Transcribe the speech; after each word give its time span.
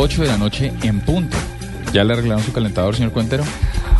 Ocho 0.00 0.22
de 0.22 0.28
la 0.28 0.38
noche 0.38 0.72
en 0.84 1.00
punto. 1.00 1.36
¿Ya 1.92 2.04
le 2.04 2.12
arreglaron 2.12 2.44
su 2.44 2.52
calentador, 2.52 2.94
señor 2.94 3.10
Cuentero? 3.10 3.42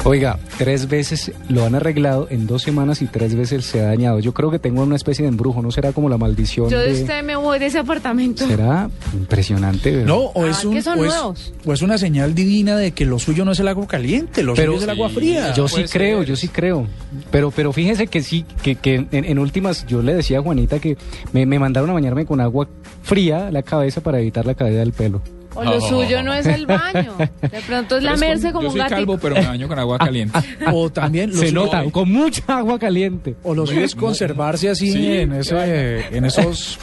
Oiga, 0.05 0.39
tres 0.59 0.87
veces 0.87 1.33
lo 1.49 1.65
han 1.67 1.75
arreglado 1.75 2.29
en 2.31 2.47
dos 2.47 2.63
semanas 2.63 3.03
y 3.03 3.07
tres 3.07 3.35
veces 3.35 3.65
se 3.65 3.81
ha 3.81 3.87
dañado. 3.89 4.21
Yo 4.21 4.33
creo 4.33 4.49
que 4.53 4.61
tengo 4.61 4.85
una 4.85 4.95
especie 4.95 5.25
de 5.25 5.31
embrujo, 5.31 5.61
¿no 5.61 5.73
será 5.73 5.93
como 5.93 6.09
la 6.09 6.17
maldición 6.17 6.71
Yo 6.71 6.79
de 6.79 6.93
usted 6.93 7.25
me 7.25 7.35
voy 7.35 7.59
de 7.59 7.67
ese 7.67 7.81
apartamento. 7.81 8.47
Será 8.47 8.89
impresionante, 9.13 9.91
¿verdad? 9.91 10.07
No, 10.07 10.19
o 10.19 10.47
es, 10.47 10.65
Ah, 10.65 10.69
un, 10.69 10.75
que 10.75 10.83
son 10.83 11.01
o, 11.01 11.05
es, 11.05 11.09
nuevos. 11.11 11.53
o 11.67 11.73
es 11.73 11.83
una 11.83 11.99
señal 11.99 12.33
divina 12.33 12.77
de 12.77 12.93
que 12.93 13.05
lo 13.05 13.19
suyo 13.19 13.45
no 13.45 13.51
es 13.51 13.59
el 13.59 13.67
agua 13.67 13.89
caliente, 13.89 14.45
lo 14.45 14.55
Pero 14.55 14.75
suyo 14.75 14.79
es 14.79 14.85
el 14.85 14.91
agua 14.91 15.09
fría. 15.09 15.53
Yo 15.55 15.67
sí 15.67 15.83
creo, 15.91 16.19
ser. 16.21 16.29
yo 16.29 16.37
sí 16.37 16.47
creo. 16.47 16.87
Pero, 17.33 17.51
pero 17.51 17.73
fíjese 17.73 18.07
que 18.07 18.23
sí, 18.23 18.45
que, 18.63 18.77
que 18.77 18.95
en, 18.95 19.09
en 19.25 19.39
últimas 19.41 19.85
yo 19.89 20.01
le 20.01 20.15
decía 20.15 20.39
a 20.39 20.43
Juanita 20.43 20.79
que 20.79 20.97
me, 21.33 21.45
me 21.45 21.59
mandaron 21.59 21.91
a 21.91 21.95
bañarme 21.95 22.25
con 22.25 22.41
agua 22.41 22.69
fría 23.03 23.51
la 23.51 23.63
cabeza 23.65 24.01
para 24.01 24.21
evitar 24.21 24.47
la 24.47 24.55
caída 24.55 24.79
del 24.79 24.93
pelo. 24.93 25.21
O 25.55 25.65
lo 25.65 25.81
suyo 25.81 26.23
no 26.23 26.33
es 26.35 26.47
el 26.47 26.67
baño. 26.67 27.17
De 27.41 27.61
pronto 27.67 27.97
es 27.97 28.03
lamerse 28.03 28.53
como 28.53 28.63
Yo 28.63 28.67
un 28.69 28.73
soy 28.73 28.81
gatito. 28.81 28.97
calvo, 28.97 29.19
pero 29.21 29.35
me 29.37 29.47
baño 29.47 29.69
con 29.69 29.79
agua 29.79 29.99
caliente. 29.99 30.39
O 30.73 30.91
también 30.91 31.31
lo 31.31 31.37
Se 31.37 31.49
suyo- 31.49 31.65
nota, 31.65 31.85
con 31.91 32.11
mucha 32.11 32.43
agua 32.47 32.79
caliente. 32.79 33.35
O 33.43 33.55
lo 33.55 33.67
suyo 33.67 33.85
es 33.85 33.95
conservarse 33.95 34.69
así 34.69 34.93
Sí, 34.93 35.17
en, 35.19 35.33
ese, 35.33 36.07
en 36.17 36.25
esos 36.25 36.79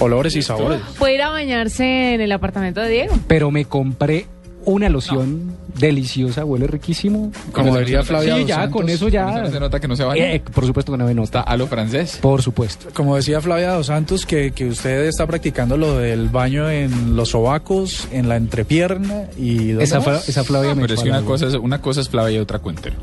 olores 0.00 0.34
y 0.36 0.42
sabores. 0.42 0.80
Puede 0.98 1.14
ir 1.14 1.22
a 1.22 1.30
bañarse 1.30 2.14
en 2.14 2.20
el 2.20 2.32
apartamento 2.32 2.80
de 2.80 2.88
Diego. 2.90 3.18
Pero 3.26 3.50
me 3.50 3.64
compré 3.66 4.26
una 4.66 4.88
loción 4.90 5.54
deliciosa, 5.78 6.44
huele 6.44 6.66
riquísimo. 6.66 7.32
Como 7.52 7.76
diría 7.78 8.02
Flavia 8.02 8.36
Sí, 8.36 8.44
ya, 8.44 8.54
Santos. 8.56 8.80
con 8.80 8.88
eso 8.90 9.08
ya. 9.08 9.42
no 9.42 9.50
se 9.50 9.60
nota 9.60 9.80
que 9.80 9.88
no 9.88 9.96
se 9.96 10.04
baña. 10.04 10.32
Eh, 10.32 10.42
por 10.52 10.66
supuesto 10.66 10.92
que 10.92 10.98
no 10.98 11.04
me 11.04 11.12
Está 11.22 11.38
nota. 11.40 11.50
a 11.50 11.56
lo 11.56 11.66
francés. 11.66 12.18
Por 12.20 12.42
supuesto. 12.42 12.88
Como 12.92 13.16
decía 13.16 13.40
Flavia 13.40 13.72
Dos 13.72 13.86
Santos, 13.86 14.26
que, 14.26 14.52
que 14.52 14.66
usted 14.68 15.04
está 15.06 15.26
practicando 15.26 15.76
lo 15.76 15.98
del 15.98 16.28
baño 16.28 16.68
en 16.70 17.16
los 17.16 17.30
sobacos, 17.30 18.08
en 18.12 18.28
la 18.28 18.36
entrepierna 18.36 19.24
y... 19.38 19.68
¿dónde 19.68 19.84
Esa, 19.84 20.00
Flavia 20.44 20.74
me 20.74 20.82
Pero 20.82 20.94
es 20.94 21.00
que 21.02 21.08
echó 21.08 21.16
una 21.18 21.26
cosa, 21.26 21.46
es, 21.46 21.54
una 21.54 21.80
cosa 21.80 22.00
es 22.00 22.08
Flavia 22.08 22.36
y 22.36 22.40
otra 22.40 22.58
Cuentero. 22.58 22.96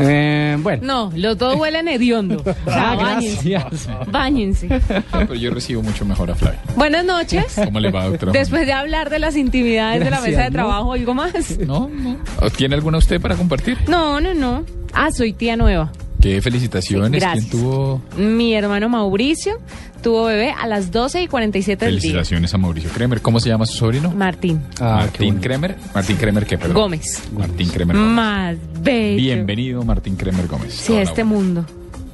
Eh, 0.00 0.56
bueno. 0.60 0.82
No, 0.84 1.12
los 1.16 1.36
dos 1.38 1.56
huelen 1.56 1.88
hediondo. 1.88 2.42
O 2.68 2.70
sea, 2.70 2.90
Ah, 2.92 2.96
báñense. 2.96 3.50
gracias. 3.50 3.88
Báñense. 4.10 4.68
Ah, 5.12 5.20
pero 5.26 5.34
yo 5.34 5.50
recibo 5.52 5.82
mucho 5.82 6.04
mejor 6.04 6.30
a 6.30 6.34
Flavia. 6.34 6.60
Buenas 6.76 7.04
noches. 7.04 7.44
¿Cómo 7.64 7.80
le 7.80 7.90
va, 7.90 8.06
doctora? 8.06 8.32
Después 8.32 8.66
de 8.66 8.72
hablar 8.72 9.10
de 9.10 9.18
las 9.18 9.36
intimidades 9.36 10.02
de 10.04 10.10
la 10.10 10.20
mesa 10.20 10.42
de 10.44 10.50
¿no? 10.50 10.56
Trabajo, 10.78 10.92
¿algo 10.92 11.14
más? 11.14 11.58
No, 11.60 11.88
no. 11.88 12.16
¿Tiene 12.56 12.74
alguna 12.74 12.98
usted 12.98 13.20
para 13.20 13.34
compartir? 13.36 13.78
No, 13.88 14.20
no, 14.20 14.34
no. 14.34 14.64
Ah, 14.92 15.10
soy 15.12 15.32
tía 15.32 15.56
nueva. 15.56 15.92
Qué 16.20 16.40
felicitaciones. 16.42 17.10
Sí, 17.12 17.18
gracias. 17.20 17.46
¿Quién 17.46 17.62
tuvo 17.62 18.02
Mi 18.16 18.52
hermano 18.54 18.88
Mauricio 18.88 19.60
tuvo 20.02 20.24
bebé 20.26 20.50
a 20.50 20.66
las 20.66 20.90
12 20.90 21.22
y 21.22 21.28
47 21.28 21.84
del 21.84 21.94
día. 21.94 22.00
felicitaciones 22.00 22.54
a 22.54 22.58
Mauricio 22.58 22.90
Kremer? 22.90 23.20
¿Cómo 23.20 23.38
se 23.38 23.48
llama 23.48 23.66
su 23.66 23.76
sobrino? 23.76 24.10
Martín 24.10 24.60
Ah, 24.80 24.96
Martín. 25.02 25.38
Kremer. 25.38 25.76
Martín 25.94 26.16
Kremer, 26.16 26.44
¿qué? 26.46 26.58
Perdón. 26.58 26.74
Gómez. 26.74 27.22
Martín 27.32 27.68
Kremer 27.68 27.96
Gómez. 27.96 28.12
Más 28.12 28.56
bello. 28.82 29.16
Bienvenido, 29.16 29.82
Martín 29.84 30.16
Kremer 30.16 30.46
Gómez. 30.48 30.72
Sí, 30.74 30.94
a 30.94 31.02
este 31.02 31.22
buena. 31.22 31.38
mundo. 31.38 31.66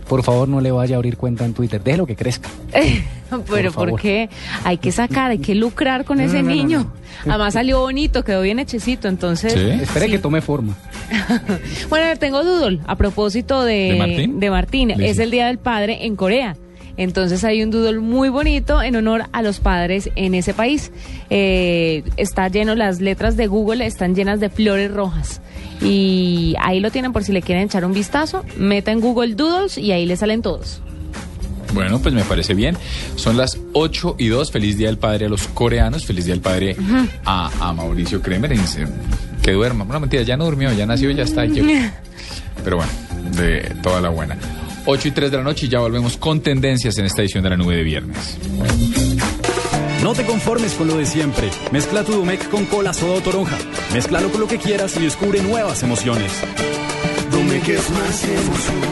Por 0.09 0.23
favor, 0.23 0.49
no 0.49 0.61
le 0.61 0.71
vaya 0.71 0.97
a 0.97 0.99
abrir 0.99 1.17
cuenta 1.17 1.45
en 1.45 1.55
Twitter. 1.55 1.83
Déjelo 1.83 2.07
que 2.07 2.17
crezca. 2.17 2.49
Pero 3.51 3.73
¿por, 3.73 3.99
qué? 4.01 4.29
Hay 4.65 4.79
que 4.79 4.93
sacar, 4.93 5.31
hay 5.31 5.39
que 5.39 5.55
lucrar 5.55 6.05
con 6.05 6.21
ese 6.21 6.43
no, 6.43 6.51
no, 6.51 6.55
niño. 6.55 6.93
Además 7.27 7.55
salió 7.55 7.81
bonito, 7.81 8.23
quedó 8.23 8.43
bien 8.43 8.59
hechecito, 8.59 9.09
entonces... 9.09 9.53
¿Sí? 9.55 9.83
Espere 9.83 10.07
Sí. 10.07 10.13
que 10.13 10.19
tome 10.19 10.41
forma. 10.41 10.75
Bueno, 11.89 12.19
tengo 12.19 12.45
doodle 12.45 12.81
a 12.87 12.97
propósito 12.97 13.63
de, 13.65 13.93
¿De 13.93 13.99
Martín? 13.99 14.41
de 14.41 14.51
Martín. 14.51 14.91
Es 14.91 15.19
el 15.19 15.31
Día 15.31 15.47
del 15.47 15.59
Padre 15.59 16.07
en 16.07 16.17
Corea. 16.17 16.57
Entonces 16.97 17.45
hay 17.45 17.63
un 17.63 17.71
doodle 17.71 17.99
muy 18.01 18.29
bonito 18.29 18.83
en 18.83 18.97
honor 18.97 19.25
a 19.33 19.43
los 19.43 19.61
padres 19.61 20.11
en 20.17 20.35
ese 20.35 20.55
país. 20.55 20.93
Eh, 21.31 22.05
está 22.17 22.49
lleno, 22.49 22.75
las 22.75 23.01
letras 23.01 23.37
de 23.37 23.47
Google 23.47 23.85
están 23.87 24.15
llenas 24.15 24.41
de 24.41 24.51
flores 24.51 24.91
rojas. 24.93 25.41
Y 25.83 26.55
ahí 26.61 26.81
lo 26.81 26.91
tienen 26.91 27.13
por 27.13 27.25
si 27.25 27.33
le 27.33 27.43
quieren 27.43 27.65
echar 27.65 27.85
un 27.85 27.93
vistazo. 27.93 28.45
Meta 28.57 28.93
en 28.93 29.01
Google 29.01 29.35
Doodles 29.35 29.79
y 29.79 29.93
ahí 29.93 30.07
le 30.07 30.17
salen 30.17 30.43
todos. 30.43 30.81
Bueno, 31.73 32.01
pues 32.01 32.15
me 32.15 32.23
parece 32.23 32.55
bien. 32.55 32.77
Son 33.17 33.37
las 33.37 33.59
8 33.73 34.15
y 34.19 34.29
2. 34.29 34.53
Feliz 34.53 34.77
Día 34.79 34.87
del 34.87 34.99
Padre 34.99 35.27
a 35.27 35.29
los 35.29 35.49
coreanos. 35.49 36.07
Feliz 36.07 36.25
Día 36.25 36.35
del 36.35 36.41
Padre 36.41 36.77
a, 37.25 37.51
a 37.61 37.73
Mauricio 37.73 38.23
Kremer. 38.23 38.55
Que 39.43 39.53
duerma. 39.53 39.85
Bueno, 39.85 40.01
mentira, 40.01 40.23
ya 40.23 40.37
no 40.37 40.45
durmió, 40.45 40.73
ya 40.73 40.87
nació, 40.87 41.11
ya 41.11 41.25
está. 41.25 41.45
llegó. 41.45 41.69
Pero 42.65 42.77
bueno, 42.77 42.93
de 43.37 43.75
toda 43.83 44.01
la 44.01 44.09
buena. 44.09 44.39
8 44.87 45.09
y 45.09 45.11
3 45.13 45.31
de 45.31 45.37
la 45.39 45.43
noche 45.43 45.67
y 45.67 45.69
ya 45.69 45.79
volvemos 45.81 46.17
con 46.17 46.41
tendencias 46.41 46.99
en 46.99 47.07
esta 47.07 47.23
edición 47.23 47.43
de 47.43 47.51
la 47.51 47.57
nube 47.57 47.77
de 47.77 47.83
viernes. 47.83 48.39
No 50.03 50.13
te 50.13 50.25
conformes 50.27 50.75
con 50.75 50.87
lo 50.87 50.99
de 50.99 51.07
siempre. 51.07 51.49
Mezcla 51.73 52.05
tu 52.05 52.13
Domec 52.13 52.51
con 52.51 52.67
cola, 52.67 52.93
soda 52.93 53.15
o 53.15 53.23
toronja. 53.23 53.57
Mézclalo 53.95 54.31
con 54.31 54.43
lo 54.43 54.47
que 54.47 54.59
quieras 54.59 54.95
y 54.97 55.01
descubre 55.01 55.43
nuevas 55.43 55.83
emociones. 55.83 56.31
Domec 57.31 57.67
es 57.69 57.89
más 57.91 58.25
emoción. 58.25 58.83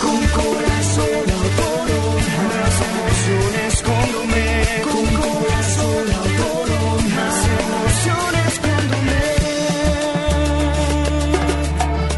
Con 0.00 0.24
corazón 0.28 1.24
toronja. 1.56 2.42
Más 2.54 2.80
emociones 2.88 3.82
con 3.82 4.12
Domec. 4.12 4.82
Con 4.84 5.06
corazón 5.16 6.06
toronja. 6.36 7.16
Más 7.16 7.38
emociones 7.58 8.60
con 8.60 8.82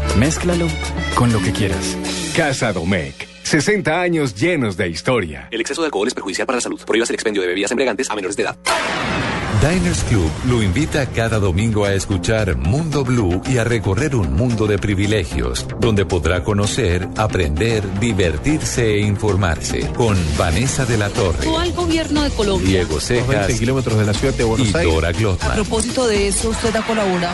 Domec. 0.05 0.17
Mézclalo 0.17 0.67
con 1.15 1.33
lo 1.33 1.41
que 1.41 1.51
quieras. 1.51 1.97
Casa 2.37 2.71
Domecq. 2.71 3.27
60 3.41 3.99
años 3.99 4.35
llenos 4.35 4.77
de 4.77 4.87
historia. 4.87 5.47
El 5.49 5.59
exceso 5.59 5.81
de 5.81 5.87
alcohol 5.87 6.07
es 6.07 6.13
perjudicial 6.13 6.45
para 6.45 6.57
la 6.57 6.61
salud. 6.61 6.79
Prohíbas 6.85 7.09
el 7.09 7.15
expendio 7.15 7.41
de 7.41 7.47
bebidas 7.47 7.71
embriagantes 7.71 8.11
a 8.11 8.15
menores 8.15 8.37
de 8.37 8.43
edad. 8.43 8.55
Diners 9.59 10.03
Club 10.03 10.29
lo 10.47 10.61
invita 10.61 11.07
cada 11.07 11.39
domingo 11.39 11.85
a 11.85 11.95
escuchar 11.95 12.55
Mundo 12.55 13.03
Blue 13.03 13.41
y 13.49 13.57
a 13.57 13.63
recorrer 13.63 14.15
un 14.15 14.33
mundo 14.33 14.67
de 14.67 14.77
privilegios, 14.77 15.65
donde 15.79 16.05
podrá 16.05 16.43
conocer, 16.43 17.09
aprender, 17.17 17.81
divertirse 17.99 18.85
e 18.85 18.99
informarse 18.99 19.87
con 19.95 20.15
Vanessa 20.37 20.85
de 20.85 20.99
la 20.99 21.09
Torre, 21.09 21.43
al 21.57 21.73
gobierno 21.73 22.21
de 22.21 22.29
Colombia. 22.29 22.69
Diego 22.69 22.99
Cejas 22.99 23.51
kilómetros 23.57 23.97
de 23.97 24.05
la 24.05 24.13
ciudad 24.13 24.35
de 24.35 24.45
y 24.61 24.71
Dora 24.83 25.07
A 25.07 25.11
Glotman. 25.11 25.55
propósito 25.55 26.05
de 26.05 26.27
eso, 26.27 26.49
usted 26.49 26.75
ha 26.75 26.85
colaborado. 26.85 27.33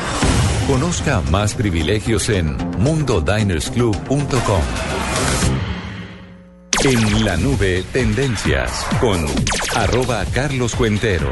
Conozca 0.66 1.20
más 1.30 1.56
privilegios 1.56 2.30
en 2.30 2.56
mundodinersclub.com. 2.78 4.93
En 6.86 7.24
la 7.24 7.38
nube, 7.38 7.84
tendencias 7.94 8.86
con 9.00 9.26
arroba 9.76 10.26
Carlos 10.34 10.76
Cuentero. 10.76 11.32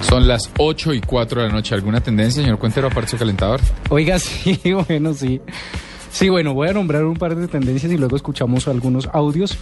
Son 0.00 0.26
las 0.26 0.50
8 0.58 0.94
y 0.94 1.00
4 1.00 1.42
de 1.42 1.48
la 1.48 1.52
noche. 1.52 1.74
¿Alguna 1.74 2.00
tendencia, 2.00 2.42
señor 2.42 2.58
Cuentero, 2.58 2.86
aparte 2.86 3.02
de 3.02 3.10
su 3.10 3.18
calentador? 3.18 3.60
Oiga, 3.90 4.18
sí, 4.20 4.58
bueno, 4.88 5.14
sí. 5.14 5.40
Sí, 6.10 6.28
bueno, 6.28 6.52
voy 6.54 6.68
a 6.68 6.72
nombrar 6.72 7.04
un 7.04 7.16
par 7.16 7.34
de 7.34 7.48
tendencias 7.48 7.90
y 7.92 7.96
luego 7.96 8.16
escuchamos 8.16 8.68
algunos 8.68 9.08
audios. 9.12 9.56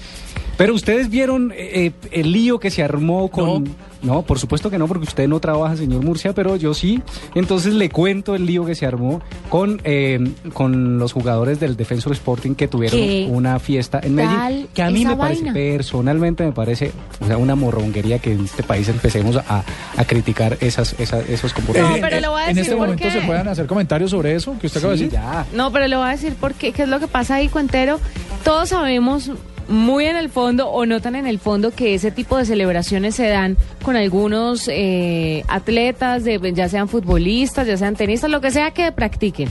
Pero 0.60 0.74
ustedes 0.74 1.08
vieron 1.08 1.54
eh, 1.56 1.92
el 2.12 2.32
lío 2.32 2.58
que 2.60 2.70
se 2.70 2.82
armó 2.82 3.30
con... 3.30 3.64
No, 4.02 4.20
por 4.22 4.38
supuesto 4.38 4.68
que 4.70 4.76
no, 4.78 4.86
porque 4.88 5.04
usted 5.04 5.26
no 5.26 5.40
trabaja, 5.40 5.74
señor 5.76 6.04
Murcia, 6.04 6.34
pero 6.34 6.56
yo 6.56 6.74
sí. 6.74 7.02
Entonces 7.34 7.72
le 7.72 7.88
cuento 7.88 8.34
el 8.34 8.44
lío 8.44 8.66
que 8.66 8.74
se 8.74 8.84
armó 8.84 9.22
con, 9.48 9.80
eh, 9.84 10.18
con 10.52 10.98
los 10.98 11.14
jugadores 11.14 11.60
del 11.60 11.76
Defensor 11.78 12.12
Sporting 12.12 12.54
que 12.54 12.68
tuvieron 12.68 12.98
¿Qué 13.00 13.26
una 13.30 13.58
fiesta 13.58 13.98
en 14.02 14.14
Medellín. 14.16 14.68
Que 14.74 14.82
a 14.82 14.90
mí 14.90 15.06
me 15.06 15.16
parece, 15.16 15.44
vaina? 15.44 15.54
personalmente 15.54 16.44
me 16.44 16.52
parece 16.52 16.92
o 17.20 17.26
sea, 17.26 17.38
una 17.38 17.54
morronguería 17.54 18.18
que 18.18 18.32
en 18.32 18.44
este 18.44 18.62
país 18.62 18.86
empecemos 18.88 19.36
a, 19.36 19.64
a 19.96 20.04
criticar 20.04 20.58
esas, 20.60 20.94
esas- 21.00 21.26
esos 21.28 21.52
Eh, 21.52 21.54
comportamientos. 21.56 22.00
pero 22.08 22.20
le 22.20 22.28
voy 22.28 22.40
a 22.42 22.48
en 22.50 22.56
decir 22.56 22.62
este 22.62 22.76
por 22.76 22.86
momento 22.86 23.04
qué. 23.04 23.10
se 23.12 23.20
pueden 23.26 23.48
hacer 23.48 23.66
comentarios 23.66 24.10
sobre 24.10 24.34
eso 24.34 24.54
que 24.60 24.66
usted 24.66 24.80
acaba 24.80 24.92
de 24.92 24.98
Sí, 24.98 25.04
decir. 25.04 25.18
ya. 25.20 25.46
No, 25.54 25.72
pero 25.72 25.88
le 25.88 25.96
voy 25.96 26.06
a 26.06 26.10
decir 26.10 26.34
por 26.34 26.52
qué, 26.54 26.72
qué 26.72 26.82
es 26.82 26.88
lo 26.88 27.00
que 27.00 27.06
pasa 27.06 27.36
ahí, 27.36 27.48
Cuentero. 27.48 27.98
Todos 28.44 28.70
sabemos 28.70 29.30
muy 29.70 30.04
en 30.04 30.16
el 30.16 30.28
fondo 30.28 30.68
o 30.68 30.84
no 30.84 31.00
tan 31.00 31.14
en 31.16 31.26
el 31.26 31.38
fondo 31.38 31.70
que 31.70 31.94
ese 31.94 32.10
tipo 32.10 32.36
de 32.36 32.44
celebraciones 32.44 33.14
se 33.14 33.28
dan 33.28 33.56
con 33.82 33.96
algunos 33.96 34.68
eh, 34.68 35.44
atletas, 35.48 36.24
de, 36.24 36.52
ya 36.54 36.68
sean 36.68 36.88
futbolistas, 36.88 37.66
ya 37.66 37.76
sean 37.76 37.96
tenistas, 37.96 38.30
lo 38.30 38.40
que 38.40 38.50
sea 38.50 38.72
que 38.72 38.92
practiquen. 38.92 39.48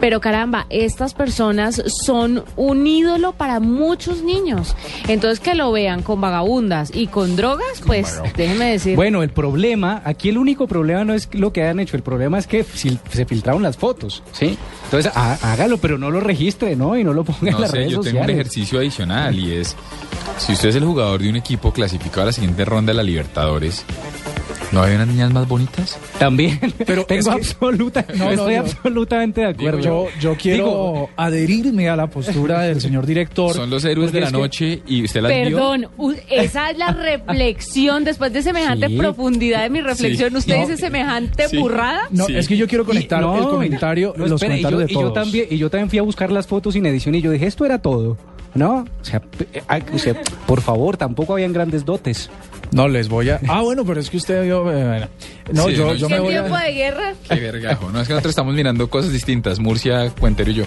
Pero 0.00 0.20
caramba, 0.20 0.66
estas 0.68 1.14
personas 1.14 1.82
son 2.04 2.44
un 2.56 2.86
ídolo 2.86 3.32
para 3.32 3.60
muchos 3.60 4.22
niños. 4.22 4.74
Entonces 5.08 5.40
que 5.40 5.54
lo 5.54 5.72
vean 5.72 6.02
con 6.02 6.20
vagabundas 6.20 6.90
y 6.94 7.06
con 7.06 7.36
drogas, 7.36 7.82
pues 7.86 8.20
déjeme 8.36 8.72
decir. 8.72 8.96
Bueno, 8.96 9.22
el 9.22 9.30
problema, 9.30 10.02
aquí 10.04 10.28
el 10.28 10.38
único 10.38 10.66
problema 10.66 11.04
no 11.04 11.14
es 11.14 11.28
lo 11.32 11.52
que 11.52 11.62
hayan 11.62 11.80
hecho, 11.80 11.96
el 11.96 12.02
problema 12.02 12.38
es 12.38 12.46
que 12.46 12.64
si- 12.64 12.98
se 13.10 13.24
filtraron 13.24 13.62
las 13.62 13.76
fotos, 13.76 14.22
¿sí? 14.32 14.58
Entonces 14.84 15.10
há- 15.14 15.38
hágalo, 15.52 15.78
pero 15.78 15.96
no 15.98 16.10
lo 16.10 16.20
registre, 16.20 16.76
¿no? 16.76 16.98
Y 16.98 17.04
no 17.04 17.12
lo 17.14 17.24
ponga 17.24 17.46
en 17.48 17.52
No 17.52 17.60
las 17.60 17.70
sé, 17.70 17.76
redes 17.78 17.90
yo 17.92 18.00
tengo 18.00 18.04
sociales. 18.04 18.34
un 18.34 18.40
ejercicio 18.40 18.78
adicional 18.80 19.38
y 19.38 19.51
es, 19.60 19.76
si 20.38 20.52
usted 20.52 20.70
es 20.70 20.76
el 20.76 20.84
jugador 20.84 21.20
de 21.22 21.30
un 21.30 21.36
equipo 21.36 21.72
clasificado 21.72 22.22
a 22.22 22.26
la 22.26 22.32
siguiente 22.32 22.64
ronda 22.64 22.92
de 22.92 22.96
la 22.96 23.02
Libertadores, 23.02 23.84
¿no 24.72 24.82
hay 24.82 24.94
unas 24.94 25.08
niñas 25.08 25.32
más 25.32 25.46
bonitas? 25.46 25.98
También, 26.18 26.58
Pero 26.86 27.04
tengo 27.06 27.20
es 27.20 27.26
que- 27.28 27.32
absoluta, 27.32 28.04
No, 28.16 28.24
no, 28.24 28.30
estoy 28.30 28.54
no. 28.56 28.60
absolutamente 28.62 29.40
de 29.42 29.46
acuerdo. 29.48 29.80
Yo, 29.80 30.06
yo 30.20 30.36
quiero 30.36 30.64
Digo, 30.64 31.10
adherirme 31.16 31.88
a 31.88 31.96
la 31.96 32.06
postura 32.08 32.62
del 32.62 32.80
señor 32.80 33.04
director. 33.06 33.54
Son 33.54 33.68
los 33.70 33.84
héroes 33.84 34.12
de 34.12 34.20
la 34.20 34.26
que- 34.26 34.32
noche 34.32 34.82
y 34.86 35.04
usted 35.04 35.20
las 35.22 35.32
vio. 35.32 35.42
Perdón, 35.56 35.88
esa 36.30 36.70
es 36.70 36.78
la 36.78 36.92
reflexión. 36.92 38.04
Después 38.04 38.32
de 38.32 38.42
semejante 38.42 38.88
Sí. 38.88 38.96
profundidad 38.96 39.62
de 39.62 39.70
mi 39.70 39.80
reflexión, 39.80 40.30
Sí. 40.30 40.36
¿usted 40.36 40.54
No. 40.56 40.60
dice 40.62 40.76
semejante 40.76 41.48
Sí. 41.48 41.58
burrada? 41.58 42.02
No, 42.10 42.26
Sí. 42.26 42.36
es 42.36 42.48
que 42.48 42.56
yo 42.56 42.66
quiero 42.66 42.84
conectar 42.84 43.20
y- 43.20 43.24
no, 43.26 43.36
el 43.38 43.44
comentario, 43.48 44.14
no, 44.16 44.26
los 44.26 44.40
espere, 44.42 44.60
y 44.60 44.62
yo, 44.62 44.78
de 44.78 44.84
y 44.88 44.94
yo 44.94 45.00
todos. 45.00 45.14
también, 45.14 45.46
y 45.50 45.58
yo 45.58 45.70
también 45.70 45.90
fui 45.90 45.98
a 45.98 46.02
buscar 46.02 46.30
las 46.32 46.46
fotos 46.46 46.74
sin 46.74 46.86
edición 46.86 47.14
y 47.14 47.20
yo 47.22 47.30
dije, 47.30 47.46
esto 47.46 47.64
era 47.66 47.80
todo. 47.80 48.16
¿No? 48.54 48.84
O 49.00 49.04
sea, 49.04 49.20
p- 49.20 49.48
eh, 49.52 49.62
o 49.94 49.98
sea, 49.98 50.14
por 50.46 50.60
favor, 50.60 50.96
tampoco 50.96 51.32
habían 51.32 51.52
grandes 51.52 51.84
dotes. 51.84 52.28
No 52.70 52.86
les 52.88 53.08
voy 53.08 53.30
a. 53.30 53.40
Ah, 53.48 53.62
bueno, 53.62 53.84
pero 53.84 54.00
es 54.00 54.10
que 54.10 54.16
usted 54.18 54.42
vio. 54.44 54.60
eh, 54.72 54.84
bueno. 54.86 55.08
No, 55.52 55.68
Sí, 55.68 55.74
yo, 55.74 55.86
no, 55.86 55.94
yo 55.94 56.08
¿Qué 56.08 56.14
me 56.14 56.20
voy 56.20 56.30
tiempo 56.32 56.54
a. 56.54 56.62
de 56.64 56.72
guerra? 56.72 57.14
Qué 57.28 57.34
vergajo. 57.40 57.90
No, 57.90 58.00
es 58.00 58.06
que 58.08 58.14
nosotros 58.14 58.30
estamos 58.32 58.54
mirando 58.54 58.88
cosas 58.90 59.12
distintas. 59.12 59.58
Murcia, 59.58 60.10
Cuentero 60.18 60.50
y 60.50 60.54
yo. 60.54 60.64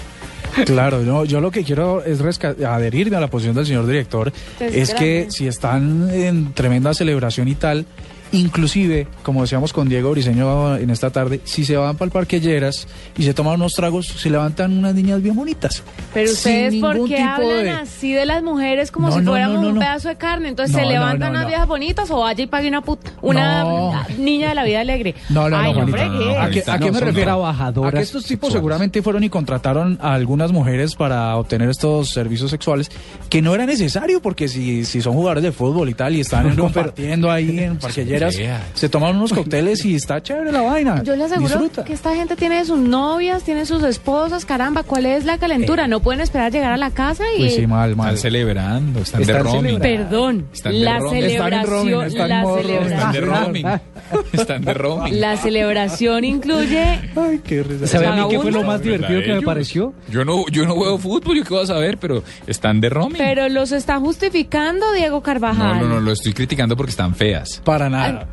Claro, 0.66 1.02
no, 1.02 1.26
yo 1.26 1.42
lo 1.42 1.52
que 1.52 1.64
quiero 1.64 2.04
es 2.04 2.22
adherirme 2.44 3.18
a 3.18 3.20
la 3.20 3.28
posición 3.28 3.56
del 3.56 3.66
señor 3.66 3.86
director. 3.88 4.32
Pues 4.58 4.74
es 4.74 4.94
que 4.94 5.28
si 5.30 5.48
están 5.48 6.10
en 6.14 6.54
tremenda 6.54 6.94
celebración 6.94 7.48
y 7.50 7.56
tal, 7.56 7.86
inclusive, 8.32 9.08
como 9.24 9.42
decíamos 9.42 9.72
con 9.74 9.88
Diego 9.90 10.12
Briseño 10.12 10.76
en 10.78 10.90
esta 10.90 11.10
tarde, 11.10 11.42
si 11.44 11.64
se 11.66 11.78
van 11.78 11.96
para 11.96 12.08
el 12.08 12.12
Parque 12.12 12.40
Lleras 12.40 12.88
y 13.18 13.24
se 13.24 13.34
toman 13.34 13.56
unos 13.56 13.74
tragos, 13.74 14.08
se 14.08 14.30
levantan 14.30 14.78
unas 14.78 14.94
niñas 14.94 15.22
bien 15.22 15.36
bonitas. 15.36 15.84
Pero 16.14 16.32
ustedes, 16.32 16.76
¿por 16.76 17.08
qué 17.08 17.20
hablan 17.22 17.64
de- 17.64 17.70
así 17.72 18.12
de 18.14 18.26
las 18.26 18.44
mujeres 18.44 18.92
como 18.92 19.08
No, 19.10 19.16
si 19.16 19.22
no, 19.22 19.32
fuéramos 19.32 19.56
no, 19.58 19.62
no, 19.64 19.68
un 19.70 19.74
no. 19.76 19.80
pedazo 19.82 20.10
de 20.10 20.16
carne? 20.18 20.50
Entonces 20.50 20.76
No, 20.76 20.82
se 20.82 20.86
levantan 20.88 21.32
no, 21.34 21.40
unas 21.40 21.48
viejas 21.48 21.68
bonitas 21.68 22.12
o 22.12 22.20
vaya 22.20 22.44
y 22.44 22.48
pague 22.48 22.68
una 22.68 22.82
puta, 22.82 23.12
una 23.22 23.64
No. 23.64 24.04
niña 24.18 24.50
de 24.50 24.56
la 24.56 24.64
vida 24.64 24.82
alegre. 24.82 25.16
No, 25.30 25.50
no, 25.50 25.58
Ay, 25.58 25.72
no, 25.74 25.80
Juanita. 25.80 25.98
fregué. 25.98 26.26
no, 26.26 26.34
no, 26.34 26.40
¿A 26.40 26.50
qué, 26.50 26.64
a 26.66 26.78
qué 26.80 26.86
No, 26.86 26.92
me 26.94 27.00
refiero? 27.00 27.24
trabajadoras 27.32 27.94
A 27.94 27.98
que 27.98 28.04
estos 28.04 28.24
tipos 28.24 28.48
sexuales. 28.48 28.54
seguramente 28.54 29.02
fueron 29.02 29.24
y 29.24 29.30
contrataron 29.30 29.98
a 30.02 30.14
algunas 30.14 30.52
mujeres 30.52 30.96
para 30.96 31.36
obtener 31.38 31.70
estos 31.70 32.10
servicios 32.10 32.52
sexuales, 32.52 32.90
que 33.30 33.42
no 33.42 33.54
era 33.54 33.66
necesario, 33.66 34.22
porque 34.22 34.48
si, 34.48 34.86
si 34.86 35.02
son 35.02 35.14
jugadores 35.14 35.44
de 35.44 35.52
fútbol 35.52 35.90
y 35.90 35.94
tal, 35.94 36.16
y 36.16 36.22
están 36.22 36.56
compartiendo 36.56 37.30
ahí 37.32 37.60
en 37.60 37.78
feas. 38.20 38.62
se 38.74 38.90
toman 38.90 39.16
unos 39.16 39.34
cócteles 39.34 39.84
y 39.86 39.96
está 39.96 40.22
chévere 40.22 40.52
la 40.52 40.62
vaina. 40.62 41.04
Yo 41.04 41.16
le 41.16 41.24
aseguro 41.26 41.48
Disfruta. 41.48 41.84
que 41.84 41.94
esta 41.94 42.16
gente 42.16 42.36
tiene 42.36 42.64
sus 42.66 42.80
novias, 42.80 43.44
tiene 43.44 43.66
sus 43.66 43.84
esposas, 43.84 44.46
caramba, 44.46 44.84
¿cuál 44.84 45.06
es 45.06 45.26
la 45.26 45.38
calentura? 45.38 45.88
No 45.88 46.00
pueden 46.02 46.22
esperar 46.22 46.52
llegar 46.52 46.72
a 46.72 46.78
la 46.78 46.92
casa 46.92 47.24
y... 47.38 47.40
Pues 47.42 47.56
sí, 47.56 47.68
mal, 47.68 47.96
mal. 47.96 48.16
Están 48.16 48.22
celebrando, 48.22 49.00
están, 49.02 49.20
de 49.22 49.32
Están 49.32 49.44
roaming. 49.44 49.62
celebrando. 49.82 50.10
Perdón, 50.10 50.48
Están 50.54 50.72
de 50.74 50.80
la 50.80 51.00
roaming. 51.00 51.24
Están 51.24 51.54
en 51.54 51.66
roaming, 51.66 51.92
celebración, 51.92 52.06
están 52.08 52.30
la 52.30 52.40
Están 52.42 52.56
de 52.56 52.64
celebración, 52.64 53.26
roaming. 53.26 53.66
Están 54.34 54.64
de 54.64 54.74
roaming. 54.74 55.20
la 55.20 55.38
celebración 55.38 56.24
incluye 56.26 56.84
Ay, 57.16 57.42
qué 57.44 57.64
risa. 57.64 57.88
¿Sabe 57.88 58.08
a 58.08 58.16
mí 58.16 58.24
qué 58.30 58.40
fue 58.40 58.52
lo 58.52 58.64
más 58.64 58.82
divertido 58.82 59.22
que 59.22 59.34
me 59.34 59.42
pareció? 59.42 59.94
Yo 60.10 60.24
no, 60.26 60.46
yo 60.52 60.66
no 60.66 60.76
juego 60.76 60.98
fútbol, 60.98 61.38
yo 61.38 61.44
qué 61.44 61.54
voy 61.54 61.64
a 61.64 61.68
saber, 61.68 61.98
pero 61.98 62.24
están 62.48 62.80
de 62.82 62.90
roaming. 62.90 63.18
Pero 63.18 63.50
los 63.50 63.72
está 63.72 64.00
justificando 64.00 64.92
Diego 64.94 65.18
no, 65.18 65.24
Carvajal. 65.24 65.80
no, 65.80 65.88
no, 65.88 66.00
lo 66.00 66.12
estoy 66.12 66.34
criticando 66.34 66.76
porque 66.76 66.92
están 66.92 67.16
feas, 67.16 67.62
Para 67.64 67.90
nada. 67.90 68.28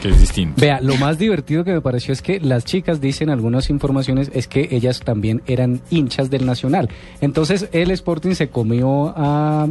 que 0.00 0.08
es 0.08 0.18
distinto. 0.20 0.60
Vea, 0.60 0.80
lo 0.80 0.96
más 0.96 1.18
divertido 1.18 1.62
que 1.64 1.72
me 1.72 1.80
pareció 1.82 2.12
es 2.12 2.22
que 2.22 2.40
las 2.40 2.64
chicas 2.64 3.00
dicen 3.00 3.28
algunas 3.30 3.68
informaciones 3.68 4.30
es 4.32 4.48
que 4.48 4.68
ellas 4.70 5.00
también 5.00 5.42
eran 5.46 5.82
hinchas 5.90 6.30
del 6.30 6.46
Nacional. 6.46 6.88
Entonces 7.20 7.68
el 7.72 7.90
Sporting 7.90 8.32
se 8.34 8.48
comió 8.48 9.12
a, 9.16 9.66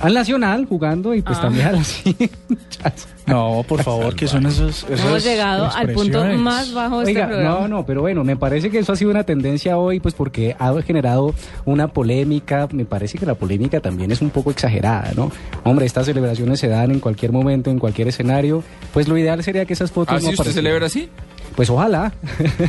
al 0.00 0.14
Nacional 0.14 0.66
jugando 0.66 1.14
y 1.14 1.22
pues 1.22 1.38
Ah. 1.38 1.42
también 1.42 1.66
a 1.66 1.72
las 1.72 2.06
hinchas. 2.06 3.08
No, 3.26 3.62
por 3.68 3.82
favor, 3.82 4.14
que 4.16 4.26
son 4.26 4.46
esos. 4.46 4.86
Hemos 4.88 5.22
llegado 5.22 5.70
al 5.74 5.92
punto 5.92 6.24
más 6.36 6.72
bajo 6.72 7.00
de 7.00 7.06
Oiga, 7.08 7.24
este 7.24 7.34
programa. 7.34 7.60
no, 7.60 7.68
no, 7.68 7.84
pero 7.86 8.00
bueno, 8.00 8.24
me 8.24 8.36
parece 8.36 8.70
que 8.70 8.78
eso 8.78 8.92
ha 8.92 8.96
sido 8.96 9.10
una 9.10 9.24
tendencia 9.24 9.76
hoy, 9.76 10.00
pues 10.00 10.14
porque 10.14 10.56
ha 10.58 10.72
generado 10.82 11.34
una 11.66 11.88
polémica. 11.88 12.66
Me 12.72 12.86
parece 12.86 13.18
que 13.18 13.26
la 13.26 13.34
polémica 13.34 13.80
también 13.80 14.10
es 14.12 14.22
un 14.22 14.30
poco 14.30 14.50
exagerada, 14.50 15.12
¿no? 15.14 15.30
Hombre, 15.64 15.84
estas 15.84 16.06
celebraciones 16.06 16.58
se 16.58 16.68
dan 16.68 16.90
en 16.90 17.00
cualquier 17.00 17.32
momento, 17.32 17.70
en 17.70 17.78
cualquier 17.78 18.08
escenario. 18.08 18.62
Pues 18.94 19.08
lo 19.08 19.18
ideal 19.18 19.42
sería 19.44 19.66
que 19.66 19.74
esas 19.74 19.90
fotos 19.92 20.14
¿Ah, 20.16 20.20
no 20.24 20.28
sí? 20.30 20.34
¿Usted 20.38 20.52
celebra 20.52 20.86
así? 20.86 21.10
Pues 21.54 21.68
ojalá, 21.68 22.12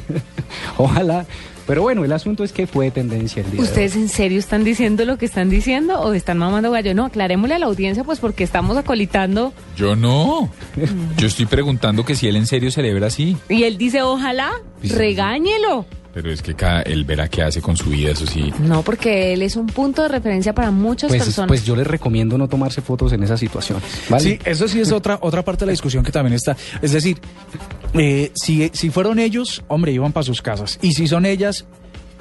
ojalá. 0.78 1.26
Pero 1.70 1.84
bueno, 1.84 2.04
el 2.04 2.12
asunto 2.12 2.44
es 2.44 2.52
que 2.52 2.66
fue 2.66 2.90
tendencia 2.90 3.42
el 3.44 3.52
día. 3.52 3.58
de 3.58 3.60
hoy. 3.62 3.68
¿Ustedes 3.68 3.96
en 3.96 4.10
serio 4.10 4.40
están 4.40 4.64
diciendo 4.64 5.06
lo 5.06 5.20
que 5.20 5.26
están 5.28 5.52
diciendo 5.52 6.00
o 6.02 6.14
están 6.14 6.40
mamando 6.40 6.72
gallo? 6.72 6.96
No, 6.96 7.06
aclarémosle 7.06 7.54
a 7.54 7.60
la 7.60 7.68
audiencia, 7.68 8.04
pues 8.04 8.20
porque 8.20 8.44
estamos 8.44 8.76
acolitando. 8.76 9.54
Yo 9.78 9.96
no. 9.96 10.50
Yo 11.18 11.28
estoy 11.28 11.46
preguntando 11.46 12.04
que 12.04 12.16
si 12.16 12.28
él 12.28 12.38
en 12.38 12.48
serio 12.48 12.72
celebra 12.72 13.06
así. 13.06 13.38
Y 13.50 13.66
él 13.66 13.78
dice, 13.78 14.02
ojalá, 14.02 14.52
Sí. 14.82 14.90
regáñelo. 14.90 15.86
Pero 16.14 16.32
es 16.32 16.42
que 16.42 16.56
cada, 16.56 16.82
él 16.82 17.06
verá 17.06 17.28
qué 17.28 17.44
hace 17.44 17.62
con 17.62 17.78
su 17.78 17.92
vida, 17.92 18.12
eso 18.12 18.26
sí. 18.26 18.52
No, 18.60 18.82
porque 18.82 19.34
él 19.34 19.44
es 19.44 19.56
un 19.56 19.68
punto 19.68 20.02
de 20.02 20.08
referencia 20.08 20.54
para 20.54 20.72
muchas 20.72 21.10
Pues, 21.10 21.24
personas. 21.24 21.48
pues 21.48 21.64
yo 21.66 21.76
les 21.76 21.86
recomiendo 21.86 22.36
no 22.38 22.48
tomarse 22.48 22.82
fotos 22.82 23.14
en 23.14 23.22
esa 23.24 23.38
situación. 23.38 23.80
¿vale? 24.10 24.24
Sí, 24.24 24.40
eso 24.44 24.68
sí 24.68 24.80
es 24.80 24.92
otra, 24.92 25.20
otra 25.22 25.44
parte 25.46 25.62
de 25.62 25.66
la 25.68 25.72
discusión 25.72 26.04
que 26.04 26.12
también 26.12 26.34
está. 26.34 26.58
Es 26.82 26.94
decir, 26.94 27.20
eh, 27.94 28.32
si, 28.34 28.72
si 28.74 28.90
fueron 28.90 29.20
ellos, 29.20 29.64
hombre, 29.68 29.92
iban 29.92 30.12
para 30.12 30.24
sus 30.24 30.42
casas. 30.42 30.80
Y 30.82 30.94
si 30.94 31.08
son 31.08 31.28
ellas 31.28 31.66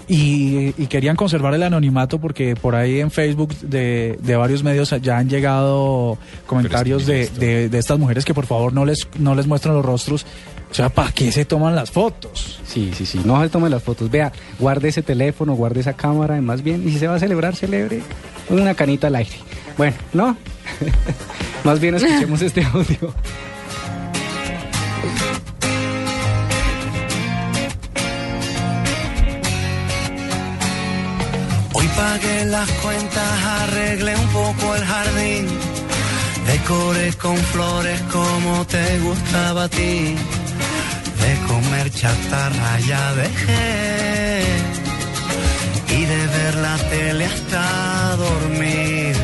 y, 0.07 0.75
y 0.83 0.87
querían 0.87 1.17
conservar 1.17 1.55
el 1.55 1.63
anonimato, 1.63 2.19
porque 2.21 2.57
por 2.57 2.75
ahí 2.75 3.01
en 3.01 3.11
Facebook 3.11 3.55
de, 3.61 4.19
de 4.23 4.37
varios 4.37 4.63
medios 4.63 4.95
ya 5.03 5.17
han 5.19 5.29
llegado 5.31 6.19
comentarios 6.47 7.07
de, 7.07 7.23
es 7.23 7.31
que 7.31 7.39
de, 7.47 7.69
de 7.71 7.79
estas 7.79 7.99
mujeres 7.99 8.25
que 8.27 8.35
por 8.35 8.45
favor 8.47 8.73
no 8.73 8.85
les, 8.85 9.09
no 9.19 9.35
les 9.35 9.47
muestran 9.47 9.75
los 9.75 9.85
rostros. 9.85 10.27
O 10.71 10.75
sea, 10.75 10.89
¿para 10.89 11.13
qué 11.13 11.33
se 11.33 11.45
toman 11.45 11.75
las 11.75 11.91
fotos? 11.91 12.61
Sí, 12.67 12.93
sí, 12.95 13.07
sí. 13.07 13.21
No 13.25 13.43
se 13.43 13.49
tomen 13.49 13.71
las 13.71 13.83
fotos. 13.83 14.11
Vea, 14.11 14.33
guarde 14.59 14.89
ese 14.89 15.03
teléfono, 15.03 15.55
guarde 15.55 15.81
esa 15.81 15.95
cámara, 15.95 16.37
y 16.37 16.41
más 16.41 16.63
bien. 16.63 16.87
Y 16.87 16.93
si 16.93 16.99
se 16.99 17.09
va 17.09 17.17
a 17.17 17.19
celebrar, 17.19 17.57
celebre 17.57 18.03
una 18.51 18.75
canita 18.75 19.09
al 19.09 19.17
aire. 19.17 19.37
Bueno, 19.77 19.97
¿no? 20.13 20.37
más 21.65 21.81
bien 21.81 21.95
escuchemos 21.95 22.43
este 22.43 22.65
audio. 22.65 23.15
Hoy 31.75 31.87
pagué 31.97 32.45
las 32.47 32.71
cuentas, 32.73 33.45
arreglé 33.45 34.17
un 34.17 34.29
poco 34.29 34.75
el 34.75 34.85
jardín, 34.85 35.47
decoré 36.47 37.13
con 37.15 37.37
flores 37.37 38.01
como 38.13 38.67
te 38.67 38.99
gustaba 39.01 39.65
a 39.65 39.69
ti, 39.69 40.17
chatarra 41.91 42.79
ya 42.87 43.15
dejé 43.15 44.43
y 45.97 46.05
de 46.05 46.27
ver 46.27 46.55
la 46.57 46.77
tele 46.91 47.25
hasta 47.27 48.17
dormir. 48.17 49.17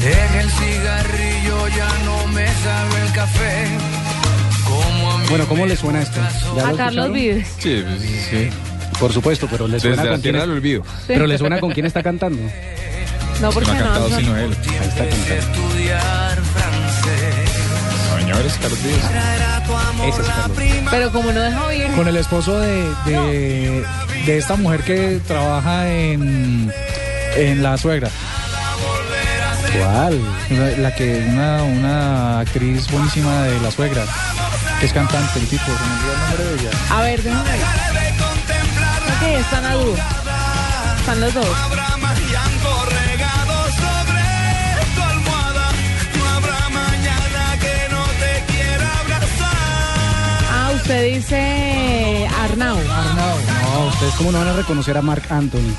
Dejé 0.00 0.40
el 0.40 0.50
cigarrillo, 0.50 1.68
ya 1.68 1.88
no 2.04 2.26
me 2.28 2.46
sabe 2.46 3.00
el 3.06 3.12
café. 3.12 3.66
Como 4.64 5.10
a 5.12 5.18
mí 5.18 5.26
Bueno, 5.28 5.46
¿cómo 5.48 5.66
le 5.66 5.76
suena 5.76 6.02
esto? 6.02 6.20
¿Ya 6.56 6.68
a 6.68 6.70
lo 6.70 6.76
Carlos? 6.76 7.12
Vives. 7.12 7.46
Sí, 7.58 7.84
sí, 8.00 8.20
sí. 8.30 8.50
Por 8.98 9.12
supuesto, 9.12 9.46
pero 9.50 9.66
le 9.68 9.80
suena 9.80 9.96
Desde 9.96 10.10
con 10.12 10.20
quién 10.20 10.36
es- 10.36 10.42
olvido. 10.42 10.82
Pero 11.06 11.26
le 11.26 11.38
suena 11.38 11.58
con 11.60 11.72
quién 11.72 11.86
está 11.86 12.02
cantando. 12.02 12.42
No, 12.42 13.46
No 13.46 13.52
porque 13.52 13.70
ha 13.70 13.74
no. 13.74 13.80
cantado 13.80 14.08
no- 14.10 14.16
sino 14.18 14.36
él. 14.36 14.56
Ahí 14.80 14.88
está 14.88 15.06
cantando. 15.08 15.70
Señores, 18.40 18.58
Carlos 18.62 18.82
Vives. 18.82 19.04
Ese 20.08 20.20
es 20.22 20.26
Carlos. 20.28 20.58
Pero 20.90 21.12
como 21.12 21.30
no 21.30 21.40
deja 21.40 21.66
oír. 21.66 21.86
Con 21.94 22.08
el 22.08 22.16
esposo 22.16 22.58
de, 22.58 22.88
de, 23.04 23.84
de 24.24 24.38
esta 24.38 24.56
mujer 24.56 24.82
que 24.82 25.20
trabaja 25.26 25.86
en, 25.90 26.72
en 27.36 27.62
La 27.62 27.76
Suegra. 27.76 28.08
¿Cuál? 29.78 30.20
La, 30.48 30.70
la 30.78 30.94
que, 30.94 31.22
una, 31.28 31.62
una 31.64 32.40
actriz 32.40 32.90
buenísima 32.90 33.42
de 33.42 33.60
La 33.60 33.70
Suegra, 33.70 34.04
que 34.80 34.86
es 34.86 34.92
cantante, 34.94 35.38
el 35.38 35.46
tipo, 35.46 35.64
el 35.66 36.18
nombre 36.18 36.44
de 36.44 36.54
ella. 36.62 36.70
A 36.90 37.02
ver, 37.02 37.22
déjame 37.22 37.50
ver. 37.50 37.60
Ok, 39.16 39.22
están 39.38 39.66
a 39.66 39.74
dúo. 39.74 39.96
Están 40.98 41.20
los 41.20 41.34
dos. 41.34 41.46
Usted 50.90 51.14
dice 51.14 52.26
Arnau. 52.42 52.76
Arnau. 52.76 53.36
No, 53.62 53.86
ustedes 53.86 54.12
cómo 54.14 54.32
no 54.32 54.38
van 54.38 54.48
a 54.48 54.52
reconocer 54.54 54.96
a 54.98 55.02
Mark 55.02 55.22
Anthony. 55.30 55.72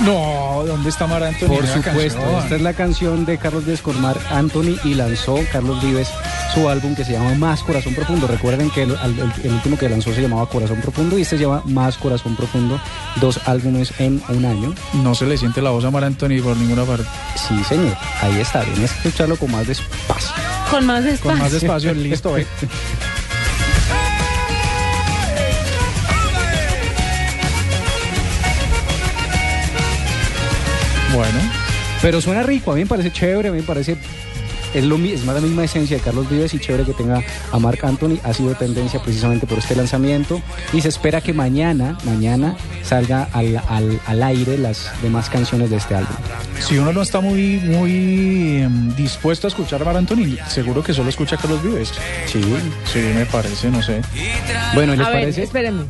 No, 0.00 0.62
¿dónde 0.64 0.90
está 0.90 1.08
Mar 1.08 1.24
Anthony? 1.24 1.48
Por 1.48 1.66
supuesto, 1.66 2.20
canción. 2.20 2.42
esta 2.42 2.54
es 2.56 2.62
la 2.62 2.72
canción 2.72 3.24
de 3.24 3.36
Carlos 3.38 3.64
Mark 4.00 4.20
Anthony 4.30 4.76
y 4.84 4.94
lanzó 4.94 5.38
Carlos 5.52 5.82
Vives 5.82 6.08
su 6.54 6.68
álbum 6.68 6.94
que 6.94 7.04
se 7.04 7.12
llama 7.12 7.34
Más 7.34 7.62
Corazón 7.64 7.94
Profundo. 7.96 8.28
Recuerden 8.28 8.70
que 8.70 8.82
el, 8.82 8.90
el- 8.92 9.32
el 9.42 9.52
último 9.54 9.76
que 9.76 9.88
lanzó 9.88 10.14
se 10.14 10.22
llamaba 10.22 10.46
Corazón 10.48 10.80
Profundo 10.80 11.18
y 11.18 11.22
este 11.22 11.36
lleva 11.36 11.62
Más 11.64 11.96
Corazón 11.98 12.36
Profundo, 12.36 12.80
dos 13.16 13.40
álbumes 13.46 13.92
en 13.98 14.22
un 14.28 14.44
año. 14.44 14.72
No 15.02 15.16
se 15.16 15.26
le 15.26 15.36
siente 15.36 15.62
la 15.62 15.70
voz 15.70 15.84
a 15.84 15.90
Mar 15.90 16.04
Anthony 16.04 16.40
por 16.44 16.56
ninguna 16.56 16.84
parte. 16.84 17.06
Sí, 17.48 17.56
señor, 17.64 17.96
ahí 18.22 18.38
está, 18.40 18.62
tienes 18.62 18.92
que 18.92 19.08
escucharlo 19.08 19.36
con 19.36 19.50
más 19.50 19.66
despacio. 19.66 20.30
Con 20.70 20.86
más 20.86 21.02
despacio. 21.02 21.30
Con 21.30 21.38
más 21.40 21.52
despacio, 21.52 21.92
listo, 21.94 22.36
¿eh? 22.38 22.46
Bueno. 31.14 31.38
Pero 32.02 32.20
suena 32.20 32.42
rico, 32.42 32.72
a 32.72 32.74
mí 32.74 32.82
me 32.82 32.86
parece 32.86 33.10
chévere, 33.12 33.48
a 33.48 33.52
mí 33.52 33.58
me 33.58 33.64
parece... 33.64 33.96
Es, 34.74 34.82
lo, 34.82 34.96
es 34.96 35.24
más 35.24 35.36
la 35.36 35.40
misma 35.40 35.62
esencia 35.62 35.96
de 35.96 36.02
Carlos 36.02 36.28
Vives 36.28 36.52
y 36.52 36.58
chévere 36.58 36.82
que 36.82 36.92
tenga 36.94 37.22
a 37.52 37.58
Marc 37.60 37.84
Anthony. 37.84 38.18
Ha 38.24 38.34
sido 38.34 38.56
tendencia 38.56 39.00
precisamente 39.00 39.46
por 39.46 39.58
este 39.58 39.76
lanzamiento 39.76 40.42
y 40.72 40.80
se 40.80 40.88
espera 40.88 41.20
que 41.20 41.32
mañana, 41.32 41.96
mañana 42.04 42.56
salga 42.82 43.28
al, 43.32 43.62
al- 43.68 44.00
al 44.04 44.22
aire 44.24 44.58
las 44.58 44.90
demás 45.00 45.30
canciones 45.30 45.70
de 45.70 45.76
este 45.76 45.94
álbum. 45.94 46.16
Si 46.58 46.76
uno 46.76 46.92
no 46.92 47.02
está 47.02 47.20
muy, 47.20 47.60
muy 47.60 48.62
em, 48.62 48.92
dispuesto 48.96 49.46
a 49.46 49.50
escuchar 49.50 49.80
a 49.80 49.84
Mar 49.84 49.96
Anthony, 49.96 50.36
seguro 50.48 50.82
que 50.82 50.92
solo 50.92 51.08
escucha 51.08 51.36
a 51.36 51.38
Carlos 51.38 51.62
Vives. 51.62 51.92
Sí. 52.26 52.42
Sí, 52.92 52.98
me 53.14 53.26
parece, 53.26 53.70
no 53.70 53.80
sé. 53.80 54.00
Bueno, 54.74 54.96
¿les 54.96 55.06
A 55.06 55.10
ver, 55.10 55.20
parece? 55.20 55.44
espérenme. 55.44 55.84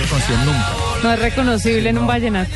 No 0.00 0.44
nunca. 0.44 1.14
Es 1.14 1.18
reconocible 1.20 1.90
en 1.90 1.98
un 1.98 2.06
vallenato. 2.06 2.50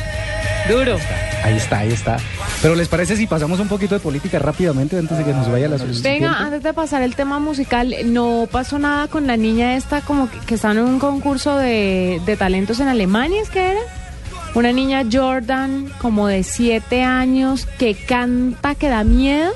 Duro. 0.69 0.97
Ahí 1.43 1.55
está, 1.55 1.79
ahí 1.79 1.91
está. 1.91 2.17
Pero 2.61 2.75
¿les 2.75 2.87
parece 2.87 3.15
si 3.15 3.27
pasamos 3.27 3.59
un 3.59 3.67
poquito 3.67 3.95
de 3.95 3.99
política 4.01 4.39
rápidamente 4.39 4.97
antes 4.97 5.17
de 5.17 5.23
que 5.23 5.31
nos 5.33 5.49
vaya 5.49 5.67
la 5.69 5.77
siguiente? 5.77 6.09
Venga, 6.09 6.39
antes 6.39 6.63
de 6.63 6.73
pasar 6.73 7.03
el 7.03 7.15
tema 7.15 7.39
musical, 7.39 7.93
no 8.05 8.47
pasó 8.51 8.79
nada 8.79 9.07
con 9.07 9.27
la 9.27 9.37
niña 9.37 9.75
esta 9.75 10.01
como 10.01 10.29
que, 10.29 10.39
que 10.39 10.55
está 10.55 10.71
en 10.71 10.79
un 10.79 10.99
concurso 10.99 11.55
de, 11.57 12.19
de 12.25 12.35
talentos 12.37 12.79
en 12.79 12.87
Alemania, 12.87 13.41
¿es 13.41 13.49
que 13.49 13.71
era? 13.71 13.79
Una 14.55 14.71
niña 14.71 15.03
Jordan, 15.09 15.91
como 15.99 16.27
de 16.27 16.41
siete 16.43 17.03
años, 17.03 17.67
que 17.77 17.93
canta, 17.93 18.73
que 18.73 18.89
da 18.89 19.03
miedo. 19.03 19.51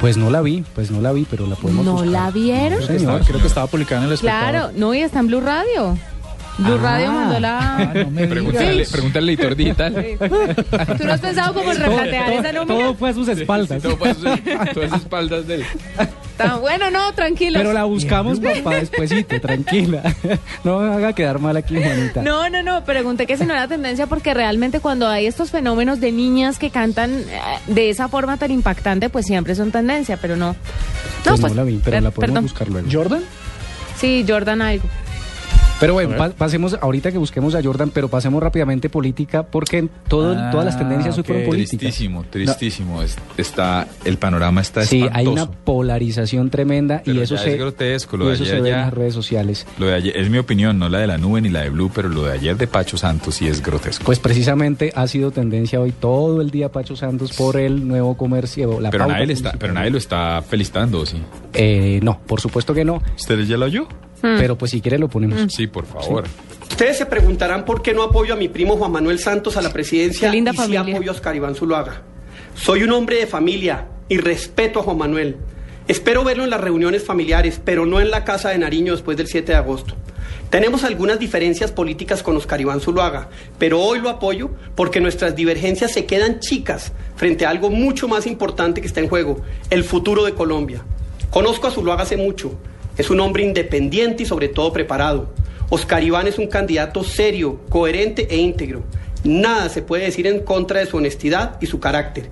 Pues 0.00 0.16
no 0.16 0.30
la 0.30 0.40
vi, 0.40 0.64
pues 0.74 0.90
no 0.90 1.00
la 1.00 1.12
vi, 1.12 1.26
pero 1.30 1.46
la 1.46 1.54
podemos 1.56 1.84
¿No 1.84 1.92
buscar. 1.92 2.08
la 2.10 2.30
vieron? 2.32 2.80
No, 2.80 2.86
señor. 2.86 3.22
Creo 3.24 3.40
que 3.40 3.46
estaba 3.46 3.66
publicada 3.68 4.00
en 4.00 4.08
el 4.08 4.14
espectador. 4.14 4.50
Claro, 4.50 4.72
no, 4.74 4.92
y 4.94 5.00
está 5.02 5.20
en 5.20 5.26
Blue 5.28 5.40
Radio. 5.40 5.96
Blue 6.60 6.74
Ah. 6.74 6.82
Radio 6.82 7.12
mandó 7.12 7.40
la... 7.40 7.90
Pregúntale, 8.28 8.86
pregúntale 8.86 9.18
al 9.24 9.28
editor 9.30 9.56
digital. 9.56 9.94
¿Tú 10.98 11.04
no 11.04 11.12
has 11.12 11.20
pensado 11.20 11.54
como 11.54 11.72
en 11.72 11.78
replantear 11.78 12.32
esa 12.32 12.52
nómina? 12.52 12.66
Todo 12.80 12.94
fue 12.94 13.10
a 13.10 13.14
sus 13.14 13.28
espaldas. 13.28 13.82
Todo 13.82 13.96
fue 13.96 14.10
a 14.10 14.14
sus- 14.14 14.22
todas 14.74 14.90
las 14.90 15.00
espaldas 15.02 15.46
de 15.46 15.54
él. 15.56 15.64
Tan 16.36 16.60
bueno, 16.62 16.90
no, 16.90 17.12
tranquilo. 17.12 17.58
Pero 17.58 17.72
la 17.74 17.84
buscamos 17.84 18.40
para 18.40 18.76
despuesito, 18.76 19.38
tranquila. 19.40 20.02
No 20.64 20.78
me 20.78 20.94
haga 20.94 21.12
quedar 21.12 21.38
mal 21.38 21.56
aquí, 21.56 21.76
Juanita. 21.82 22.22
No, 22.22 22.48
no, 22.48 22.62
no, 22.62 22.82
pregunté 22.84 23.26
que 23.26 23.36
si 23.36 23.44
no 23.44 23.52
era 23.54 23.68
tendencia 23.68 24.06
porque 24.06 24.32
realmente 24.32 24.80
cuando 24.80 25.06
hay 25.08 25.26
estos 25.26 25.50
fenómenos 25.50 26.00
de 26.00 26.12
niñas 26.12 26.58
que 26.58 26.70
cantan 26.70 27.10
eh, 27.12 27.24
de 27.66 27.90
esa 27.90 28.08
forma 28.08 28.36
tan 28.38 28.50
impactante, 28.50 29.10
pues 29.10 29.26
siempre 29.26 29.54
son 29.54 29.70
tendencia, 29.70 30.16
pero 30.16 30.36
no. 30.36 30.56
Pues 31.24 31.40
no 31.40 31.48
la 31.54 31.64
vi, 31.64 31.78
pero 31.84 31.96
per- 31.96 32.02
la 32.02 32.10
podemos 32.10 32.16
perdón. 32.16 32.42
buscar 32.44 32.68
luego. 32.68 32.88
¿Jordan? 32.90 33.22
Sí, 33.98 34.24
Jordan 34.26 34.62
algo. 34.62 34.84
Pero 35.80 35.94
bueno, 35.94 36.16
pa- 36.16 36.30
pasemos 36.30 36.76
ahorita 36.80 37.10
que 37.10 37.18
busquemos 37.18 37.54
a 37.54 37.62
Jordan, 37.62 37.90
pero 37.92 38.08
pasemos 38.08 38.42
rápidamente 38.42 38.88
política 38.90 39.42
porque 39.42 39.88
todo, 40.08 40.36
Ah, 40.38 40.50
todas 40.50 40.66
las 40.66 40.78
tendencias 40.78 41.16
hoy 41.16 41.24
fueron 41.24 41.46
políticas. 41.46 41.78
Tristísimo, 41.80 42.24
tristísimo. 42.30 43.02
Es- 43.02 43.16
Está, 43.38 43.88
el 44.04 44.18
panorama 44.18 44.60
está 44.60 44.84
Sí, 44.84 45.04
hay 45.12 45.26
una 45.26 45.50
polarización 45.50 46.50
tremenda 46.50 47.02
Pero 47.04 47.18
y 47.20 47.22
eso 47.22 47.36
se 47.38 47.52
es 47.54 47.58
grotesco. 47.58 48.16
Lo 48.16 48.26
y 48.26 48.28
de 48.28 48.34
eso 48.34 48.42
ayer 48.44 48.56
se 48.56 48.60
ve 48.62 48.68
ya- 48.68 48.74
en 48.76 48.80
las 48.82 48.94
redes 48.94 49.14
sociales. 49.14 49.66
Lo 49.78 49.86
de 49.86 49.94
ayer, 49.94 50.16
es 50.16 50.28
mi 50.30 50.38
opinión, 50.38 50.78
no 50.78 50.88
la 50.88 50.98
de 50.98 51.06
la 51.06 51.16
nube 51.18 51.40
ni 51.40 51.48
la 51.48 51.62
de 51.62 51.70
Blue, 51.70 51.90
pero 51.94 52.08
lo 52.08 52.24
de 52.24 52.32
ayer 52.32 52.56
de 52.56 52.66
Pacho 52.66 52.98
Santos 52.98 53.36
sí 53.36 53.48
es 53.48 53.62
grotesco. 53.62 54.04
Pues 54.04 54.18
precisamente 54.18 54.92
ha 54.94 55.06
sido 55.08 55.30
tendencia 55.30 55.80
hoy 55.80 55.92
todo 55.92 56.40
el 56.42 56.50
día 56.50 56.70
Pacho 56.70 56.94
Santos 56.96 57.32
por 57.32 57.56
el 57.56 57.88
nuevo 57.88 58.16
comercio, 58.16 58.78
la 58.80 58.90
pero, 58.90 59.06
nadie 59.06 59.32
está, 59.32 59.52
pero 59.58 59.72
nadie 59.72 59.90
lo 59.90 59.98
está 59.98 60.42
felicitando, 60.46 61.06
¿sí? 61.06 61.16
Eh, 61.54 62.00
no, 62.02 62.20
por 62.26 62.40
supuesto 62.40 62.74
que 62.74 62.84
no, 62.84 63.02
¿Ustedes 63.16 63.48
ya 63.48 63.56
lo 63.56 63.66
oyó? 63.66 63.88
Pero 64.20 64.56
pues 64.56 64.70
si 64.72 64.80
quiere 64.80 64.98
lo 64.98 65.08
ponemos. 65.08 65.52
Sí, 65.52 65.66
por 65.66 65.86
favor. 65.86 66.24
Ustedes 66.68 66.98
se 66.98 67.06
preguntarán 67.06 67.64
por 67.64 67.82
qué 67.82 67.92
no 67.92 68.02
apoyo 68.02 68.34
a 68.34 68.36
mi 68.36 68.48
primo 68.48 68.76
Juan 68.76 68.92
Manuel 68.92 69.18
Santos 69.18 69.56
a 69.56 69.62
la 69.62 69.72
presidencia 69.72 70.30
Qué 70.30 70.36
linda 70.36 70.52
y 70.52 70.56
familia. 70.56 70.84
sí 70.84 70.90
apoyo 70.92 71.10
a 71.10 71.14
Oscar 71.14 71.36
Iván 71.36 71.54
Zuluaga. 71.54 72.02
Soy 72.54 72.82
un 72.82 72.92
hombre 72.92 73.16
de 73.16 73.26
familia 73.26 73.86
y 74.08 74.18
respeto 74.18 74.80
a 74.80 74.82
Juan 74.82 74.98
Manuel. 74.98 75.36
Espero 75.88 76.22
verlo 76.24 76.44
en 76.44 76.50
las 76.50 76.60
reuniones 76.60 77.04
familiares, 77.04 77.60
pero 77.64 77.84
no 77.86 78.00
en 78.00 78.10
la 78.10 78.24
casa 78.24 78.50
de 78.50 78.58
Nariño 78.58 78.92
después 78.92 79.16
del 79.16 79.26
7 79.26 79.52
de 79.52 79.58
agosto. 79.58 79.94
Tenemos 80.48 80.82
algunas 80.84 81.18
diferencias 81.18 81.70
políticas 81.70 82.22
con 82.22 82.36
Oscar 82.36 82.60
Iván 82.60 82.80
Zuluaga, 82.80 83.28
pero 83.58 83.80
hoy 83.80 84.00
lo 84.00 84.08
apoyo 84.08 84.50
porque 84.74 85.00
nuestras 85.00 85.36
divergencias 85.36 85.92
se 85.92 86.06
quedan 86.06 86.40
chicas 86.40 86.92
frente 87.14 87.46
a 87.46 87.50
algo 87.50 87.70
mucho 87.70 88.08
más 88.08 88.26
importante 88.26 88.80
que 88.80 88.86
está 88.86 89.00
en 89.00 89.08
juego, 89.08 89.42
el 89.70 89.84
futuro 89.84 90.24
de 90.24 90.34
Colombia. 90.34 90.82
Conozco 91.30 91.68
a 91.68 91.70
Zuluaga 91.70 92.02
hace 92.02 92.16
mucho. 92.16 92.52
Es 93.00 93.08
un 93.08 93.18
hombre 93.20 93.42
independiente 93.42 94.24
y 94.24 94.26
sobre 94.26 94.48
todo 94.48 94.74
preparado. 94.74 95.32
Oscar 95.70 96.04
Iván 96.04 96.26
es 96.26 96.36
un 96.36 96.48
candidato 96.48 97.02
serio, 97.02 97.58
coherente 97.70 98.28
e 98.28 98.36
íntegro. 98.36 98.82
Nada 99.24 99.70
se 99.70 99.80
puede 99.80 100.04
decir 100.04 100.26
en 100.26 100.40
contra 100.40 100.80
de 100.80 100.86
su 100.86 100.98
honestidad 100.98 101.56
y 101.62 101.66
su 101.66 101.80
carácter. 101.80 102.28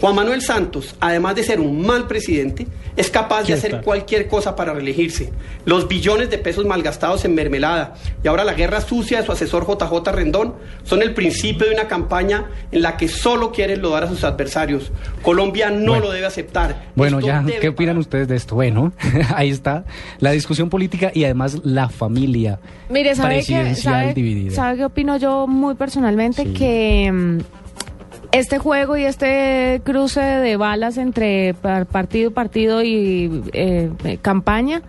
Juan 0.00 0.14
Manuel 0.16 0.42
Santos, 0.42 0.94
además 1.00 1.34
de 1.36 1.42
ser 1.44 1.60
un 1.60 1.80
mal 1.86 2.06
presidente, 2.06 2.66
es 2.96 3.10
capaz 3.10 3.44
de 3.44 3.54
hacer 3.54 3.80
cualquier 3.82 4.28
cosa 4.28 4.54
para 4.54 4.72
reelegirse. 4.74 5.32
Los 5.64 5.88
billones 5.88 6.30
de 6.30 6.38
pesos 6.38 6.64
malgastados 6.66 7.24
en 7.24 7.34
mermelada 7.34 7.94
y 8.22 8.28
ahora 8.28 8.44
la 8.44 8.54
guerra 8.54 8.80
sucia 8.80 9.20
de 9.20 9.26
su 9.26 9.32
asesor 9.32 9.66
JJ 9.66 10.12
Rendón 10.12 10.54
son 10.84 11.02
el 11.02 11.14
principio 11.14 11.66
de 11.68 11.74
una 11.74 11.88
campaña 11.88 12.46
en 12.70 12.82
la 12.82 12.96
que 12.96 13.08
solo 13.08 13.50
quiere 13.52 13.76
lodar 13.76 14.04
a 14.04 14.08
sus 14.08 14.22
adversarios. 14.24 14.92
Colombia 15.22 15.70
no 15.70 15.92
Bueno. 15.92 16.06
lo 16.06 16.10
debe 16.12 16.26
aceptar. 16.26 16.86
Bueno, 16.94 17.18
Esto 17.18 17.28
ya, 17.28 17.42
debe 17.42 17.60
¿qué 17.60 17.68
opinan 17.68 17.96
ustedes 17.98 18.28
de 18.28 18.36
esto? 18.36 18.54
Bueno, 18.56 18.92
ahí 19.34 19.50
está 19.50 19.84
la 20.18 20.32
discusión 20.32 20.68
política 20.70 21.10
y 21.14 21.24
además 21.24 21.60
la 21.64 21.88
familia 21.88 22.58
Mire, 22.88 23.14
¿sabe 23.14 23.36
qué, 23.40 23.44
presidencial 23.54 23.94
sabe, 24.02 24.14
dividida. 24.14 24.54
sabe 24.54 24.76
qué 24.76 24.84
opino 24.84 25.16
yo 25.16 25.46
muy 25.46 25.74
personalmente? 25.74 26.52
Que 26.52 27.10
mm, 27.12 27.38
este 28.34 28.58
juego 28.58 28.96
y 28.96 29.04
este 29.04 29.80
cruce 29.84 30.20
de 30.20 30.56
balas 30.56 30.96
entre 30.98 31.54
par- 31.54 31.86
partido, 31.86 32.32
partido 32.32 32.82
y 32.82 33.42
eh, 33.52 34.18
campaña 34.22 34.82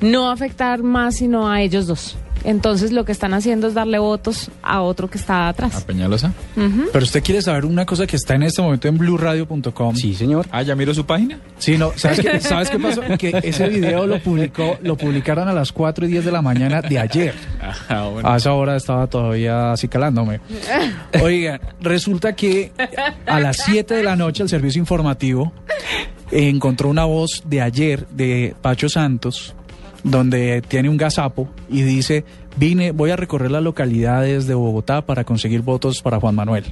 no 0.00 0.22
va 0.22 0.30
a 0.30 0.32
afectar 0.34 0.82
más 0.82 1.16
sino 1.16 1.50
a 1.50 1.60
ellos 1.60 1.86
dos. 1.86 2.16
Entonces 2.44 2.92
lo 2.92 3.04
que 3.04 3.12
están 3.12 3.34
haciendo 3.34 3.66
es 3.66 3.74
darle 3.74 3.98
votos 3.98 4.50
a 4.62 4.82
otro 4.82 5.08
que 5.08 5.18
está 5.18 5.46
¿A 5.46 5.48
atrás. 5.48 5.84
Peñalosa? 5.84 6.32
Ujú. 6.56 6.88
Pero 6.92 7.04
usted 7.04 7.22
quiere 7.22 7.42
saber 7.42 7.64
una 7.64 7.86
cosa 7.86 8.06
que 8.06 8.16
está 8.16 8.34
en 8.34 8.42
este 8.44 8.60
momento 8.62 8.86
en 8.86 8.98
blueradio.com. 8.98 9.96
Sí, 9.96 10.14
señor. 10.14 10.46
Ah, 10.50 10.62
¿ya 10.62 10.74
miro 10.74 10.92
su 10.94 11.04
página? 11.06 11.38
Sí, 11.58 11.78
no, 11.78 11.92
¿sabes 11.96 12.20
qué, 12.20 12.40
¿sabes 12.40 12.70
qué 12.70 12.78
pasó? 12.78 13.00
Que 13.18 13.40
ese 13.42 13.68
video 13.68 14.06
lo 14.06 14.18
publicó, 14.20 14.78
lo 14.82 14.96
publicaron 14.96 15.48
a 15.48 15.52
las 15.52 15.72
4 15.72 16.06
y 16.06 16.08
10 16.10 16.24
de 16.26 16.32
la 16.32 16.42
mañana 16.42 16.82
de 16.82 16.98
ayer. 16.98 17.34
Ah, 17.88 18.08
bueno. 18.12 18.28
A 18.28 18.36
esa 18.36 18.52
hora 18.52 18.76
estaba 18.76 19.06
todavía 19.06 19.72
así 19.72 19.88
calándome. 19.88 20.40
Oigan, 21.22 21.60
resulta 21.80 22.34
que 22.34 22.72
a 23.26 23.40
las 23.40 23.56
7 23.64 23.94
de 23.94 24.02
la 24.02 24.16
noche 24.16 24.42
el 24.42 24.48
servicio 24.48 24.78
informativo 24.80 25.52
encontró 26.30 26.88
una 26.88 27.04
voz 27.04 27.42
de 27.46 27.60
ayer 27.60 28.06
de 28.08 28.54
Pacho 28.60 28.88
Santos 28.88 29.54
donde 30.04 30.62
tiene 30.62 30.88
un 30.88 30.96
gazapo 30.96 31.48
y 31.68 31.82
dice, 31.82 32.24
vine, 32.56 32.92
voy 32.92 33.10
a 33.10 33.16
recorrer 33.16 33.50
las 33.50 33.62
localidades 33.62 34.46
de 34.46 34.54
Bogotá 34.54 35.02
para 35.04 35.24
conseguir 35.24 35.62
votos 35.62 36.00
para 36.02 36.20
Juan 36.20 36.34
Manuel. 36.36 36.64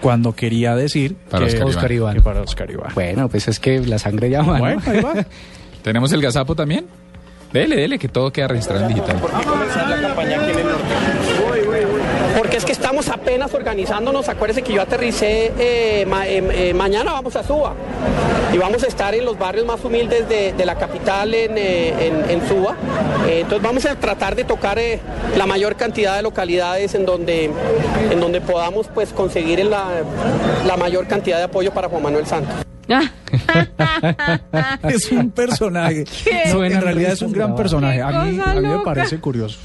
cuando 0.00 0.34
quería 0.34 0.74
decir 0.74 1.16
Para 1.30 1.46
que, 1.46 1.62
Oscar 1.62 1.92
Iván. 1.92 2.14
que 2.16 2.22
para 2.22 2.40
Oscar 2.40 2.70
Iván. 2.70 2.92
Bueno, 2.94 3.28
pues 3.28 3.46
es 3.48 3.60
que 3.60 3.80
la 3.80 3.98
sangre 3.98 4.30
llama, 4.30 4.54
¿no? 4.54 4.58
Bueno, 4.60 4.82
ahí 4.86 5.00
va. 5.00 5.14
¿Tenemos 5.82 6.12
el 6.12 6.20
gazapo 6.20 6.54
también? 6.56 6.86
Dele, 7.52 7.76
dele, 7.76 7.98
que 7.98 8.08
todo 8.08 8.30
queda 8.30 8.48
registrado 8.48 8.82
en 8.82 8.88
digital. 8.88 9.16
Porque 9.20 9.36
es 12.56 12.64
que 12.64 12.72
estamos 12.72 13.08
apenas 13.08 13.52
organizándonos. 13.54 14.28
Acuérdense 14.28 14.62
que 14.62 14.72
yo 14.72 14.82
aterricé 14.82 15.52
eh, 15.58 16.06
ma- 16.06 16.26
eh, 16.26 16.70
eh, 16.70 16.74
mañana 16.74 17.12
vamos 17.12 17.36
a 17.36 17.42
Suba 17.42 17.74
y 18.52 18.58
vamos 18.58 18.82
a 18.84 18.86
estar 18.86 19.14
en 19.14 19.24
los 19.24 19.38
barrios 19.38 19.66
más 19.66 19.84
humildes 19.84 20.28
de, 20.28 20.52
de 20.52 20.66
la 20.66 20.76
capital 20.76 21.34
en, 21.34 21.58
eh, 21.58 21.94
en- 22.06 22.30
en 22.30 22.48
Suba. 22.48 22.76
Eh, 23.26 23.40
entonces 23.40 23.62
vamos 23.62 23.84
a 23.86 23.94
tratar 23.96 24.36
de 24.36 24.44
tocar 24.44 24.78
eh, 24.78 25.00
la 25.36 25.46
mayor 25.46 25.76
cantidad 25.76 26.16
de 26.16 26.22
localidades 26.22 26.94
en 26.94 27.04
donde, 27.04 27.50
en 28.10 28.20
donde 28.20 28.40
podamos 28.40 28.86
pues 28.94 29.12
conseguir 29.12 29.64
la, 29.66 29.86
la 30.66 30.76
mayor 30.76 31.06
cantidad 31.06 31.38
de 31.38 31.44
apoyo 31.44 31.72
para 31.72 31.88
Juan 31.88 32.02
Manuel 32.02 32.26
Santos. 32.26 32.54
es 34.88 35.12
un 35.12 35.30
personaje. 35.30 36.04
En 36.26 36.80
realidad 36.80 37.12
es 37.12 37.22
un 37.22 37.32
gran 37.32 37.54
personaje. 37.54 38.00
A 38.00 38.24
mí, 38.24 38.40
a 38.44 38.54
mí 38.54 38.66
me 38.66 38.78
parece 38.84 39.18
curioso. 39.18 39.58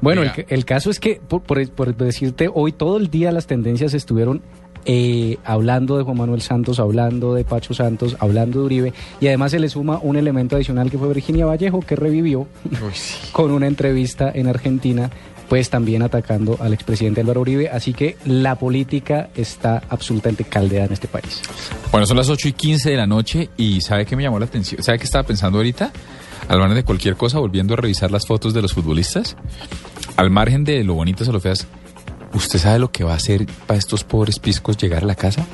Bueno, 0.00 0.22
el, 0.22 0.46
el 0.48 0.64
caso 0.64 0.90
es 0.90 0.98
que, 1.00 1.20
por, 1.26 1.42
por- 1.42 1.68
por 1.70 1.96
decirte, 1.96 2.48
hoy 2.52 2.72
todo 2.72 2.96
el 2.96 3.10
día 3.10 3.32
las 3.32 3.46
tendencias 3.46 3.92
estuvieron 3.94 4.40
eh, 4.86 5.36
hablando 5.44 5.98
de 5.98 6.04
Juan 6.04 6.16
Manuel 6.16 6.40
Santos, 6.40 6.80
hablando 6.80 7.34
de 7.34 7.44
Pacho 7.44 7.74
Santos, 7.74 8.16
hablando 8.18 8.60
de 8.60 8.64
Uribe, 8.64 8.92
y 9.20 9.26
además 9.26 9.50
se 9.50 9.58
le 9.58 9.68
suma 9.68 9.98
un 10.02 10.16
elemento 10.16 10.56
adicional 10.56 10.90
que 10.90 10.96
fue 10.96 11.08
Virginia 11.12 11.44
Vallejo, 11.44 11.80
que 11.80 11.96
revivió 11.96 12.46
con 13.32 13.50
una 13.50 13.66
entrevista 13.66 14.30
en 14.34 14.46
Argentina, 14.46 15.10
pues 15.50 15.68
también 15.68 16.00
atacando 16.02 16.56
al 16.60 16.72
expresidente 16.72 17.20
Álvaro 17.20 17.40
Uribe, 17.42 17.68
así 17.68 17.92
que 17.92 18.16
la 18.24 18.54
política 18.54 19.28
está 19.34 19.82
absolutamente 19.90 20.44
caldeada 20.44 20.86
en 20.86 20.92
este 20.92 21.08
país. 21.08 21.42
Bueno, 21.90 22.06
son 22.06 22.16
las 22.16 22.28
8 22.30 22.48
y 22.48 22.52
15 22.52 22.90
de 22.90 22.96
la 22.96 23.06
noche 23.06 23.50
y 23.58 23.80
¿sabe 23.82 24.06
qué 24.06 24.16
me 24.16 24.22
llamó 24.22 24.38
la 24.38 24.46
atención? 24.46 24.82
¿Sabe 24.82 24.98
qué 24.98 25.04
estaba 25.04 25.24
pensando 25.26 25.58
ahorita? 25.58 25.90
Al 26.50 26.58
margen 26.58 26.74
de 26.76 26.84
cualquier 26.84 27.16
cosa, 27.16 27.38
volviendo 27.38 27.74
a 27.74 27.76
revisar 27.78 28.10
las 28.10 28.26
fotos 28.26 28.52
de 28.52 28.60
los 28.60 28.72
futbolistas, 28.74 29.36
al 30.16 30.30
margen 30.30 30.64
de 30.64 30.82
lo 30.84 30.94
bonitas 30.94 31.28
o 31.28 31.32
lo 31.32 31.40
feas, 31.40 31.66
¿usted 32.34 32.58
sabe 32.58 32.78
lo 32.80 32.90
que 32.90 33.04
va 33.04 33.12
a 33.12 33.16
hacer 33.16 33.46
para 33.66 33.78
estos 33.78 34.02
pobres 34.04 34.38
piscos 34.38 34.76
llegar 34.76 35.04
a 35.04 35.06
la 35.06 35.14
casa? 35.14 35.46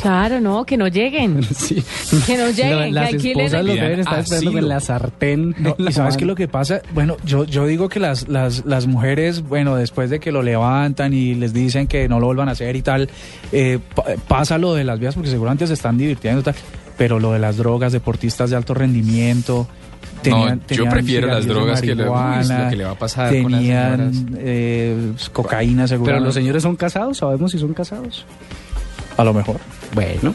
Claro, 0.00 0.40
no, 0.40 0.64
que 0.64 0.76
no 0.76 0.88
lleguen. 0.88 1.40
Que 2.26 2.36
no 2.36 2.50
lleguen. 2.50 2.92
Las 2.92 3.10
que 3.10 3.30
esposas 3.30 3.64
los 3.64 3.76
deben 3.76 4.00
estar 4.00 4.18
esperando 4.18 4.58
en 4.58 4.68
la 4.68 4.80
sartén. 4.80 5.54
No, 5.60 5.76
¿Y 5.78 5.92
sabes 5.92 5.98
mano. 5.98 6.16
qué 6.16 6.24
es 6.24 6.28
lo 6.28 6.34
que 6.34 6.48
pasa? 6.48 6.82
Bueno, 6.92 7.16
yo, 7.24 7.44
yo 7.44 7.64
digo 7.66 7.88
que 7.88 8.00
las, 8.00 8.26
las, 8.28 8.66
las 8.66 8.88
mujeres, 8.88 9.42
bueno, 9.48 9.76
después 9.76 10.10
de 10.10 10.18
que 10.18 10.32
lo 10.32 10.42
levantan 10.42 11.14
y 11.14 11.36
les 11.36 11.52
dicen 11.52 11.86
que 11.86 12.08
no 12.08 12.18
lo 12.18 12.26
vuelvan 12.26 12.48
a 12.48 12.52
hacer 12.52 12.74
y 12.74 12.82
tal, 12.82 13.08
eh, 13.52 13.78
pa- 13.94 14.04
pasa 14.26 14.58
lo 14.58 14.74
de 14.74 14.82
las 14.82 14.98
vías 14.98 15.14
porque 15.14 15.30
seguramente 15.30 15.68
se 15.68 15.74
están 15.74 15.96
divirtiendo 15.96 16.40
y 16.40 16.42
tal, 16.42 16.54
pero 16.98 17.20
lo 17.20 17.30
de 17.30 17.38
las 17.38 17.56
drogas, 17.56 17.92
deportistas 17.92 18.50
de 18.50 18.56
alto 18.56 18.74
rendimiento. 18.74 19.68
No, 20.30 20.58
yo 20.68 20.88
prefiero 20.88 21.26
las 21.28 21.46
drogas 21.46 21.80
que 21.80 21.94
lo- 21.94 22.04
lo 22.06 22.68
que 22.70 22.76
le 22.76 22.84
va 22.84 22.90
a 22.92 22.94
pasar 22.98 23.28
con 23.42 23.52
las 23.52 23.60
Tenían 23.60 24.14
señoras. 24.14 24.38
eh, 24.44 25.12
cocaína, 25.32 25.86
seguro. 25.88 26.12
Pero 26.12 26.24
los 26.24 26.34
señores 26.34 26.62
son 26.62 26.76
casados, 26.76 27.18
sabemos 27.18 27.50
si 27.52 27.58
son 27.58 27.72
casados. 27.74 28.24
A 29.16 29.24
lo 29.24 29.34
mejor. 29.34 29.56
Bueno. 29.94 30.34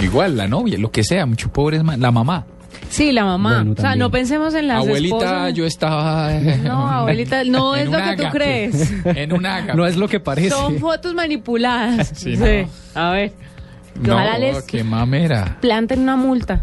Igual, 0.00 0.36
la 0.36 0.46
novia, 0.46 0.78
lo 0.78 0.90
que 0.90 1.02
sea, 1.02 1.26
mucho 1.26 1.50
pobre 1.52 1.78
es 1.78 1.82
ma- 1.84 1.96
la 1.96 2.10
mamá. 2.12 2.44
Sí, 2.88 3.12
la 3.12 3.24
mamá. 3.24 3.56
Bueno, 3.56 3.74
o 3.76 3.80
sea, 3.80 3.96
no 3.96 4.10
pensemos 4.10 4.54
en 4.54 4.68
las 4.68 4.78
Abuelita, 4.78 5.16
esposas. 5.16 5.54
yo 5.54 5.66
estaba... 5.66 6.32
No, 6.62 6.88
abuelita, 6.88 7.44
no 7.46 7.76
es 7.76 7.90
lo 7.90 7.98
que 7.98 8.16
tú 8.16 8.24
crees. 8.32 8.92
En 9.04 9.32
un 9.32 9.44
ágape. 9.44 9.76
No 9.76 9.86
es 9.86 9.96
lo 9.96 10.08
que 10.08 10.20
parece. 10.20 10.50
Son 10.50 10.78
fotos 10.78 11.14
manipuladas. 11.14 12.12
Sí, 12.14 12.36
Sí. 12.36 12.42
no. 12.94 13.00
A 13.00 13.10
ver. 13.10 13.32
No, 14.00 14.14
Ojalá 14.14 14.38
les 14.38 14.62
qué 14.62 14.84
mamera. 14.84 15.58
planten 15.60 16.00
una 16.00 16.14
multa. 16.16 16.62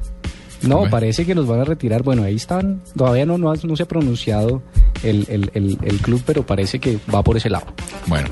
No, 0.68 0.90
parece 0.90 1.26
que 1.26 1.36
los 1.36 1.48
van 1.48 1.62
a 1.62 1.64
retirar. 1.64 2.04
Bueno, 2.04 2.24
ahí 2.24 2.36
están. 2.36 2.82
Todavía 2.98 3.26
no, 3.26 3.38
no, 3.38 3.54
no 3.54 3.76
se 3.76 3.84
ha 3.84 3.88
pronunciado 3.88 4.62
el, 5.04 5.26
el- 5.30 5.52
el- 5.54 5.78
el 5.84 5.98
club, 6.00 6.22
pero 6.26 6.46
parece 6.46 6.80
que 6.80 6.98
va 7.14 7.24
por 7.24 7.38
ese 7.38 7.50
lado. 7.50 7.66
Bueno, 8.08 8.30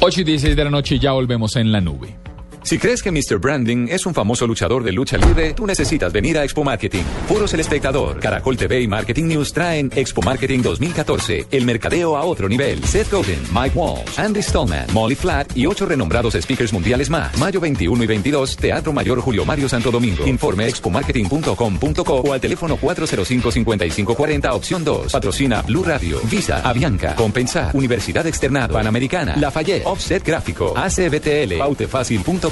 8 0.00 0.20
y 0.20 0.24
16 0.24 0.56
de 0.56 0.64
la 0.64 0.70
noche 0.70 0.96
y 0.96 0.98
ya 0.98 1.12
volvemos 1.12 1.56
en 1.56 1.72
la 1.72 1.80
nube. 1.80 2.16
Si 2.64 2.78
crees 2.78 3.02
que 3.02 3.10
Mr. 3.10 3.38
Branding 3.38 3.88
es 3.90 4.06
un 4.06 4.14
famoso 4.14 4.46
luchador 4.46 4.84
de 4.84 4.92
lucha 4.92 5.18
libre, 5.18 5.52
tú 5.52 5.66
necesitas 5.66 6.12
venir 6.12 6.38
a 6.38 6.44
Expo 6.44 6.62
Marketing. 6.62 7.02
Foros 7.26 7.52
El 7.54 7.60
Espectador, 7.60 8.20
Caracol 8.20 8.56
TV 8.56 8.82
y 8.82 8.88
Marketing 8.88 9.24
News 9.24 9.52
traen 9.52 9.90
Expo 9.94 10.22
Marketing 10.22 10.60
2014, 10.62 11.46
el 11.50 11.64
mercadeo 11.64 12.16
a 12.16 12.22
otro 12.22 12.48
nivel. 12.48 12.82
Seth 12.84 13.10
Godin, 13.10 13.40
Mike 13.52 13.76
Walsh, 13.76 14.18
Andy 14.18 14.42
Stallman, 14.42 14.86
Molly 14.92 15.16
Flat 15.16 15.56
y 15.56 15.66
ocho 15.66 15.86
renombrados 15.86 16.34
speakers 16.34 16.72
mundiales 16.72 17.10
más. 17.10 17.36
Mayo 17.36 17.60
21 17.60 18.04
y 18.04 18.06
22, 18.06 18.56
Teatro 18.56 18.92
Mayor 18.92 19.20
Julio 19.20 19.44
Mario 19.44 19.68
Santo 19.68 19.90
Domingo. 19.90 20.24
Informe 20.26 20.68
expomarketing.com.co 20.68 22.14
o 22.14 22.32
al 22.32 22.40
teléfono 22.40 22.78
405-5540, 22.78 24.52
opción 24.52 24.84
2. 24.84 25.12
Patrocina 25.12 25.62
Blue 25.62 25.82
Radio, 25.82 26.20
Visa, 26.30 26.60
Avianca, 26.60 27.16
Compensar, 27.16 27.74
Universidad 27.74 28.26
Externado, 28.26 28.74
Panamericana, 28.74 29.34
Lafayette, 29.36 29.84
Offset 29.84 30.24
Gráfico, 30.24 30.74
ACBTL, 30.76 31.58
pautefacil.com. 31.58 32.51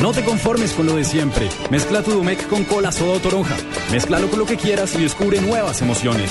No 0.00 0.12
te 0.12 0.24
conformes 0.24 0.72
con 0.72 0.86
lo 0.86 0.96
de 0.96 1.04
siempre. 1.04 1.48
Mezcla 1.70 2.02
tu 2.02 2.12
Domec 2.12 2.46
con 2.48 2.64
cola 2.64 2.92
soda 2.92 3.12
o 3.14 3.20
toronja. 3.20 3.56
Mézclalo 3.90 4.28
con 4.28 4.38
lo 4.38 4.46
que 4.46 4.56
quieras 4.56 4.94
y 4.94 5.02
descubre 5.02 5.40
nuevas 5.40 5.80
emociones. 5.82 6.30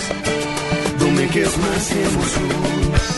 Domec 0.99 1.35
es 1.35 1.57
más 1.57 1.91
emoción. 1.91 2.49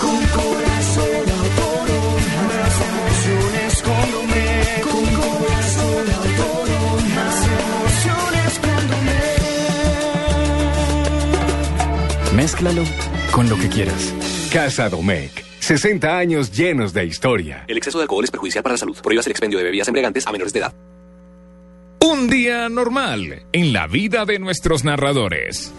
Con 0.01 0.25
corazón 0.27 1.29
autónomo. 1.39 2.17
Más 2.47 2.75
emociones 2.89 3.81
con 3.83 4.11
Domec. 4.11 4.81
Con 4.81 5.05
corazón 5.05 6.05
autónomo. 6.15 6.95
Más 7.15 7.37
emociones 7.45 8.59
con 8.59 8.81
Domec. 12.25 12.33
Mézclalo 12.33 12.83
con 13.31 13.49
lo 13.49 13.57
que 13.57 13.69
quieras. 13.69 14.13
Casa 14.51 14.89
Domecq. 14.89 15.44
60 15.65 16.15
años 16.15 16.51
llenos 16.51 16.93
de 16.93 17.05
historia. 17.05 17.65
El 17.67 17.77
exceso 17.77 17.97
de 17.97 18.03
alcohol 18.03 18.23
es 18.23 18.29
perjudicial 18.29 18.61
para 18.61 18.73
la 18.73 18.77
salud. 18.77 18.95
Prohíbas 19.01 19.25
el 19.25 19.31
expendio 19.31 19.57
de 19.57 19.65
bebidas 19.65 19.87
embriagantes 19.87 20.27
a 20.27 20.31
menores 20.31 20.53
de 20.53 20.59
edad. 20.59 20.73
Un 22.05 22.29
día 22.29 22.69
normal 22.69 23.47
en 23.51 23.73
la 23.73 23.87
vida 23.87 24.25
de 24.25 24.37
nuestros 24.37 24.83
narradores. 24.83 25.73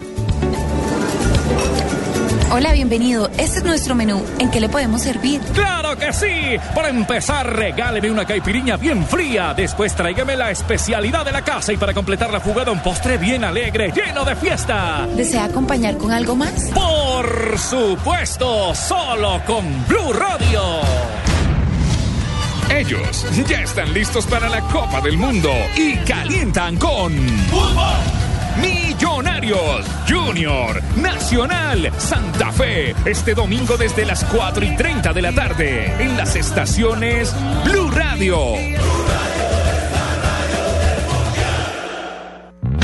Hola, 2.49 2.71
bienvenido. 2.71 3.29
Este 3.37 3.59
es 3.59 3.63
nuestro 3.65 3.93
menú. 3.93 4.23
¿En 4.39 4.49
qué 4.49 4.61
le 4.61 4.69
podemos 4.69 5.01
servir? 5.01 5.41
¡Claro 5.53 5.97
que 5.97 6.13
sí! 6.13 6.57
Para 6.73 6.87
empezar, 6.87 7.53
regáleme 7.53 8.09
una 8.09 8.25
caipiriña 8.25 8.77
bien 8.77 9.05
fría. 9.05 9.53
Después 9.53 9.93
tráigame 9.93 10.37
la 10.37 10.49
especialidad 10.49 11.25
de 11.25 11.33
la 11.33 11.41
casa 11.41 11.73
y 11.73 11.77
para 11.77 11.93
completar 11.93 12.31
la 12.31 12.39
jugada 12.39 12.71
un 12.71 12.79
postre 12.79 13.17
bien 13.17 13.43
alegre, 13.43 13.91
lleno 13.91 14.23
de 14.23 14.37
fiesta. 14.37 15.05
¿Desea 15.13 15.43
acompañar 15.43 15.97
con 15.97 16.11
algo 16.11 16.37
más? 16.37 16.69
Por 16.73 17.59
supuesto, 17.59 18.73
solo 18.73 19.41
con 19.45 19.65
Blue 19.85 20.13
Radio. 20.13 20.61
Ellos 22.73 23.25
ya 23.47 23.61
están 23.61 23.93
listos 23.93 24.25
para 24.25 24.47
la 24.47 24.61
Copa 24.61 25.01
del 25.01 25.17
Mundo 25.17 25.51
y 25.75 25.97
calientan 25.97 26.77
con 26.77 27.13
Millonarios 28.61 29.85
Junior 30.07 30.81
Nacional 30.95 31.91
Santa 31.97 32.51
Fe 32.51 32.95
este 33.05 33.33
domingo 33.33 33.77
desde 33.77 34.05
las 34.05 34.23
4 34.25 34.65
y 34.65 34.75
30 34.75 35.13
de 35.13 35.21
la 35.21 35.31
tarde 35.31 35.93
en 35.99 36.17
las 36.17 36.35
estaciones 36.35 37.35
Blue 37.63 37.91
Radio. 37.91 38.37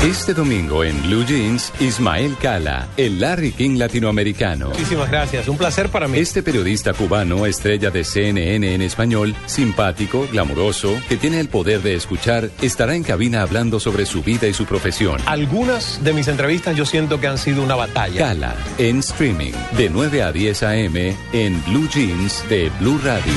Este 0.04 0.34
domingo 0.34 0.84
en 0.84 1.00
Blue 1.04 1.24
Jeans, 1.24 1.72
Ismael 1.80 2.36
Cala, 2.36 2.88
el 2.98 3.20
Larry 3.20 3.52
King 3.52 3.78
latinoamericano. 3.78 4.68
Muchísimas 4.68 5.10
gracias, 5.10 5.48
un 5.48 5.56
placer 5.56 5.88
para 5.88 6.08
mí. 6.08 6.18
Este 6.18 6.42
periodista 6.42 6.92
cubano, 6.92 7.46
estrella 7.46 7.90
de 7.90 8.04
CNN 8.04 8.74
en 8.74 8.82
español, 8.82 9.34
simpático, 9.46 10.28
glamuroso, 10.30 10.94
que 11.08 11.16
tiene 11.16 11.40
el 11.40 11.48
poder 11.48 11.80
de 11.80 11.94
escuchar, 11.94 12.50
estará 12.60 12.94
en 12.94 13.02
cabina 13.02 13.40
hablando 13.40 13.80
sobre 13.80 14.04
su 14.04 14.22
vida 14.22 14.46
y 14.46 14.52
su 14.52 14.66
profesión. 14.66 15.22
Algunas 15.24 16.04
de 16.04 16.12
mis 16.12 16.28
entrevistas 16.28 16.76
yo 16.76 16.84
siento 16.84 17.18
que 17.18 17.26
han 17.26 17.38
sido 17.38 17.62
una 17.62 17.74
batalla. 17.74 18.18
Cala, 18.18 18.56
en 18.76 18.98
streaming, 18.98 19.54
de 19.74 19.88
9 19.88 20.22
a 20.22 20.32
10 20.32 20.62
a.m. 20.64 21.16
en 21.32 21.64
Blue 21.64 21.88
Jeans 21.88 22.46
de 22.50 22.70
Blue 22.78 23.00
Radio. 23.02 23.32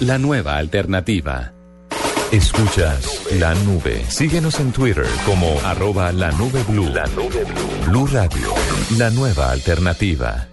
La 0.00 0.18
nueva 0.18 0.56
alternativa. 0.56 1.52
Escuchas 2.32 3.26
la 3.40 3.54
nube. 3.54 4.04
Síguenos 4.08 4.60
en 4.60 4.70
Twitter 4.70 5.04
como 5.26 5.58
arroba 5.64 6.12
la 6.12 6.30
nube 6.30 6.62
blue. 6.68 6.88
La 6.88 7.04
nube 7.08 7.44
blue. 7.44 7.90
Blue 7.90 8.06
Radio, 8.06 8.54
la 8.98 9.10
nueva 9.10 9.50
alternativa. 9.50 10.46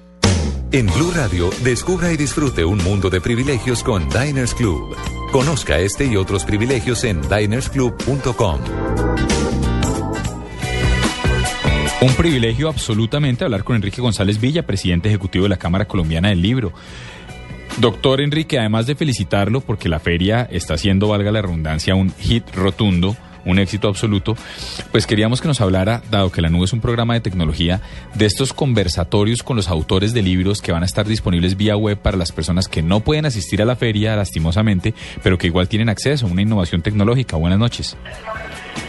En 0.71 0.87
Blue 0.87 1.11
Radio, 1.15 1.51
descubra 1.63 2.11
y 2.11 2.17
disfrute 2.17 2.65
un 2.65 2.83
mundo 2.83 3.11
de 3.11 3.21
privilegios 3.21 3.83
con 3.83 4.09
Diners 4.09 4.55
Club. 4.55 4.95
Conozca 5.31 5.77
este 5.77 6.05
y 6.05 6.15
otros 6.15 6.45
privilegios 6.45 7.03
en 7.03 7.21
dinersclub.com. 7.21 8.59
Un 11.99 12.13
privilegio 12.13 12.69
absolutamente 12.69 13.43
hablar 13.43 13.63
con 13.63 13.75
Enrique 13.75 14.01
González 14.01 14.39
Villa, 14.39 14.65
presidente 14.65 15.09
ejecutivo 15.09 15.43
de 15.43 15.49
la 15.49 15.57
Cámara 15.57 15.85
Colombiana 15.85 16.29
del 16.29 16.41
Libro. 16.41 16.73
Doctor 17.77 18.21
Enrique, 18.21 18.57
además 18.57 18.87
de 18.87 18.95
felicitarlo 18.95 19.61
porque 19.61 19.87
la 19.87 19.99
feria 19.99 20.47
está 20.49 20.73
haciendo, 20.73 21.09
valga 21.09 21.31
la 21.31 21.43
redundancia, 21.43 21.93
un 21.93 22.11
hit 22.11 22.43
rotundo, 22.55 23.15
un 23.45 23.59
éxito 23.59 23.87
absoluto, 23.87 24.35
pues 24.91 25.05
queríamos 25.05 25.41
que 25.41 25.47
nos 25.47 25.61
hablara, 25.61 26.01
dado 26.09 26.31
que 26.31 26.41
la 26.41 26.49
nube 26.49 26.65
es 26.65 26.73
un 26.73 26.81
programa 26.81 27.13
de 27.13 27.21
tecnología, 27.21 27.81
de 28.15 28.25
estos 28.25 28.51
conversatorios 28.51 29.43
con 29.43 29.55
los 29.55 29.69
autores 29.69 30.13
de 30.15 30.23
libros 30.23 30.61
que 30.61 30.71
van 30.71 30.81
a 30.81 30.87
estar 30.87 31.05
disponibles 31.05 31.55
vía 31.55 31.77
web 31.77 31.99
para 31.99 32.17
las 32.17 32.31
personas 32.31 32.67
que 32.67 32.81
no 32.81 33.01
pueden 33.01 33.27
asistir 33.27 33.61
a 33.61 33.65
la 33.65 33.75
feria, 33.75 34.15
lastimosamente, 34.15 34.95
pero 35.21 35.37
que 35.37 35.45
igual 35.45 35.69
tienen 35.69 35.89
acceso 35.89 36.25
a 36.25 36.29
una 36.31 36.41
innovación 36.41 36.81
tecnológica. 36.81 37.37
Buenas 37.37 37.59
noches. 37.59 37.95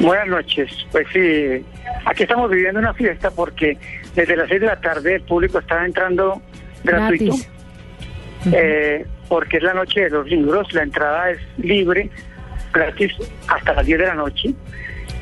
Buenas 0.01 0.29
noches. 0.29 0.71
Pues 0.91 1.07
sí, 1.13 1.63
aquí 2.07 2.23
estamos 2.23 2.51
viviendo 2.51 2.81
una 2.81 2.95
fiesta 2.95 3.31
porque 3.31 3.77
desde 4.17 4.35
las 4.35 4.49
seis 4.49 4.63
de 4.63 4.67
la 4.67 4.81
tarde 4.81 5.17
el 5.17 5.23
público 5.23 5.59
está 5.59 5.85
entrando 5.85 6.41
gratuito. 6.83 7.37
Gratis. 7.37 7.58
Eh, 8.53 9.07
porque 9.29 9.59
es 9.59 9.63
la 9.63 9.75
noche 9.75 10.03
de 10.03 10.11
los 10.11 10.27
libros, 10.27 10.73
la 10.73 10.83
entrada 10.83 11.31
es 11.31 11.39
libre, 11.59 12.11
gratis 12.73 13.13
hasta 13.49 13.75
las 13.75 13.87
10 13.87 13.99
de 13.99 14.07
la 14.07 14.15
noche. 14.15 14.55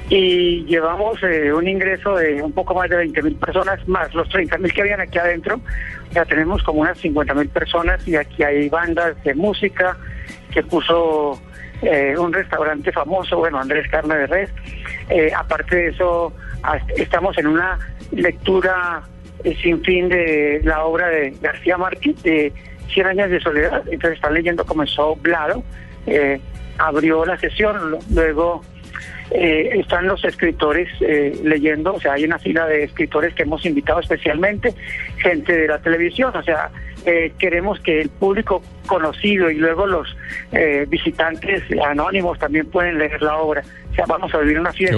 Y 0.09 0.65
llevamos 0.67 1.21
eh, 1.25 1.53
un 1.53 1.67
ingreso 1.67 2.15
de 2.17 2.41
un 2.41 2.53
poco 2.53 2.75
más 2.75 2.89
de 2.89 2.97
20 2.97 3.23
mil 3.23 3.35
personas, 3.37 3.87
más 3.89 4.15
los 4.15 4.29
30 4.29 4.59
mil 4.59 4.73
que 4.73 4.83
habían 4.83 5.01
aquí 5.01 5.19
adentro, 5.19 5.61
ya 6.13 6.25
tenemos 6.25 6.63
como 6.63 6.83
unas 6.83 6.97
50 6.99 7.35
mil 7.35 7.49
personas 7.49 8.07
y 8.07 8.15
aquí 8.15 8.45
hay 8.45 8.69
bandas 8.69 9.21
de 9.25 9.35
música 9.35 9.97
que 10.53 10.63
puso 10.63 11.41
eh, 11.83 12.15
un 12.17 12.33
restaurante 12.33 12.93
famoso, 12.93 13.39
bueno, 13.39 13.59
Andrés 13.59 13.91
Carne 13.91 14.17
de 14.17 14.27
Res. 14.27 14.51
Aparte 15.37 15.75
de 15.75 15.89
eso, 15.89 16.33
estamos 16.97 17.37
en 17.39 17.49
una 17.49 17.79
lectura 18.13 19.03
sin 19.63 19.83
fin 19.85 20.09
de 20.09 20.61
la 20.65 20.85
obra 20.85 21.09
de 21.09 21.31
García 21.41 21.77
Márquez, 21.77 22.23
de 22.23 22.53
Cien 22.93 23.07
años 23.07 23.31
de 23.31 23.41
soledad. 23.41 23.83
Entonces 23.91 24.17
están 24.17 24.35
leyendo, 24.35 24.65
comenzó 24.65 25.17
Blado, 25.17 25.63
eh, 26.07 26.41
abrió 26.79 27.25
la 27.25 27.39
sesión, 27.39 27.99
luego 28.13 28.63
eh, 29.31 29.71
están 29.81 30.07
los 30.07 30.25
escritores 30.25 30.89
eh, 31.01 31.37
leyendo, 31.43 31.95
o 31.95 32.01
sea, 32.01 32.13
hay 32.13 32.25
una 32.25 32.39
fila 32.39 32.67
de 32.67 32.85
escritores 32.85 33.35
que 33.35 33.43
hemos 33.43 33.65
invitado 33.67 33.99
especialmente, 34.01 34.73
gente 35.19 35.53
de 35.57 35.69
la 35.69 35.79
televisión, 35.79 36.33
o 36.37 36.43
sea, 36.43 36.71
eh, 37.05 37.33
queremos 37.39 37.79
que 37.81 38.01
el 38.01 38.09
público 38.09 38.63
conocido 38.87 39.51
y 39.51 39.55
luego 39.57 39.87
los 39.87 40.09
eh, 40.53 40.87
visitantes 40.89 41.63
anónimos 41.85 42.39
también 42.39 42.67
pueden 42.67 42.99
leer 42.99 43.23
la 43.23 43.37
obra. 43.39 43.63
O 43.91 43.95
sea, 43.95 44.05
vamos 44.07 44.35
a 44.35 44.39
vivir 44.39 44.59
una 44.61 44.73
fiesta 44.73 44.97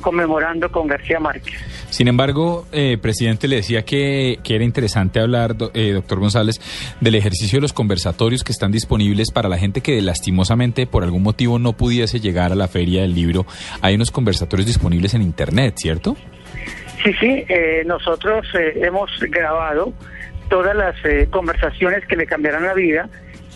conmemorando 0.00 0.70
con 0.70 0.86
García 0.86 1.18
Márquez. 1.18 1.54
Sin 1.88 2.08
embargo, 2.08 2.66
eh, 2.72 2.98
presidente, 3.00 3.48
le 3.48 3.56
decía 3.56 3.84
que, 3.84 4.38
que 4.42 4.54
era 4.56 4.64
interesante 4.64 5.18
hablar, 5.20 5.56
do- 5.56 5.70
eh, 5.74 5.92
doctor 5.92 6.18
González, 6.18 6.60
del 7.00 7.14
ejercicio 7.14 7.56
de 7.58 7.62
los 7.62 7.72
conversatorios 7.72 8.42
que 8.44 8.52
están 8.52 8.70
disponibles 8.72 9.30
para 9.30 9.48
la 9.48 9.56
gente 9.56 9.80
que 9.80 10.02
lastimosamente 10.02 10.86
por 10.86 11.04
algún 11.04 11.22
motivo 11.22 11.58
no 11.58 11.72
pudiese 11.72 12.20
llegar 12.20 12.52
a 12.52 12.56
la 12.56 12.68
feria 12.68 13.02
del 13.02 13.14
libro. 13.14 13.46
Hay 13.80 13.94
unos 13.94 14.10
conversatorios 14.10 14.66
disponibles 14.66 15.14
en 15.14 15.22
Internet, 15.22 15.74
¿cierto? 15.78 16.16
Sí, 17.04 17.12
sí, 17.20 17.44
eh, 17.48 17.82
nosotros 17.86 18.46
eh, 18.54 18.80
hemos 18.82 19.10
grabado 19.28 19.92
todas 20.48 20.74
las 20.74 20.94
eh, 21.04 21.28
conversaciones 21.30 22.04
que 22.06 22.16
le 22.16 22.26
cambiarán 22.26 22.64
la 22.64 22.74
vida, 22.74 23.08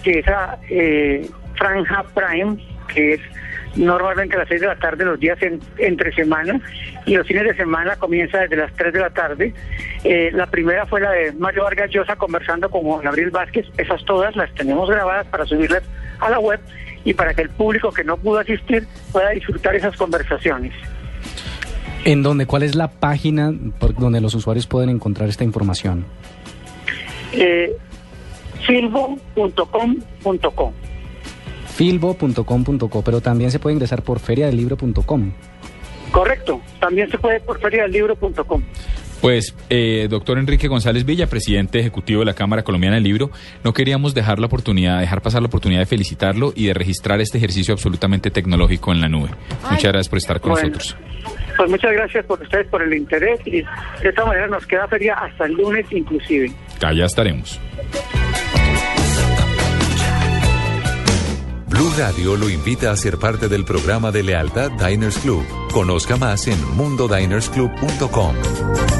que 0.05 0.19
esa 0.19 0.59
eh, 0.69 1.27
franja 1.57 2.05
prime, 2.15 2.59
que 2.93 3.15
es 3.15 3.21
normalmente 3.77 4.37
a 4.37 4.41
las 4.41 4.49
6 4.49 4.61
de 4.61 4.67
la 4.67 4.77
tarde 4.77 5.05
los 5.05 5.19
días 5.19 5.41
en- 5.43 5.61
entre 5.79 6.13
semana, 6.15 6.61
y 7.07 7.17
los 7.17 7.27
fines 7.27 7.45
de 7.45 7.55
semana 7.55 7.97
comienza 7.97 8.39
desde 8.41 8.57
las 8.57 8.73
3 8.75 8.93
de 8.93 9.01
la 9.01 9.11
tarde. 9.11 9.55
Eh, 10.05 10.31
la 10.33 10.47
primera 10.47 10.85
fue 10.87 11.01
la 11.01 11.13
de 11.13 11.33
Mario 11.33 11.65
Vargas 11.65 11.91
Llosa 11.91 12.17
conversando 12.17 12.69
con 12.71 13.01
Gabriel 13.03 13.31
Vázquez, 13.31 13.67
esas 13.79 14.05
todas 14.05 14.37
las 14.37 14.53
tenemos 14.55 14.91
grabadas 14.91 15.27
para 15.29 15.47
subirlas 15.47 15.83
a 16.21 16.29
la 16.29 16.39
web 16.39 16.61
y 17.05 17.15
para 17.15 17.33
que 17.33 17.43
el 17.43 17.51
público 17.51 17.93
que 17.93 18.05
no 18.05 18.17
pudo 18.19 18.41
asistir 18.41 18.87
pueda 19.13 19.31
disfrutar 19.31 19.75
esas 19.75 19.97
conversaciones. 19.97 20.75
¿En 22.05 22.23
dónde? 22.23 22.47
¿Cuál 22.47 22.63
es 22.63 22.75
la 22.75 22.89
página 22.89 23.53
por 23.79 23.95
donde 23.95 24.21
los 24.21 24.35
usuarios 24.35 24.67
pueden 24.67 24.91
encontrar 24.91 25.29
esta 25.29 25.45
información? 25.45 26.05
Eh, 27.33 27.77
silvo.com.co. 28.67 30.73
filbo.com.co, 31.75 33.03
pero 33.03 33.21
también 33.21 33.51
se 33.51 33.59
puede 33.59 33.75
ingresar 33.75 34.03
por 34.03 34.21
feriadelibro.com. 34.21 35.33
Correcto, 36.13 36.61
también 36.81 37.11
se 37.11 37.19
puede 37.19 37.41
por 37.41 37.61
feriadelibro.com. 37.61 38.63
Pues, 39.21 39.55
eh, 39.69 40.07
doctor 40.09 40.39
Enrique 40.39 40.69
González 40.69 41.05
Villa, 41.05 41.27
presidente 41.27 41.81
ejecutivo 41.81 42.21
de 42.21 42.27
la 42.27 42.35
Cámara 42.35 42.63
Colombiana 42.63 42.95
del 42.95 43.05
Libro, 43.05 43.31
no 43.65 43.75
queríamos 43.75 44.15
dejar 44.15 44.39
la 44.39 44.47
oportunidad, 44.47 45.01
dejar 45.01 45.23
pasar 45.23 45.43
la 45.43 45.49
oportunidad 45.49 45.81
de 45.81 45.87
felicitarlo 45.87 46.53
y 46.55 46.67
de 46.67 46.75
registrar 46.75 47.21
este 47.21 47.37
ejercicio 47.39 47.75
absolutamente 47.75 48.31
tecnológico 48.31 48.93
en 48.93 49.01
la 49.01 49.09
nube. 49.09 49.31
Muchas 49.71 49.83
gracias 49.93 50.09
por 50.09 50.19
estar 50.19 50.41
con 50.41 50.53
Bueno. 50.53 50.69
nosotros. 50.69 50.97
Pues 51.59 51.71
muchas 51.71 51.93
gracias 51.93 52.25
por 52.25 52.41
ustedes 52.41 52.69
por 52.69 52.83
el 52.83 52.95
interés 52.95 53.41
y 53.45 53.63
de 53.63 53.67
esta 54.03 54.25
manera 54.25 54.47
nos 54.47 54.65
queda 54.65 54.87
feria 54.87 55.15
hasta 55.15 55.47
el 55.47 55.55
lunes 55.55 55.85
inclusive. 55.91 56.53
Allá 56.87 57.05
estaremos. 57.05 57.61
Blue 61.67 61.93
Radio 61.99 62.37
lo 62.37 62.49
invita 62.49 62.93
a 62.93 62.97
ser 62.97 63.19
parte 63.19 63.49
del 63.49 63.65
programa 63.65 64.13
de 64.13 64.23
lealtad 64.23 64.71
Diners 64.71 65.19
Club. 65.19 65.45
Conozca 65.73 66.17
más 66.17 66.47
en 66.47 66.65
mundodinersclub.com. 66.77 68.98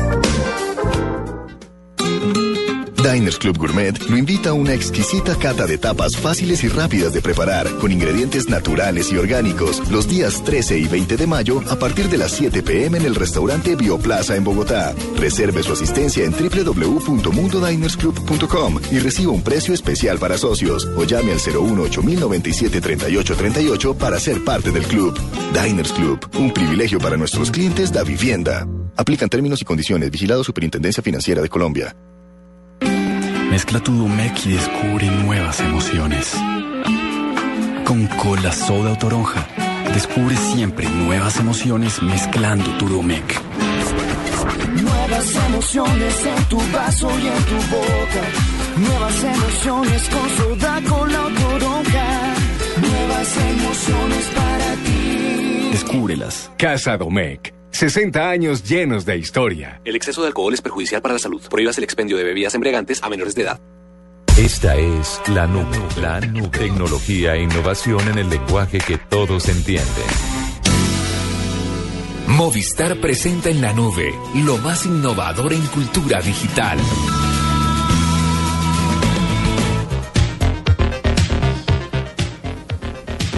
Diners 3.11 3.39
Club 3.39 3.57
Gourmet 3.57 3.99
lo 4.11 4.19
invita 4.19 4.51
a 4.51 4.53
una 4.53 4.75
exquisita 4.75 5.35
cata 5.37 5.67
de 5.67 5.79
tapas 5.79 6.15
fáciles 6.17 6.63
y 6.63 6.69
rápidas 6.69 7.15
de 7.15 7.23
preparar, 7.23 7.67
con 7.79 7.91
ingredientes 7.91 8.51
naturales 8.51 9.11
y 9.11 9.17
orgánicos, 9.17 9.81
los 9.91 10.07
días 10.09 10.45
13 10.45 10.79
y 10.79 10.87
20 10.89 11.17
de 11.17 11.27
mayo 11.27 11.63
a 11.71 11.77
partir 11.77 12.11
de 12.11 12.19
las 12.19 12.33
7 12.33 12.63
pm 12.63 12.99
en 12.99 13.07
el 13.07 13.15
restaurante 13.15 13.77
Bioplaza 13.77 14.37
en 14.37 14.45
Bogotá. 14.45 14.95
Reserve 15.17 15.63
su 15.63 15.73
asistencia 15.73 16.23
en 16.25 16.33
www.mundodinersclub.com 16.33 18.81
y 18.91 18.99
reciba 18.99 19.33
un 19.33 19.41
precio 19.43 19.73
especial 19.73 20.19
para 20.19 20.37
socios 20.37 20.87
o 20.97 21.05
llame 21.05 21.33
al 21.33 21.39
018 21.39 22.03
097 22.03 22.79
3838 22.81 23.95
para 23.95 24.21
ser 24.21 24.45
parte 24.45 24.71
del 24.71 24.85
club. 24.85 25.19
Diners 25.55 25.95
Club, 25.95 26.29
un 26.39 26.53
privilegio 26.53 26.99
para 26.99 27.17
nuestros 27.17 27.51
clientes 27.51 27.91
da 27.91 28.03
vivienda. 28.03 28.69
Aplican 28.97 29.31
términos 29.31 29.63
y 29.63 29.65
condiciones. 29.65 30.11
Vigilado 30.11 30.45
Superintendencia 30.45 31.03
Financiera 31.03 31.41
de 31.41 31.49
Colombia. 31.49 31.97
Mezcla 33.59 33.81
tu 33.81 33.93
Domec 33.93 34.47
y 34.47 34.53
descubre 34.53 35.11
nuevas 35.11 35.59
emociones. 35.59 36.33
Con 37.85 38.07
cola 38.07 38.53
soda 38.53 38.93
o 38.93 38.97
toronja, 38.97 39.49
descubre 39.93 40.37
siempre 40.37 40.89
nuevas 40.89 41.41
emociones 41.41 42.01
mezclando 42.01 42.71
tu 42.79 42.89
Domec. 42.89 43.25
Nuevas 44.81 45.35
emociones 45.49 46.25
en 46.25 46.45
tu 46.45 46.59
vaso 46.73 47.11
y 47.19 47.27
en 47.27 47.45
tu 47.47 47.57
boca. 47.77 48.23
Nuevas 48.77 49.25
emociones 49.25 50.09
con 50.09 50.29
soda, 50.37 50.81
cola 50.89 51.25
o 51.25 51.29
toronja. 51.29 52.35
Nuevas 52.81 53.37
emociones 53.39 54.25
para 54.37 54.75
ti. 54.85 55.69
Descúbrelas. 55.73 56.51
Casa 56.57 56.97
Domecq. 56.97 57.58
60 57.71 58.29
años 58.29 58.65
llenos 58.65 59.05
de 59.05 59.17
historia. 59.17 59.81
El 59.85 59.97
exceso 59.97 60.23
de 60.23 60.29
alcohol 60.29 60.55
es 60.55 60.61
perjudicial 60.61 61.03
para 61.03 61.15
la 61.15 61.19
salud. 61.19 61.43
Prohíbas 61.49 61.79
el 61.79 61.85
expendio 61.85 62.17
de 62.17 62.25
bebidas 62.25 62.55
embriagantes 62.55 63.03
a 63.03 63.09
menores 63.09 63.35
de 63.35 63.43
edad. 63.43 63.61
Esta 64.37 64.77
es 64.77 65.21
la 65.29 65.47
nube. 65.47 65.79
La 66.01 66.21
nube. 66.21 66.57
Tecnología 66.57 67.35
e 67.35 67.43
innovación 67.43 68.01
en 68.09 68.19
el 68.19 68.31
lenguaje 68.31 68.79
que 68.79 68.97
todos 68.97 69.49
entienden. 69.49 70.07
Movistar 72.29 73.01
presenta 73.01 73.51
en 73.51 73.61
la 73.61 73.73
nube 73.73 74.15
lo 74.35 74.59
más 74.59 74.87
innovador 74.87 75.53
en 75.53 75.67
cultura 75.67 76.21
digital. 76.21 76.79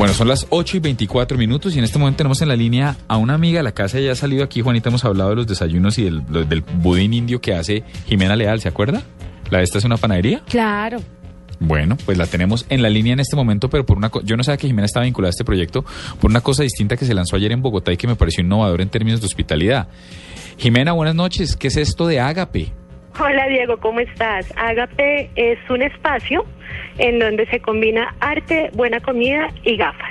Bueno, 0.00 0.14
son 0.14 0.28
las 0.28 0.46
8 0.48 0.78
y 0.78 0.80
24 0.80 1.36
minutos 1.36 1.74
y 1.74 1.78
en 1.78 1.84
este 1.84 1.98
momento 1.98 2.16
tenemos 2.16 2.40
en 2.40 2.48
la 2.48 2.56
línea 2.56 2.96
a 3.06 3.18
una 3.18 3.34
amiga 3.34 3.58
de 3.58 3.64
la 3.64 3.72
casa. 3.72 4.00
Ya 4.00 4.12
ha 4.12 4.14
salido 4.14 4.42
aquí, 4.42 4.62
Juanita, 4.62 4.88
hemos 4.88 5.04
hablado 5.04 5.28
de 5.28 5.36
los 5.36 5.46
desayunos 5.46 5.98
y 5.98 6.04
del, 6.04 6.22
budín 6.78 7.12
indio 7.12 7.42
que 7.42 7.52
hace 7.54 7.84
Jimena 8.06 8.34
Leal, 8.34 8.62
¿se 8.62 8.68
acuerda? 8.68 9.02
La 9.50 9.58
de 9.58 9.64
esta 9.64 9.76
es 9.76 9.84
una 9.84 9.98
panadería. 9.98 10.40
Claro. 10.48 11.00
Bueno, 11.58 11.98
pues 12.06 12.16
la 12.16 12.24
tenemos 12.26 12.64
en 12.70 12.80
la 12.80 12.88
línea 12.88 13.12
en 13.12 13.20
este 13.20 13.36
momento, 13.36 13.68
pero 13.68 13.84
por 13.84 13.98
una 13.98 14.08
co- 14.08 14.22
yo 14.22 14.38
no 14.38 14.42
sabía 14.42 14.56
que 14.56 14.68
Jimena 14.68 14.86
estaba 14.86 15.04
vinculada 15.04 15.28
a 15.28 15.32
este 15.32 15.44
proyecto 15.44 15.84
por 16.18 16.30
una 16.30 16.40
cosa 16.40 16.62
distinta 16.62 16.96
que 16.96 17.04
se 17.04 17.12
lanzó 17.12 17.36
ayer 17.36 17.52
en 17.52 17.60
Bogotá 17.60 17.92
y 17.92 17.98
que 17.98 18.06
me 18.06 18.16
pareció 18.16 18.42
innovador 18.42 18.80
en 18.80 18.88
términos 18.88 19.20
de 19.20 19.26
hospitalidad. 19.26 19.88
Jimena, 20.56 20.92
buenas 20.92 21.14
noches. 21.14 21.56
¿Qué 21.56 21.68
es 21.68 21.76
esto 21.76 22.06
de 22.06 22.20
Ágape? 22.20 22.72
Hola 23.20 23.46
Diego, 23.48 23.78
¿cómo 23.78 24.00
estás? 24.00 24.52
Agape 24.56 25.30
es 25.36 25.58
un 25.68 25.82
espacio 25.82 26.44
en 26.98 27.18
donde 27.18 27.46
se 27.46 27.60
combina 27.60 28.14
arte, 28.20 28.70
buena 28.74 29.00
comida 29.00 29.48
y 29.62 29.76
gafas. 29.76 30.10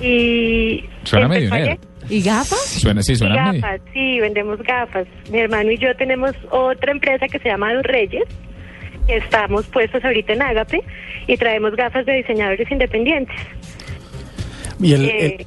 Y 0.00 0.84
Suena 1.04 1.26
empezó 1.26 1.54
medio. 1.54 1.78
¿Y 2.08 2.22
gafas? 2.22 2.58
Suena, 2.80 3.02
sí, 3.02 3.14
suena 3.16 3.54
y 3.54 3.60
medio. 3.60 3.80
sí, 3.94 4.20
vendemos 4.20 4.58
gafas. 4.62 5.06
Mi 5.30 5.38
hermano 5.38 5.70
y 5.70 5.78
yo 5.78 5.94
tenemos 5.96 6.32
otra 6.50 6.92
empresa 6.92 7.26
que 7.28 7.38
se 7.38 7.48
llama 7.48 7.72
Los 7.72 7.84
Reyes. 7.84 8.24
que 9.06 9.16
Estamos 9.16 9.66
puestos 9.68 10.04
ahorita 10.04 10.32
en 10.34 10.42
Agape 10.42 10.82
y 11.26 11.36
traemos 11.36 11.74
gafas 11.76 12.04
de 12.04 12.12
diseñadores 12.16 12.70
independientes. 12.70 13.36
Y 14.80 14.92
el, 14.94 15.04
Eh, 15.08 15.36
el- 15.40 15.46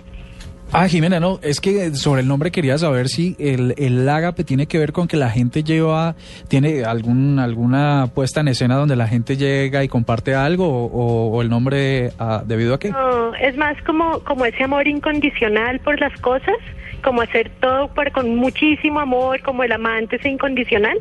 Ah, 0.77 0.89
Jimena, 0.89 1.21
no, 1.21 1.39
es 1.41 1.61
que 1.61 1.95
sobre 1.95 2.19
el 2.21 2.27
nombre 2.27 2.51
quería 2.51 2.77
saber 2.77 3.07
si 3.07 3.37
el, 3.39 3.73
el 3.77 4.09
ágape 4.09 4.43
tiene 4.43 4.67
que 4.67 4.77
ver 4.77 4.91
con 4.91 5.07
que 5.07 5.15
la 5.15 5.29
gente 5.29 5.63
lleva, 5.63 6.15
tiene 6.49 6.83
algún, 6.83 7.39
alguna 7.39 8.09
puesta 8.13 8.41
en 8.41 8.49
escena 8.49 8.75
donde 8.75 8.97
la 8.97 9.07
gente 9.07 9.37
llega 9.37 9.85
y 9.85 9.87
comparte 9.87 10.35
algo 10.35 10.67
o, 10.67 11.29
o 11.29 11.41
el 11.41 11.49
nombre 11.49 12.11
ah, 12.19 12.43
debido 12.45 12.73
a 12.73 12.79
qué? 12.79 12.89
No, 12.89 13.33
es 13.35 13.55
más 13.55 13.81
como, 13.83 14.19
como 14.25 14.45
ese 14.45 14.65
amor 14.65 14.85
incondicional 14.85 15.79
por 15.79 15.97
las 15.97 16.11
cosas, 16.19 16.55
como 17.01 17.21
hacer 17.21 17.51
todo 17.61 17.87
por, 17.93 18.11
con 18.11 18.35
muchísimo 18.35 18.99
amor, 18.99 19.41
como 19.43 19.63
el 19.63 19.71
amante 19.71 20.17
ese 20.17 20.27
incondicional, 20.27 20.97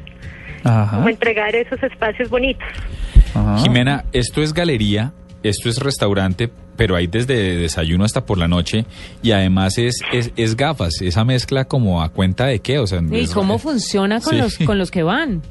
Ajá. 0.63 0.99
como 0.99 1.09
entregar 1.09 1.57
esos 1.57 1.83
espacios 1.83 2.31
bonitos. 2.31 2.69
Jimena, 3.57 4.05
esto 4.13 4.41
es 4.41 4.53
galería, 4.53 5.13
esto 5.43 5.69
es 5.69 5.79
restaurante, 5.81 6.49
pero 6.77 6.97
hay 6.97 7.07
desde 7.07 7.57
desayuno 7.57 8.05
hasta 8.05 8.25
por 8.27 8.39
la 8.39 8.49
noche 8.49 8.85
y 9.23 9.33
además 9.33 9.79
es, 9.79 9.97
es, 10.13 10.33
es 10.37 10.57
gafas, 10.57 11.01
esa 11.03 11.25
mezcla 11.25 11.65
como 11.65 12.03
a 12.03 12.09
cuenta 12.11 12.47
de 12.47 12.59
qué, 12.61 12.79
o 12.79 12.87
sea, 12.87 13.01
¿Y 13.11 13.21
es- 13.21 13.33
cómo 13.35 13.59
funciona 13.59 14.21
con, 14.21 14.33
Sí. 14.35 14.39
los, 14.39 14.59
con 14.59 14.79
los 14.79 14.91
que 14.91 15.03
van? 15.03 15.43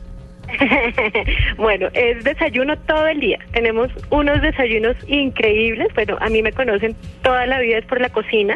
bueno, 1.58 1.88
es 1.94 2.24
desayuno 2.24 2.78
todo 2.80 3.08
el 3.08 3.20
día. 3.20 3.40
Tenemos 3.54 3.90
unos 4.10 4.42
desayunos 4.42 4.96
increíbles. 5.08 5.88
Bueno, 5.96 6.18
a 6.20 6.30
mí 6.30 6.42
me 6.42 6.52
conocen 6.52 6.96
toda 7.24 7.46
la 7.46 7.60
vida 7.60 7.78
es 7.78 7.86
por 7.86 8.02
la 8.02 8.10
cocina. 8.10 8.56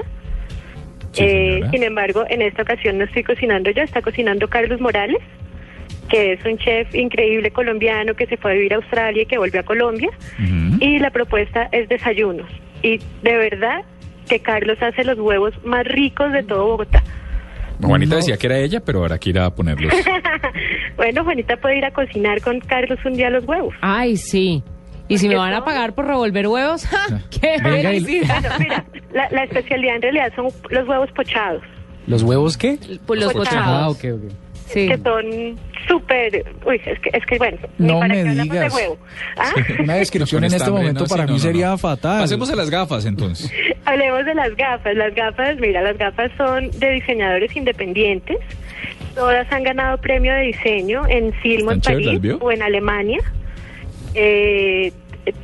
Eh, 1.17 1.62
sin 1.71 1.82
embargo, 1.84 2.25
en 2.30 2.41
esta 2.43 2.62
ocasión 2.62 2.97
no 2.99 3.06
estoy 3.06 3.23
cocinando 3.23 3.71
yo, 3.71 3.82
está 3.82 4.01
cocinando 4.01 4.47
Carlos 4.49 4.80
Morales, 4.80 5.17
que 6.09 6.33
es 6.33 6.45
un 6.45 6.57
chef 6.57 6.93
increíble 6.95 7.51
colombiano 7.51 8.13
que 8.15 8.25
se 8.27 8.37
fue 8.37 8.51
a 8.51 8.53
vivir 8.53 8.73
a 8.73 8.77
Australia 8.77 9.23
y 9.23 9.25
que 9.25 9.37
volvió 9.37 9.59
a 9.61 9.63
Colombia. 9.63 10.09
Y 10.79 10.99
la 10.99 11.11
propuesta 11.11 11.69
es 11.71 11.89
desayunos. 11.89 12.49
Y 12.81 12.97
de 13.23 13.37
verdad 13.37 13.81
que 14.29 14.39
Carlos 14.39 14.77
hace 14.81 15.03
los 15.03 15.17
huevos 15.19 15.53
más 15.65 15.85
ricos 15.85 16.31
de 16.31 16.43
todo 16.43 16.65
Bogotá. 16.67 17.03
Juanita 17.81 18.15
decía 18.15 18.37
que 18.37 18.47
era 18.47 18.57
ella, 18.57 18.79
pero 18.79 18.99
ahora 18.99 19.17
que 19.19 19.29
irá 19.29 19.45
a 19.45 19.53
ponerlos. 19.53 19.93
bueno, 20.97 21.23
Juanita 21.23 21.57
puede 21.57 21.77
ir 21.77 21.85
a 21.85 21.91
cocinar 21.91 22.41
con 22.41 22.59
Carlos 22.59 22.99
un 23.05 23.13
día 23.13 23.29
los 23.29 23.45
huevos. 23.45 23.73
Ay, 23.81 24.17
sí. 24.17 24.63
Y 25.09 25.19
si 25.19 25.29
me 25.29 25.35
van 25.35 25.53
a 25.53 25.63
pagar 25.63 25.93
por 25.93 26.05
revolver 26.05 26.47
huevos, 26.47 26.85
¡ja! 26.85 27.21
¡qué 27.29 27.57
Venga, 27.63 27.93
y- 27.93 28.01
felicidad! 28.01 28.41
Bueno, 28.41 28.55
mira, 28.59 28.85
la, 29.13 29.29
la 29.31 29.43
especialidad 29.43 29.95
en 29.97 30.01
realidad 30.01 30.33
son 30.35 30.47
los 30.69 30.87
huevos 30.87 31.09
pochados, 31.11 31.61
¿Los 32.07 32.23
huevos 32.23 32.57
qué? 32.57 32.79
Pues 33.05 33.19
los 33.21 33.33
Pochados. 33.33 33.57
Ah, 33.67 33.89
ok, 33.89 34.03
que 34.73 34.97
son 35.03 35.56
súper... 35.88 36.45
Uy, 36.65 36.82
es 36.86 36.99
que, 36.99 37.10
es 37.13 37.25
que 37.25 37.38
bueno, 37.38 37.58
ni 37.77 37.88
No 37.88 37.99
para 37.99 38.13
me 38.13 38.19
hablamos 38.21 38.43
digas. 38.43 38.73
de 38.75 38.82
huevo. 38.82 38.97
¿Ah? 39.38 39.53
Una 39.84 39.93
descripción 39.95 40.43
en 40.43 40.53
este 40.53 40.69
momento 40.69 41.01
no, 41.01 41.08
para 41.08 41.23
sí, 41.23 41.32
mí 41.32 41.38
no, 41.38 41.43
sería 41.43 41.67
no. 41.69 41.77
fatal. 41.77 42.19
Pasemos 42.21 42.49
a 42.51 42.56
las 42.56 42.69
gafas 42.69 43.06
entonces. 43.06 43.51
Hablemos 43.86 44.25
de 44.25 44.36
las 44.36 44.56
gafas. 44.56 44.95
Las 44.95 45.15
gafas, 45.15 45.58
mira, 45.60 45.82
las 45.82 45.97
gafas 45.97 46.32
son 46.38 46.69
de 46.80 46.91
diseñadores 46.91 47.56
independientes. 47.56 48.38
Todas 49.15 49.51
han 49.51 49.63
ganado 49.63 49.97
premio 49.97 50.34
de 50.34 50.41
diseño 50.41 51.08
en 51.08 51.34
Silmo 51.41 51.71
en 51.71 51.77
¿Están 51.77 51.93
chéveres, 51.99 52.19
París 52.19 52.36
o 52.39 52.51
en 52.51 52.62
Alemania. 52.62 53.19
Eh, 54.13 54.91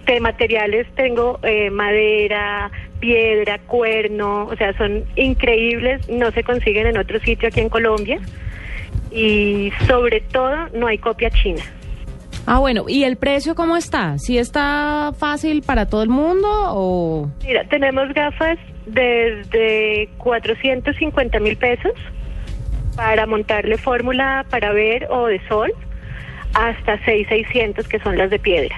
de 0.06 0.20
materiales 0.20 0.88
tengo 0.96 1.40
eh, 1.44 1.70
madera, 1.70 2.72
piedra, 3.00 3.60
cuerno, 3.60 4.46
o 4.46 4.56
sea, 4.56 4.76
son 4.78 5.04
increíbles, 5.16 6.08
no 6.08 6.32
se 6.32 6.44
consiguen 6.44 6.88
en 6.88 6.98
otro 6.98 7.20
sitio 7.20 7.50
aquí 7.50 7.60
en 7.60 7.70
Colombia. 7.70 8.20
Y 9.13 9.71
sobre 9.88 10.21
todo, 10.21 10.69
no 10.73 10.88
hay 10.88 10.97
copia 10.97 11.30
china. 11.30 11.62
Ah, 12.45 12.60
bueno, 12.60 12.86
¿y 12.89 13.04
el 13.06 13.15
precio 13.15 13.56
cómo 13.56 13.78
está? 13.78 14.17
¿Sí 14.17 14.38
está 14.38 15.13
fácil 15.17 15.62
para 15.62 15.86
todo 15.88 16.04
el 16.04 16.10
mundo 16.10 16.47
o...? 16.52 17.30
Mira, 17.45 17.63
tenemos 17.69 18.12
gafas 18.13 18.58
desde 18.86 20.10
450 20.17 21.39
mil 21.39 21.56
pesos 21.56 21.93
para 22.97 23.26
montarle 23.28 23.78
fórmula 23.78 24.45
para 24.49 24.73
ver 24.73 25.08
o 25.10 25.28
de 25.28 25.39
sol 25.47 25.71
hasta 26.54 27.04
6600 27.06 27.88
que 27.88 27.99
son 27.99 28.17
las 28.17 28.30
de 28.30 28.39
piedra. 28.39 28.76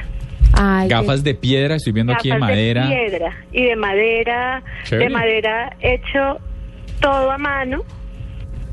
Ay, 0.58 0.88
Gafas 0.88 1.24
de 1.24 1.34
piedra, 1.36 1.76
estoy 1.76 1.92
viendo 1.92 2.14
aquí 2.14 2.30
de 2.30 2.38
madera. 2.38 2.88
piedra 2.88 3.36
y 3.52 3.66
de 3.66 3.76
madera, 3.76 4.64
Chévere. 4.84 5.10
de 5.10 5.14
madera 5.14 5.76
hecho 5.82 6.38
todo 7.02 7.32
a 7.32 7.38
mano. 7.38 7.84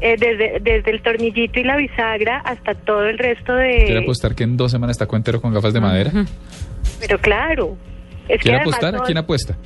Eh, 0.03 0.17
desde, 0.19 0.59
desde 0.61 0.91
el 0.91 1.01
tornillito 1.01 1.61
y 1.61 1.65
la 1.65 1.77
bisagra 1.77 2.39
hasta 2.45 2.75
todo 2.75 3.05
el 3.07 3.17
resto 3.19 3.55
¿Quiere 3.57 3.95
de... 3.95 3.99
apostar 4.01 4.35
que 4.35 4.45
en 4.45 4.57
dos 4.57 4.71
semanas 4.71 4.95
está 4.95 5.07
cuentero 5.07 5.41
con 5.41 5.55
gafas 5.55 5.73
de 5.73 5.81
madera? 5.81 6.11
Pero 7.01 7.19
claro. 7.19 7.77
Es 8.29 8.37
que 8.39 8.43
¿Quiere 8.43 8.59
además 8.59 8.75
apostar? 8.77 8.97
son- 8.97 9.07
¿Quién 9.07 9.19
apuesta? 9.19 9.57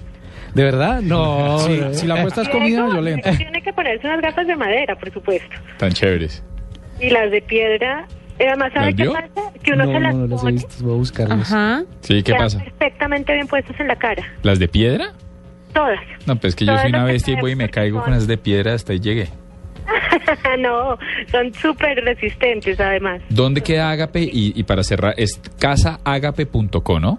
¿De 0.55 0.62
verdad? 0.64 1.01
No. 1.03 1.59
Sí, 1.66 1.81
si 1.92 2.07
la 2.07 2.14
apuesta 2.14 2.42
es 2.42 2.49
comida, 2.49 2.87
yo 2.92 3.01
le 3.01 3.12
entro. 3.12 3.33
Tiene 3.37 3.62
que 3.62 3.72
ponerse 3.72 4.07
unas 4.07 4.20
gafas 4.20 4.46
de 4.46 4.57
madera, 4.57 4.94
por 4.96 5.11
supuesto. 5.12 5.49
Tan 5.79 5.92
chéveres. 5.92 6.42
Y 7.01 7.11
las 7.11 7.31
de 7.31 7.42
piedra, 7.42 8.07
eh, 8.38 8.46
además, 8.49 8.72
¿sabe 8.72 8.87
¿Las 8.87 8.94
qué 8.94 9.03
vio? 9.03 9.12
pasa? 9.12 9.53
Que 9.62 9.72
uno 9.72 9.85
no, 9.85 9.92
se 9.92 10.01
las 10.01 10.14
no, 10.14 10.20
no 10.20 10.27
las 10.29 10.38
he 10.40 10.42
pone, 10.44 10.53
visto. 10.53 10.85
Voy 10.85 10.92
a 10.94 10.96
buscarlas. 10.96 11.53
Ajá. 11.53 11.83
Sí, 12.01 12.22
¿qué 12.22 12.35
pasa? 12.35 12.59
perfectamente 12.62 13.35
bien 13.35 13.46
puestas 13.46 13.79
en 13.81 13.88
la 13.88 13.96
cara. 13.96 14.22
¿Las 14.42 14.59
de 14.59 14.68
piedra? 14.68 15.12
Todas. 15.75 16.01
No, 16.27 16.37
pues 16.37 16.57
que 16.57 16.64
yo 16.64 16.72
Todas 16.72 16.83
soy 16.83 16.90
una 16.90 17.05
que 17.07 17.12
bestia 17.12 17.35
y 17.35 17.40
voy 17.40 17.53
y 17.53 17.57
me 17.57 17.68
caigo 17.68 18.03
con 18.03 18.12
las 18.14 18.27
de 18.27 18.38
piedra 18.38 18.72
hasta 18.75 18.92
ahí 18.94 19.01
llegué. 19.01 19.29
no, 20.59 20.98
son 21.31 21.52
súper 21.55 22.05
resistentes, 22.05 22.79
además. 22.81 23.22
¿Dónde 23.29 23.62
queda 23.62 23.90
Ágape? 23.90 24.20
Y, 24.22 24.52
y 24.55 24.62
para 24.64 24.83
cerrar, 24.83 25.14
es 25.16 25.40
casaagape.co, 25.59 27.00
¿no? 27.00 27.18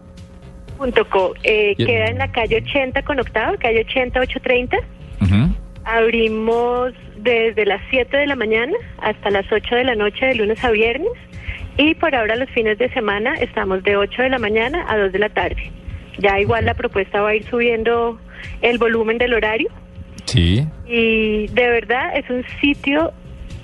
Punto 0.78 1.08
co. 1.10 1.34
Eh, 1.44 1.74
Y- 1.78 1.86
queda 1.86 2.06
en 2.08 2.18
la 2.20 2.32
calle 2.32 2.58
80 2.58 3.02
con 3.04 3.20
octavo, 3.20 3.56
calle 3.60 3.82
80, 3.90 4.20
830. 4.20 4.78
Ujú. 5.22 5.56
Abrimos 5.86 6.94
desde 7.18 7.66
las 7.66 7.82
7 7.90 8.16
de 8.18 8.28
la 8.28 8.36
mañana 8.36 8.74
hasta 9.02 9.30
las 9.30 9.46
8 9.52 9.76
de 9.76 9.84
la 9.84 9.96
noche 9.96 10.26
de 10.28 10.36
lunes 10.36 10.64
a 10.64 10.70
viernes. 10.72 11.12
Y 11.78 11.96
por 11.96 12.14
ahora 12.16 12.36
los 12.36 12.50
fines 12.52 12.78
de 12.78 12.90
semana 12.94 13.36
estamos 13.36 13.84
de 13.84 13.98
8 13.98 14.24
de 14.24 14.30
la 14.30 14.40
mañana 14.40 14.86
a 14.90 14.98
2 14.98 15.12
de 15.12 15.20
la 15.20 15.30
tarde. 15.30 15.72
Ya 16.20 16.40
igual 16.40 16.66
la 16.66 16.74
propuesta 16.74 17.22
va 17.22 17.30
a 17.30 17.36
ir 17.36 17.44
subiendo 17.46 18.20
el 18.62 18.78
volumen 18.78 19.18
del 19.18 19.34
horario. 19.34 19.70
Sí. 20.28 20.66
Y 20.88 21.48
de 21.48 21.70
verdad 21.70 22.16
es 22.16 22.30
un 22.30 22.44
sitio 22.62 23.12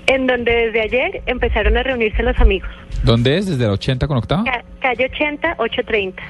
en 0.06 0.26
donde 0.26 0.52
desde 0.52 0.80
ayer 0.82 1.22
empezaron 1.26 1.76
a 1.76 1.82
reunirse 1.82 2.22
los 2.22 2.38
amigos. 2.40 2.68
¿Dónde 3.04 3.38
es? 3.38 3.46
¿Desde 3.46 3.64
la 3.66 3.72
80 3.72 4.06
con 4.06 4.16
octava? 4.18 4.44
Ca- 4.44 4.64
Calle 4.80 5.06
80, 5.14 5.54
830. 5.58 6.22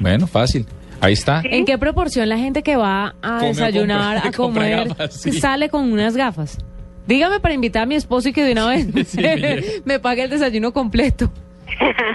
Bueno, 0.00 0.26
fácil. 0.26 0.66
Ahí 1.00 1.12
está. 1.14 1.40
¿En 1.44 1.64
qué 1.64 1.76
proporción 1.78 2.28
la 2.28 2.38
gente 2.38 2.62
que 2.62 2.76
va 2.76 3.14
a 3.22 3.38
Come 3.38 3.48
desayunar, 3.48 4.22
compra- 4.22 4.28
a 4.28 4.32
comer, 4.36 4.88
gafas, 4.88 5.14
sí. 5.22 5.32
sale 5.32 5.68
con 5.68 5.92
unas 5.92 6.16
gafas? 6.16 6.58
Dígame 7.06 7.38
para 7.40 7.54
invitar 7.54 7.82
a 7.84 7.86
mi 7.86 7.94
esposo 7.94 8.28
y 8.28 8.32
que 8.32 8.42
de 8.44 8.52
una 8.52 8.66
vez 8.70 8.86
me 9.84 9.98
pague 10.00 10.24
el 10.24 10.30
desayuno 10.30 10.72
completo. 10.72 11.30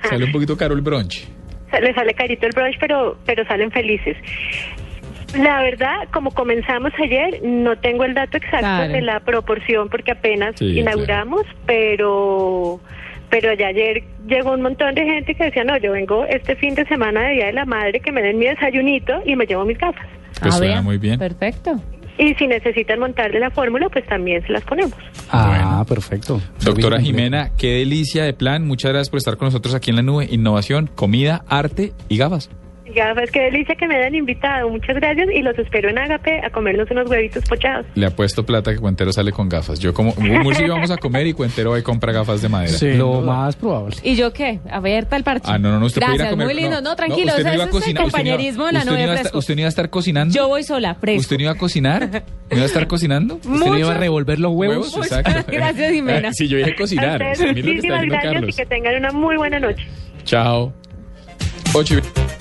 Sale 0.09 0.25
un 0.25 0.31
poquito 0.31 0.57
caro 0.57 0.73
el 0.73 0.81
brunch. 0.81 1.27
Le 1.81 1.93
sale 1.93 2.13
carito 2.13 2.45
el 2.47 2.51
brunch, 2.53 2.75
pero, 2.79 3.17
pero 3.25 3.45
salen 3.47 3.71
felices. 3.71 4.17
La 5.37 5.61
verdad, 5.61 5.95
como 6.13 6.31
comenzamos 6.31 6.91
ayer, 7.01 7.41
no 7.43 7.77
tengo 7.77 8.03
el 8.03 8.13
dato 8.13 8.37
exacto 8.37 8.59
Claro. 8.59 8.91
de 8.93 9.01
la 9.01 9.19
proporción 9.21 9.87
porque 9.89 10.11
apenas 10.11 10.55
Sí, 10.57 10.79
inauguramos, 10.79 11.43
pero 11.65 12.79
pero 13.29 13.53
ya 13.53 13.67
ayer 13.67 14.03
llegó 14.27 14.51
un 14.51 14.61
montón 14.61 14.93
de 14.93 15.05
gente 15.05 15.33
que 15.35 15.45
decía, 15.45 15.63
no, 15.63 15.77
yo 15.77 15.93
vengo 15.93 16.25
este 16.25 16.55
fin 16.57 16.75
de 16.75 16.85
semana 16.85 17.21
de 17.29 17.35
Día 17.35 17.45
de 17.45 17.53
la 17.53 17.63
Madre, 17.65 18.01
que 18.01 18.11
me 18.11 18.21
den 18.21 18.37
mi 18.37 18.45
desayunito 18.45 19.21
y 19.25 19.37
me 19.37 19.45
llevo 19.45 19.63
mis 19.63 19.77
gafas. 19.77 20.05
Pues 20.41 20.53
Ah, 20.53 20.57
suena 20.57 20.73
vea. 20.73 20.81
muy 20.81 20.97
bien. 20.97 21.17
Perfecto. 21.17 21.75
Y 22.17 22.33
si 22.35 22.45
necesitan 22.45 22.99
montarle 22.99 23.39
la 23.39 23.49
fórmula, 23.49 23.87
pues 23.87 24.05
también 24.05 24.45
se 24.45 24.51
las 24.51 24.63
ponemos. 24.65 24.93
Ah, 25.31 25.83
perfecto. 25.87 26.41
Doctora 26.63 26.99
Jimena, 26.99 27.51
qué 27.57 27.67
delicia 27.77 28.25
de 28.25 28.33
plan. 28.33 28.67
Muchas 28.67 28.91
gracias 28.91 29.09
por 29.09 29.17
estar 29.19 29.37
con 29.37 29.45
nosotros 29.47 29.73
aquí 29.75 29.91
en 29.91 29.95
la 29.95 30.01
nube. 30.03 30.27
Innovación, 30.29 30.87
comida, 30.93 31.41
arte 31.47 31.93
y 32.09 32.17
gafas. 32.17 32.49
Gafas, 32.93 33.31
qué 33.31 33.41
delicia 33.43 33.75
que 33.75 33.87
me 33.87 33.95
hayan 33.95 34.15
invitado. 34.15 34.67
Muchas 34.69 34.95
gracias 34.97 35.27
y 35.33 35.41
los 35.43 35.57
espero 35.57 35.89
en 35.89 35.97
Agape 35.97 36.41
a 36.43 36.49
comernos 36.49 36.89
unos 36.91 37.09
huevitos 37.09 37.43
pochados. 37.45 37.85
Le 37.95 38.05
apuesto 38.07 38.45
plata 38.45 38.73
que 38.73 38.79
Cuentero 38.79 39.13
sale 39.13 39.31
con 39.31 39.47
gafas. 39.47 39.79
Yo 39.79 39.93
como 39.93 40.13
yo 40.17 40.67
vamos 40.73 40.91
a 40.91 40.97
comer 40.97 41.25
y 41.27 41.33
Cuentero 41.33 41.73
ahí 41.73 41.83
compra 41.83 42.11
gafas 42.11 42.41
de 42.41 42.49
madera. 42.49 42.77
lo 42.97 43.21
más 43.21 43.55
probable. 43.55 43.95
¿Y 44.03 44.15
yo 44.15 44.33
qué? 44.33 44.59
Abierta 44.69 45.15
el 45.15 45.23
parche. 45.23 45.47
Ah, 45.49 45.57
no, 45.57 45.71
no, 45.71 45.79
no, 45.79 45.85
usted 45.85 46.01
puede 46.01 46.15
ir 46.15 46.21
a 46.21 46.25
Gracias, 46.25 46.31
comer. 46.33 46.47
muy 46.47 46.55
lindo. 46.61 46.81
No, 46.81 46.95
tranquilo, 46.95 47.27
usted 47.29 47.43
no 47.45 47.53
iba 47.53 47.63
a 47.63 47.67
ese 47.67 47.77
es 47.77 47.87
el 47.87 47.95
cocinar, 47.95 48.05
usted 48.05 48.17
no 48.17 48.25
iba- 48.25 48.33
compañerismo 48.35 48.65
de 48.65 48.71
la 48.73 48.79
usted 48.79 48.91
no 48.91 48.99
iba 49.03 49.11
a 49.11 49.15
estar-. 49.15 49.35
¿Usted 49.37 49.55
no 49.55 49.61
iba 49.61 49.67
a 49.67 49.69
estar 49.69 49.89
cocinando? 49.89 50.33
Yo 50.35 50.47
voy 50.49 50.63
sola, 50.63 50.95
fresco. 50.95 51.19
¿Usted 51.21 51.35
no 51.37 51.41
iba 51.43 51.51
a 51.51 51.55
cocinar? 51.55 52.09
¿No 52.11 52.55
iba 52.57 52.63
a 52.63 52.65
estar 52.65 52.87
cocinando? 52.87 53.35
¿Usted 53.45 53.49
no 53.49 53.77
iba 53.77 53.91
a 53.95 53.97
revolver 53.97 54.39
los 54.39 54.51
huevos? 54.53 54.97
Exacto. 54.97 55.31
Gracias, 55.51 55.91
Jimena. 55.93 56.33
Sí, 56.33 56.47
yo 56.49 56.57
dije 56.57 56.71
A 56.71 56.75
cocinar. 56.75 57.23
muchísimas 57.23 58.05
gracias 58.05 58.43
y 58.49 58.53
que 58.53 58.65
tengan 58.65 58.95
una 58.97 59.11
muy 59.11 59.37
buena 59.37 59.59
noche. 59.59 59.85
Chao. 60.25 60.73
Ocho 61.73 61.95
y- 61.99 62.40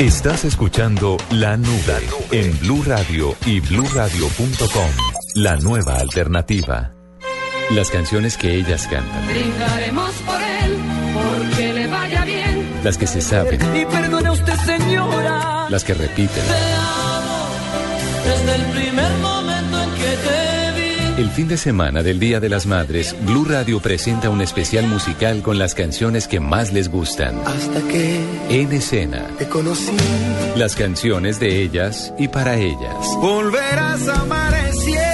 Estás 0.00 0.44
escuchando 0.46 1.16
La 1.30 1.56
Nube 1.58 1.98
en 2.30 2.58
Blue 2.60 2.82
Radio 2.86 3.36
y 3.44 3.60
bluradio.com. 3.60 4.90
La 5.34 5.56
nueva 5.56 5.96
alternativa. 5.96 6.92
Las 7.70 7.90
canciones 7.90 8.36
que 8.36 8.56
ellas 8.56 8.86
cantan, 8.88 9.26
Brindaremos 9.28 10.10
por 10.26 10.40
él, 10.40 10.78
porque 11.14 11.72
le 11.74 11.86
vaya 11.86 12.24
bien. 12.24 12.80
las 12.82 12.96
que 12.98 13.06
se 13.06 13.20
saben, 13.20 13.60
Y 13.76 13.84
perdone 13.84 14.30
usted, 14.30 14.54
señora. 14.64 15.66
las 15.68 15.84
que 15.84 15.94
repiten. 15.94 16.28
Te 16.44 16.74
amo 16.74 17.48
desde 18.24 18.54
el 18.56 18.62
primer 18.72 19.10
momento 19.18 19.39
El 21.20 21.28
fin 21.28 21.48
de 21.48 21.58
semana 21.58 22.02
del 22.02 22.18
Día 22.18 22.40
de 22.40 22.48
las 22.48 22.64
Madres, 22.64 23.14
Blue 23.26 23.44
Radio 23.44 23.78
presenta 23.80 24.30
un 24.30 24.40
especial 24.40 24.86
musical 24.86 25.42
con 25.42 25.58
las 25.58 25.74
canciones 25.74 26.26
que 26.26 26.40
más 26.40 26.72
les 26.72 26.88
gustan. 26.88 27.38
Hasta 27.44 27.82
que 27.88 28.22
En 28.48 28.72
escena, 28.72 29.28
te 29.36 29.46
conocí. 29.46 29.92
las 30.56 30.74
canciones 30.76 31.38
de 31.38 31.60
ellas 31.60 32.14
y 32.18 32.28
para 32.28 32.56
ellas. 32.56 32.96
Volverás 33.18 34.08
a 34.08 34.22
amanecer, 34.22 35.09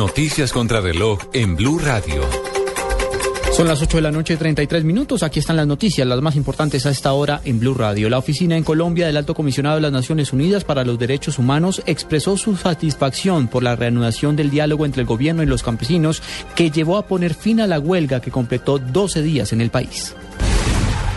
Noticias 0.00 0.50
contra 0.50 0.80
reloj 0.80 1.18
en 1.34 1.56
Blue 1.56 1.78
Radio. 1.78 2.22
Son 3.52 3.68
las 3.68 3.82
8 3.82 3.98
de 3.98 4.00
la 4.00 4.10
noche, 4.10 4.38
33 4.38 4.82
minutos. 4.82 5.22
Aquí 5.22 5.40
están 5.40 5.56
las 5.56 5.66
noticias, 5.66 6.06
las 6.06 6.22
más 6.22 6.36
importantes 6.36 6.86
a 6.86 6.90
esta 6.90 7.12
hora 7.12 7.42
en 7.44 7.60
Blue 7.60 7.74
Radio. 7.74 8.08
La 8.08 8.16
oficina 8.16 8.56
en 8.56 8.64
Colombia 8.64 9.06
del 9.06 9.18
Alto 9.18 9.34
Comisionado 9.34 9.74
de 9.74 9.82
las 9.82 9.92
Naciones 9.92 10.32
Unidas 10.32 10.64
para 10.64 10.84
los 10.84 10.98
Derechos 10.98 11.38
Humanos 11.38 11.82
expresó 11.84 12.38
su 12.38 12.56
satisfacción 12.56 13.48
por 13.48 13.62
la 13.62 13.76
reanudación 13.76 14.36
del 14.36 14.48
diálogo 14.48 14.86
entre 14.86 15.02
el 15.02 15.06
gobierno 15.06 15.42
y 15.42 15.46
los 15.46 15.62
campesinos 15.62 16.22
que 16.56 16.70
llevó 16.70 16.96
a 16.96 17.06
poner 17.06 17.34
fin 17.34 17.60
a 17.60 17.66
la 17.66 17.78
huelga 17.78 18.22
que 18.22 18.30
completó 18.30 18.78
12 18.78 19.20
días 19.20 19.52
en 19.52 19.60
el 19.60 19.68
país. 19.68 20.14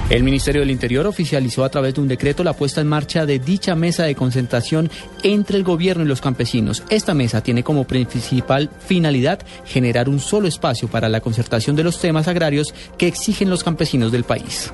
El 0.10 0.24
Ministerio 0.24 0.62
del 0.62 0.72
Interior 0.72 1.08
oficializó 1.08 1.64
a 1.64 1.70
través 1.70 1.96
de 1.96 2.02
un 2.02 2.08
decreto 2.08 2.44
la 2.44 2.54
puesta 2.54 2.82
en 2.82 2.88
marcha 2.88 3.26
de 3.26 3.40
dicha 3.40 3.74
mesa 3.74 4.04
de 4.04 4.16
concentración 4.16 4.92
entre 5.24 5.58
el 5.58 5.64
gobierno 5.64 6.04
y 6.04 6.08
los 6.08 6.22
campesinos. 6.22 6.84
Esta 6.90 7.14
mesa 7.14 7.42
tiene 7.42 7.64
como 7.64 7.86
principal 7.86 8.70
finalidad 8.86 9.40
generar 9.66 10.10
un 10.10 10.20
solo 10.20 10.48
espacio 10.48 10.90
para 10.90 11.10
la 11.10 11.22
concertación 11.22 11.76
de 11.76 11.84
los 11.84 12.00
temas 12.00 12.28
agrarios 12.28 12.74
que 12.98 13.08
exigen 13.08 13.50
los 13.50 13.64
campesinos 13.64 14.12
del 14.12 14.26
país. 14.26 14.74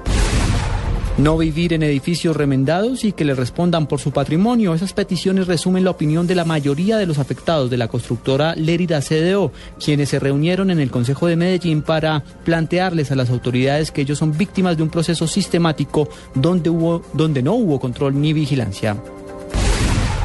No 1.18 1.38
vivir 1.38 1.74
en 1.74 1.84
edificios 1.84 2.36
remendados 2.36 3.03
y 3.03 3.12
que 3.12 3.26
le 3.26 3.36
respondan 3.36 3.88
por 3.88 3.99
su 3.99 4.12
patrimonio. 4.12 4.74
Esas 4.74 4.93
peticiones 4.93 5.47
resumen 5.47 5.84
la 5.84 5.91
opinión 5.91 6.28
de 6.28 6.36
la 6.36 6.45
mayoría 6.45 6.97
de 6.97 7.05
los 7.05 7.20
afectados 7.20 7.70
de 7.70 7.78
la 7.78 7.89
constructora 7.89 8.55
Lérida 8.55 9.01
CDO, 9.01 9.51
quienes 9.84 10.10
se 10.10 10.20
reunieron 10.20 10.72
en 10.72 10.80
el 10.80 10.91
Consejo 10.91 11.28
de 11.28 11.36
Medellín 11.36 11.82
para 11.82 12.24
plantearles 12.45 13.12
a 13.12 13.16
las 13.16 13.30
autoridades 13.30 13.91
que 13.91 14.01
ellos 14.01 14.18
son 14.18 14.38
víctimas 14.38 14.78
de 14.78 14.84
un 14.84 14.89
proceso 14.89 15.28
sistemático 15.28 16.07
donde, 16.36 16.70
hubo, 16.70 17.03
donde 17.14 17.43
no 17.43 17.53
hubo 17.53 17.80
control 17.80 18.20
ni 18.20 18.32
vigilancia. 18.32 18.95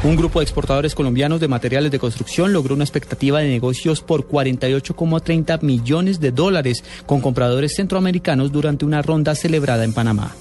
Un 0.05 0.15
grupo 0.15 0.39
de 0.39 0.43
exportadores 0.43 0.93
colombianos 0.93 1.39
de 1.39 1.47
materiales 1.47 1.91
de 1.91 1.97
construcción 1.97 2.53
logró 2.53 2.75
una 2.75 2.83
expectativa 2.83 3.39
de 3.39 3.47
negocios 3.47 4.01
por 4.01 4.27
48,30 4.27 5.63
millones 5.63 6.19
de 6.19 6.31
dólares 6.31 6.83
con 7.07 7.21
compradores 7.21 7.75
centroamericanos 7.75 8.51
durante 8.51 8.85
una 8.85 9.01
ronda 9.01 9.33
celebrada 9.33 9.83
en 9.83 9.93
Panamá. 9.93 10.35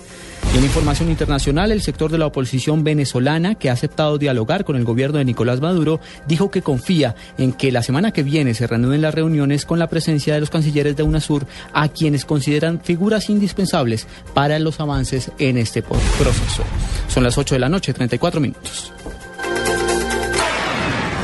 Y 0.55 0.59
en 0.59 0.63
información 0.63 1.11
internacional, 1.11 1.73
el 1.73 1.83
sector 1.83 2.13
de 2.13 2.19
la 2.19 2.29
oposición 2.29 2.85
venezolana, 2.85 3.57
que 3.57 3.71
ha 3.71 3.73
aceptado 3.73 4.19
dialogar 4.19 4.65
con 4.65 4.77
el 4.77 4.85
gobierno 4.85 5.19
de 5.19 5.25
Nicolás 5.25 5.61
Maduro, 5.61 5.99
dijo 6.29 6.53
que 6.53 6.63
confía 6.63 7.17
en 7.39 7.53
que 7.53 7.73
la 7.73 7.83
semana 7.83 8.13
que 8.13 8.23
viene 8.23 8.55
se 8.55 8.69
reanuden 8.69 9.03
las 9.03 9.15
reuniones 9.15 9.65
con 9.65 9.81
la 9.81 9.89
presencia 9.89 10.33
de 10.33 10.39
los 10.39 10.51
cancilleres 10.51 10.95
de 10.95 11.03
UNASUR, 11.03 11.45
a 11.73 11.89
quienes 11.89 12.25
consideran 12.25 12.81
figuras 12.81 13.31
indispensables 13.31 14.07
para 14.33 14.61
los 14.61 14.79
avances 14.79 15.33
en 15.41 15.59
este 15.59 15.83
proceso. 15.83 16.63
Son 17.09 17.25
las 17.25 17.37
8 17.37 17.57
de 17.57 17.59
la 17.59 17.69
noche, 17.69 17.93
34 17.93 18.41
minutos. 18.41 18.93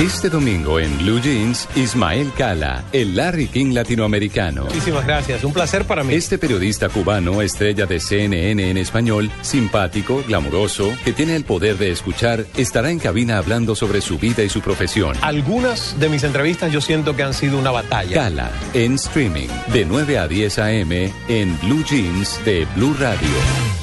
Este 0.00 0.30
domingo 0.30 0.80
en 0.80 0.96
Blue 0.96 1.20
Jeans, 1.20 1.68
Ismael 1.76 2.32
Cala, 2.34 2.84
el 2.90 3.14
Larry 3.14 3.48
King 3.48 3.74
latinoamericano. 3.74 4.64
Muchísimas 4.64 5.06
gracias, 5.06 5.44
un 5.44 5.52
placer 5.52 5.84
para 5.84 6.02
mí. 6.02 6.14
Este 6.14 6.38
periodista 6.38 6.88
cubano, 6.88 7.42
estrella 7.42 7.84
de 7.84 8.00
CNN 8.00 8.70
en 8.70 8.78
español, 8.78 9.30
simpático, 9.42 10.24
glamuroso, 10.26 10.90
que 11.04 11.12
tiene 11.12 11.36
el 11.36 11.44
poder 11.44 11.76
de 11.76 11.90
escuchar, 11.90 12.46
estará 12.56 12.90
en 12.90 12.98
cabina 12.98 13.36
hablando 13.36 13.74
sobre 13.74 14.00
su 14.00 14.18
vida 14.18 14.42
y 14.42 14.48
su 14.48 14.62
profesión. 14.62 15.18
Algunas 15.20 16.00
de 16.00 16.08
mis 16.08 16.24
entrevistas 16.24 16.72
yo 16.72 16.80
siento 16.80 17.14
que 17.14 17.22
han 17.22 17.34
sido 17.34 17.58
una 17.58 17.70
batalla. 17.70 18.14
Cala, 18.14 18.50
en 18.72 18.94
streaming, 18.94 19.48
de 19.70 19.84
9 19.84 20.16
a 20.16 20.26
10 20.26 20.58
a.m. 20.60 21.12
en 21.28 21.60
Blue 21.60 21.84
Jeans 21.84 22.42
de 22.46 22.66
Blue 22.74 22.96
Radio. 22.98 23.28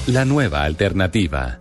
La 0.07 0.25
nueva 0.25 0.63
alternativa. 0.63 1.59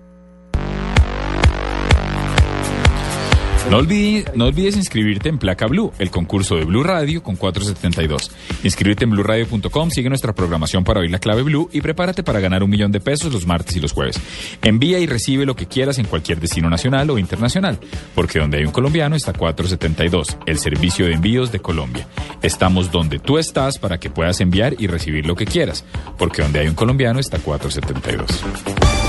No 3.71 3.79
olvides, 3.79 4.27
no 4.37 4.47
olvides 4.47 4.77
inscribirte 4.77 5.29
en 5.29 5.39
Placa 5.39 5.67
Blue, 5.67 5.93
el 5.99 6.11
concurso 6.11 6.55
de 6.55 6.64
Blue 6.64 6.85
Radio 6.85 7.21
con 7.21 7.35
472. 7.35 8.31
Inscríbete 8.62 9.05
en 9.05 9.11
bluradio.com, 9.11 9.91
sigue 9.91 10.09
nuestra 10.09 10.33
programación 10.33 10.85
para 10.85 11.01
oír 11.01 11.11
la 11.11 11.19
clave 11.19 11.43
Blue 11.43 11.69
y 11.73 11.81
prepárate 11.81 12.23
para 12.23 12.39
ganar 12.39 12.62
un 12.62 12.71
millón 12.71 12.93
de 12.93 13.01
pesos 13.01 13.33
los 13.33 13.45
martes 13.45 13.75
y 13.75 13.81
los 13.81 13.91
jueves. 13.91 14.21
Envía 14.62 15.01
y 15.01 15.07
recibe 15.07 15.47
lo 15.47 15.57
que 15.57 15.67
quieras 15.67 15.99
en 15.99 16.07
cualquier 16.07 16.39
destino 16.39 16.71
nacional 16.71 17.11
o 17.11 17.19
internacional, 17.19 17.81
porque 18.14 18.39
donde 18.39 18.59
hay 18.59 18.64
un 18.64 18.73
colombiano 18.73 19.17
está 19.17 19.33
472, 19.33 20.39
el 20.47 20.59
servicio 20.59 21.07
de 21.07 21.14
envíos 21.14 21.51
de 21.51 21.59
Colombia. 21.59 22.07
Estamos 22.43 22.93
donde 22.93 23.19
tú 23.19 23.37
estás 23.37 23.79
para 23.79 23.99
que 23.99 24.11
puedas 24.11 24.41
enviar 24.41 24.77
y 24.79 24.87
recibir 24.87 25.27
lo 25.27 25.35
que 25.35 25.45
quieras, 25.45 25.85
porque 26.19 26.43
donde 26.43 26.61
hay 26.61 26.69
un 26.69 26.75
colombiano 26.75 27.19
está 27.19 27.41
472. 27.41 28.45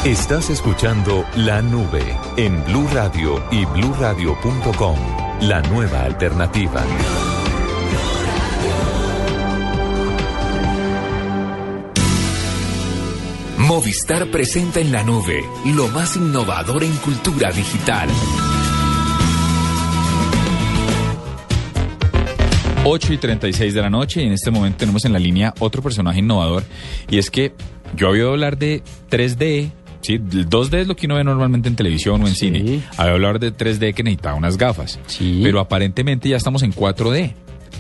Estás 0.04 0.50
escuchando 0.50 1.26
La 1.36 1.62
Nube 1.62 2.04
en 2.38 2.64
Blue 2.66 2.88
Radio 2.92 3.44
y 3.52 3.66
bluradio.com. 3.66 4.47
La 5.42 5.62
nueva 5.64 6.04
alternativa. 6.04 6.82
Movistar 13.58 14.28
presenta 14.28 14.80
en 14.80 14.94
la 14.94 15.04
nube 15.04 15.44
lo 15.66 15.90
más 15.90 16.16
innovador 16.16 16.86
en 16.86 16.96
cultura 16.98 17.52
digital. 17.52 18.08
8 22.86 23.14
y 23.14 23.18
36 23.18 23.74
de 23.74 23.82
la 23.82 23.90
noche 23.90 24.24
y 24.24 24.28
en 24.28 24.32
este 24.32 24.50
momento 24.50 24.78
tenemos 24.78 25.04
en 25.04 25.12
la 25.12 25.20
línea 25.20 25.54
otro 25.60 25.82
personaje 25.82 26.20
innovador 26.20 26.64
y 27.10 27.18
es 27.18 27.30
que 27.30 27.52
yo 27.98 28.08
había 28.08 28.24
oído 28.24 28.32
hablar 28.32 28.58
de 28.58 28.82
3D, 29.10 29.72
¿sí? 30.02 30.14
El 30.14 30.50
2D 30.50 30.80
es 30.80 30.88
lo 30.88 30.96
que 30.96 31.06
uno 31.06 31.16
ve 31.16 31.24
normalmente 31.24 31.70
en 31.70 31.76
televisión 31.76 32.24
o 32.24 32.28
en 32.28 32.36
cine. 32.36 32.82
Había 32.98 33.14
hablar 33.14 33.40
de 33.40 33.54
3D 33.54 33.94
que 33.94 34.04
necesitaba 34.04 34.36
unas 34.36 34.58
gafas, 34.58 35.00
pero 35.42 35.60
aparentemente 35.60 36.30
ya 36.30 36.38
estamos 36.38 36.64
en 36.64 36.74
4D. 36.74 37.34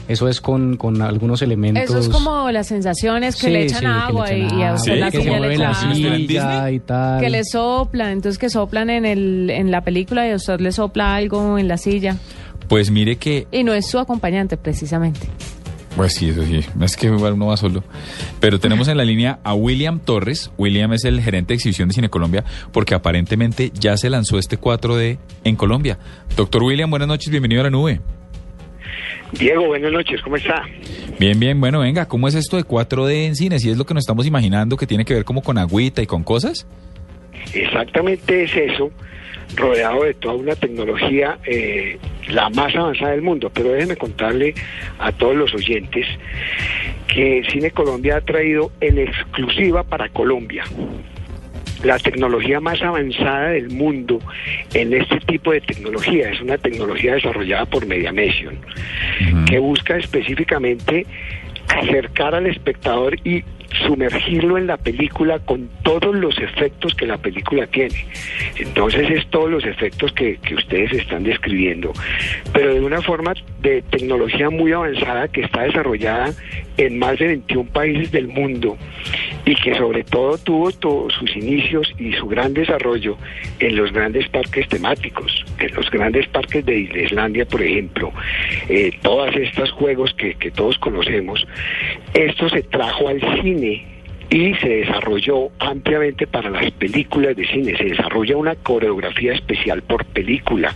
Eso 0.07 0.29
es 0.29 0.39
con, 0.39 0.77
con 0.77 1.01
algunos 1.01 1.41
elementos. 1.41 1.83
Eso 1.83 1.99
es 1.99 2.07
como 2.07 2.49
las 2.51 2.67
sensaciones 2.67 3.35
que 3.35 3.47
Sí, 3.47 3.53
le 3.53 3.63
echan 3.65 3.79
sí, 3.79 3.85
le 3.85 3.91
agua 3.91 4.31
echan 4.31 4.57
y, 4.57 4.61
y 4.61 4.63
a 4.63 4.73
usted 4.73 4.91
agua, 4.93 5.05
la 5.05 5.11
que 5.11 5.21
se 5.21 5.29
mueve 5.29 5.57
la 5.57 5.73
silla 5.73 6.71
y 6.71 6.79
tal. 6.79 7.19
Que 7.21 7.29
le 7.29 7.43
soplan, 7.43 8.11
entonces 8.11 8.37
que 8.37 8.49
soplan 8.49 8.89
en, 8.89 9.05
el, 9.05 9.49
en 9.49 9.69
la 9.69 9.81
película 9.81 10.25
y 10.25 10.31
a 10.31 10.35
usted 10.35 10.61
le 10.61 10.71
sopla 10.71 11.15
algo 11.15 11.57
en 11.57 11.67
la 11.67 11.77
silla. 11.77 12.15
Pues 12.69 12.89
mire 12.89 13.17
que 13.17 13.47
Y 13.51 13.63
no 13.63 13.73
es 13.73 13.87
su 13.87 13.99
acompañante, 13.99 14.55
precisamente. 14.55 15.27
Pues 15.97 16.13
sí, 16.13 16.29
eso 16.29 16.43
sí. 16.45 16.59
Es 16.79 16.95
que 16.95 17.07
igual 17.07 17.33
uno 17.33 17.47
va 17.47 17.57
solo. 17.57 17.83
Pero 18.39 18.59
tenemos 18.59 18.87
en 18.87 18.97
la 18.97 19.03
línea 19.03 19.39
a 19.43 19.55
William 19.55 19.99
Torres. 19.99 20.51
William 20.55 20.93
es 20.93 21.05
el 21.05 21.19
gerente 21.21 21.49
de 21.49 21.55
exhibición 21.55 21.89
de 21.89 21.95
Cine 21.95 22.09
Colombia 22.09 22.43
porque 22.71 22.93
aparentemente 22.93 23.71
ya 23.73 23.97
se 23.97 24.11
lanzó 24.11 24.37
este 24.37 24.59
4D 24.59 25.17
en 25.43 25.55
Colombia. 25.55 25.97
Doctor 26.35 26.61
William, 26.61 26.91
buenas 26.91 27.07
noches, 27.07 27.31
bienvenido 27.31 27.61
a 27.61 27.63
la 27.63 27.69
nube. 27.71 27.99
Diego, 29.31 29.65
buenas 29.65 29.91
noches, 29.91 30.21
¿cómo 30.21 30.35
está? 30.35 30.61
Bien, 31.19 31.39
bien, 31.39 31.59
bueno, 31.59 31.79
venga, 31.79 32.07
¿cómo 32.07 32.27
es 32.27 32.35
esto 32.35 32.57
de 32.57 32.63
4D 32.63 33.25
en 33.25 33.35
cine? 33.35 33.57
Si 33.57 33.71
es 33.71 33.77
lo 33.77 33.85
que 33.87 33.95
nos 33.95 34.03
estamos 34.03 34.27
imaginando 34.27 34.77
que 34.77 34.85
tiene 34.85 35.03
que 35.03 35.15
ver 35.15 35.25
como 35.25 35.41
con 35.41 35.57
agüita 35.57 36.03
y 36.03 36.05
con 36.05 36.23
cosas. 36.23 36.67
Exactamente 37.53 38.43
es 38.43 38.55
eso, 38.55 38.91
rodeado 39.55 40.03
de 40.03 40.13
toda 40.13 40.35
una 40.35 40.55
tecnología, 40.55 41.37
eh, 41.45 41.97
la 42.29 42.49
más 42.49 42.75
avanzada 42.75 43.11
del 43.11 43.21
mundo. 43.21 43.51
Pero 43.53 43.71
déjeme 43.71 43.95
contarle 43.95 44.53
a 44.99 45.11
todos 45.11 45.35
los 45.35 45.53
oyentes 45.53 46.05
que 47.07 47.43
Cine 47.49 47.71
Colombia 47.71 48.17
ha 48.17 48.21
traído 48.21 48.71
en 48.81 48.99
exclusiva 48.99 49.83
para 49.83 50.09
Colombia 50.09 50.63
la 51.83 51.99
tecnología 51.99 52.59
más 52.59 52.81
avanzada 52.81 53.49
del 53.49 53.69
mundo 53.69 54.19
en 54.73 54.93
este 54.93 55.19
tipo 55.21 55.51
de 55.51 55.61
tecnología. 55.61 56.31
Es 56.31 56.41
una 56.41 56.57
tecnología 56.57 57.13
desarrollada 57.13 57.65
por 57.65 57.85
Mediamesion, 57.85 58.57
que 59.45 59.59
busca 59.59 59.97
específicamente 59.97 61.05
acercar 61.67 62.33
al 62.33 62.47
espectador 62.47 63.15
y 63.23 63.43
sumergirlo 63.85 64.57
en 64.57 64.67
la 64.67 64.77
película 64.77 65.39
con 65.39 65.69
todos 65.83 66.15
los 66.15 66.37
efectos 66.37 66.93
que 66.95 67.05
la 67.05 67.17
película 67.17 67.67
tiene. 67.67 68.05
Entonces 68.57 69.09
es 69.09 69.27
todos 69.27 69.49
los 69.49 69.65
efectos 69.65 70.11
que, 70.13 70.37
que 70.37 70.55
ustedes 70.55 70.93
están 70.93 71.23
describiendo, 71.23 71.93
pero 72.53 72.73
de 72.73 72.79
una 72.79 73.01
forma 73.01 73.33
de 73.61 73.81
tecnología 73.83 74.49
muy 74.49 74.71
avanzada 74.71 75.27
que 75.27 75.41
está 75.41 75.63
desarrollada 75.63 76.33
en 76.77 76.99
más 76.99 77.17
de 77.17 77.27
21 77.27 77.69
países 77.71 78.11
del 78.11 78.27
mundo 78.27 78.77
y 79.45 79.55
que 79.55 79.75
sobre 79.75 80.03
todo 80.03 80.37
tuvo 80.37 80.71
todos 80.71 81.13
sus 81.13 81.35
inicios 81.35 81.93
y 81.97 82.13
su 82.13 82.27
gran 82.27 82.53
desarrollo 82.53 83.17
en 83.59 83.75
los 83.75 83.91
grandes 83.91 84.27
parques 84.29 84.67
temáticos, 84.67 85.45
en 85.59 85.73
los 85.73 85.89
grandes 85.89 86.27
parques 86.27 86.65
de 86.65 86.79
Islandia, 86.79 87.45
por 87.45 87.61
ejemplo, 87.61 88.11
eh, 88.69 88.91
todos 89.01 89.35
estos 89.35 89.71
juegos 89.71 90.13
que, 90.13 90.35
que 90.35 90.51
todos 90.51 90.77
conocemos, 90.77 91.45
esto 92.13 92.49
se 92.49 92.61
trajo 92.63 93.07
al 93.07 93.21
cine 93.41 93.56
y 94.29 94.53
se 94.55 94.67
desarrolló 94.67 95.49
ampliamente 95.59 96.27
para 96.27 96.49
las 96.49 96.69
películas 96.71 97.35
de 97.35 97.47
cine, 97.47 97.77
se 97.77 97.85
desarrolla 97.85 98.35
una 98.35 98.55
coreografía 98.55 99.33
especial 99.33 99.81
por 99.81 100.05
película 100.05 100.75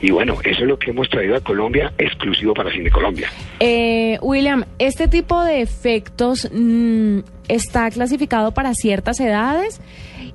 y 0.00 0.10
bueno, 0.10 0.36
eso 0.44 0.62
es 0.62 0.68
lo 0.68 0.78
que 0.78 0.90
hemos 0.90 1.08
traído 1.08 1.36
a 1.36 1.40
Colombia 1.40 1.92
exclusivo 1.96 2.52
para 2.52 2.70
Cine 2.70 2.90
Colombia. 2.90 3.28
Eh, 3.60 4.18
William, 4.20 4.64
¿este 4.78 5.08
tipo 5.08 5.42
de 5.42 5.62
efectos 5.62 6.50
mm, 6.52 7.20
está 7.48 7.90
clasificado 7.90 8.52
para 8.52 8.74
ciertas 8.74 9.20
edades? 9.20 9.80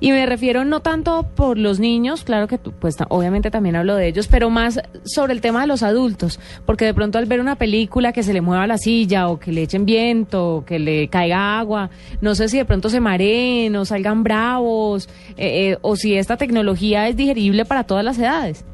Y 0.00 0.12
me 0.12 0.26
refiero 0.26 0.64
no 0.64 0.80
tanto 0.80 1.24
por 1.34 1.58
los 1.58 1.80
niños, 1.80 2.22
claro 2.22 2.46
que 2.46 2.58
pues 2.58 2.96
obviamente 3.08 3.50
también 3.50 3.74
hablo 3.74 3.96
de 3.96 4.06
ellos, 4.06 4.28
pero 4.28 4.48
más 4.48 4.80
sobre 5.04 5.32
el 5.32 5.40
tema 5.40 5.62
de 5.62 5.66
los 5.66 5.82
adultos, 5.82 6.38
porque 6.66 6.84
de 6.84 6.94
pronto 6.94 7.18
al 7.18 7.26
ver 7.26 7.40
una 7.40 7.56
película 7.56 8.12
que 8.12 8.22
se 8.22 8.32
le 8.32 8.40
mueva 8.40 8.66
la 8.66 8.78
silla 8.78 9.28
o 9.28 9.40
que 9.40 9.50
le 9.50 9.62
echen 9.62 9.84
viento 9.84 10.56
o 10.56 10.64
que 10.64 10.78
le 10.78 11.08
caiga 11.08 11.58
agua, 11.58 11.90
no 12.20 12.34
sé 12.36 12.48
si 12.48 12.58
de 12.58 12.64
pronto 12.64 12.88
se 12.90 13.00
mareen 13.00 13.74
o 13.74 13.84
salgan 13.84 14.22
bravos 14.22 15.08
eh, 15.36 15.72
eh, 15.72 15.78
o 15.82 15.96
si 15.96 16.14
esta 16.14 16.36
tecnología 16.36 17.08
es 17.08 17.16
digerible 17.16 17.64
para 17.64 17.84
todas 17.84 18.04
las 18.04 18.18
edades. 18.18 18.64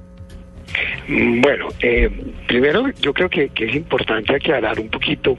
Mm, 1.09 1.41
Bueno, 1.41 1.69
eh, 1.81 2.11
primero 2.47 2.89
yo 3.01 3.15
creo 3.15 3.31
que, 3.31 3.49
que 3.49 3.67
es 3.67 3.75
importante 3.75 4.35
aclarar 4.35 4.79
un 4.79 4.89
poquito 4.89 5.39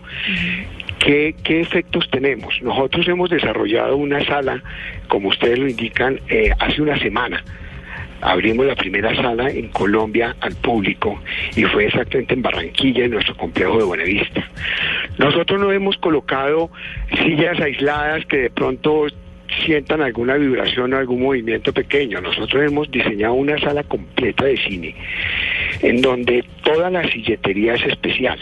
qué, 1.06 1.36
qué 1.44 1.62
efectos 1.62 2.10
tenemos. 2.10 2.60
Nosotros 2.62 3.08
hemos 3.08 3.30
desarrollado 3.30 3.96
una 3.96 4.26
sala, 4.26 4.62
como 5.08 5.30
ustedes 5.30 5.60
lo 5.60 5.70
indican, 5.70 6.20
eh, 6.30 6.52
hace 6.60 6.82
una 6.82 6.98
semana. 7.00 7.44
Abrimos 8.22 8.66
la 8.66 8.76
primera 8.76 9.16
sala 9.16 9.50
en 9.50 9.68
Colombia 9.70 10.36
al 10.40 10.56
público 10.56 11.22
y 11.56 11.64
fue 11.66 11.86
exactamente 11.86 12.34
en 12.34 12.42
Barranquilla, 12.42 13.06
en 13.06 13.12
nuestro 13.12 13.38
complejo 13.38 13.78
de 13.78 13.84
Buenavista. 13.84 14.50
Nosotros 15.20 15.60
no 15.60 15.72
hemos 15.72 15.96
colocado 15.98 16.72
sillas 17.24 17.60
aisladas 17.60 18.26
que 18.26 18.38
de 18.38 18.50
pronto 18.50 19.06
sientan 19.64 20.02
alguna 20.02 20.36
vibración 20.36 20.94
o 20.94 20.98
algún 20.98 21.22
movimiento 21.22 21.74
pequeño. 21.74 22.22
Nosotros 22.22 22.64
hemos 22.64 22.90
diseñado 22.92 23.34
una 23.34 23.58
sala 23.60 23.84
completa 23.84 24.46
de 24.46 24.58
cine 24.58 24.96
en 25.82 26.02
donde 26.02 26.44
toda 26.64 26.90
la 26.90 27.08
silletería 27.10 27.76
es 27.76 27.84
especial. 27.84 28.40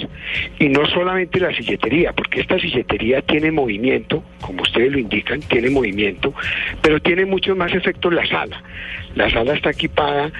Y 0.59 0.69
no 0.69 0.85
solamente 0.87 1.39
la 1.39 1.53
silletería, 1.53 2.13
porque 2.13 2.41
esta 2.41 2.59
silletería 2.59 3.21
tiene 3.21 3.51
movimiento, 3.51 4.23
como 4.41 4.61
ustedes 4.61 4.91
lo 4.91 4.99
indican, 4.99 5.39
tiene 5.41 5.69
movimiento, 5.69 6.33
pero 6.81 6.99
tiene 6.99 7.25
muchos 7.25 7.57
más 7.57 7.73
efectos 7.73 8.13
la 8.13 8.25
sala. 8.27 8.63
La 9.15 9.29
sala 9.29 9.53
está 9.53 9.71
equipada 9.71 10.31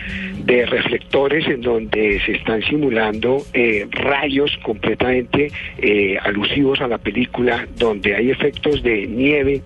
de 0.45 0.65
reflectores 0.65 1.47
en 1.47 1.61
donde 1.61 2.19
se 2.25 2.33
están 2.33 2.61
simulando 2.63 3.43
eh, 3.53 3.87
rayos 3.91 4.57
completamente 4.63 5.51
eh, 5.77 6.17
alusivos 6.21 6.81
a 6.81 6.87
la 6.87 6.97
película, 6.97 7.67
donde 7.77 8.15
hay 8.15 8.31
efectos 8.31 8.81
de 8.81 9.07
nieve, 9.07 9.61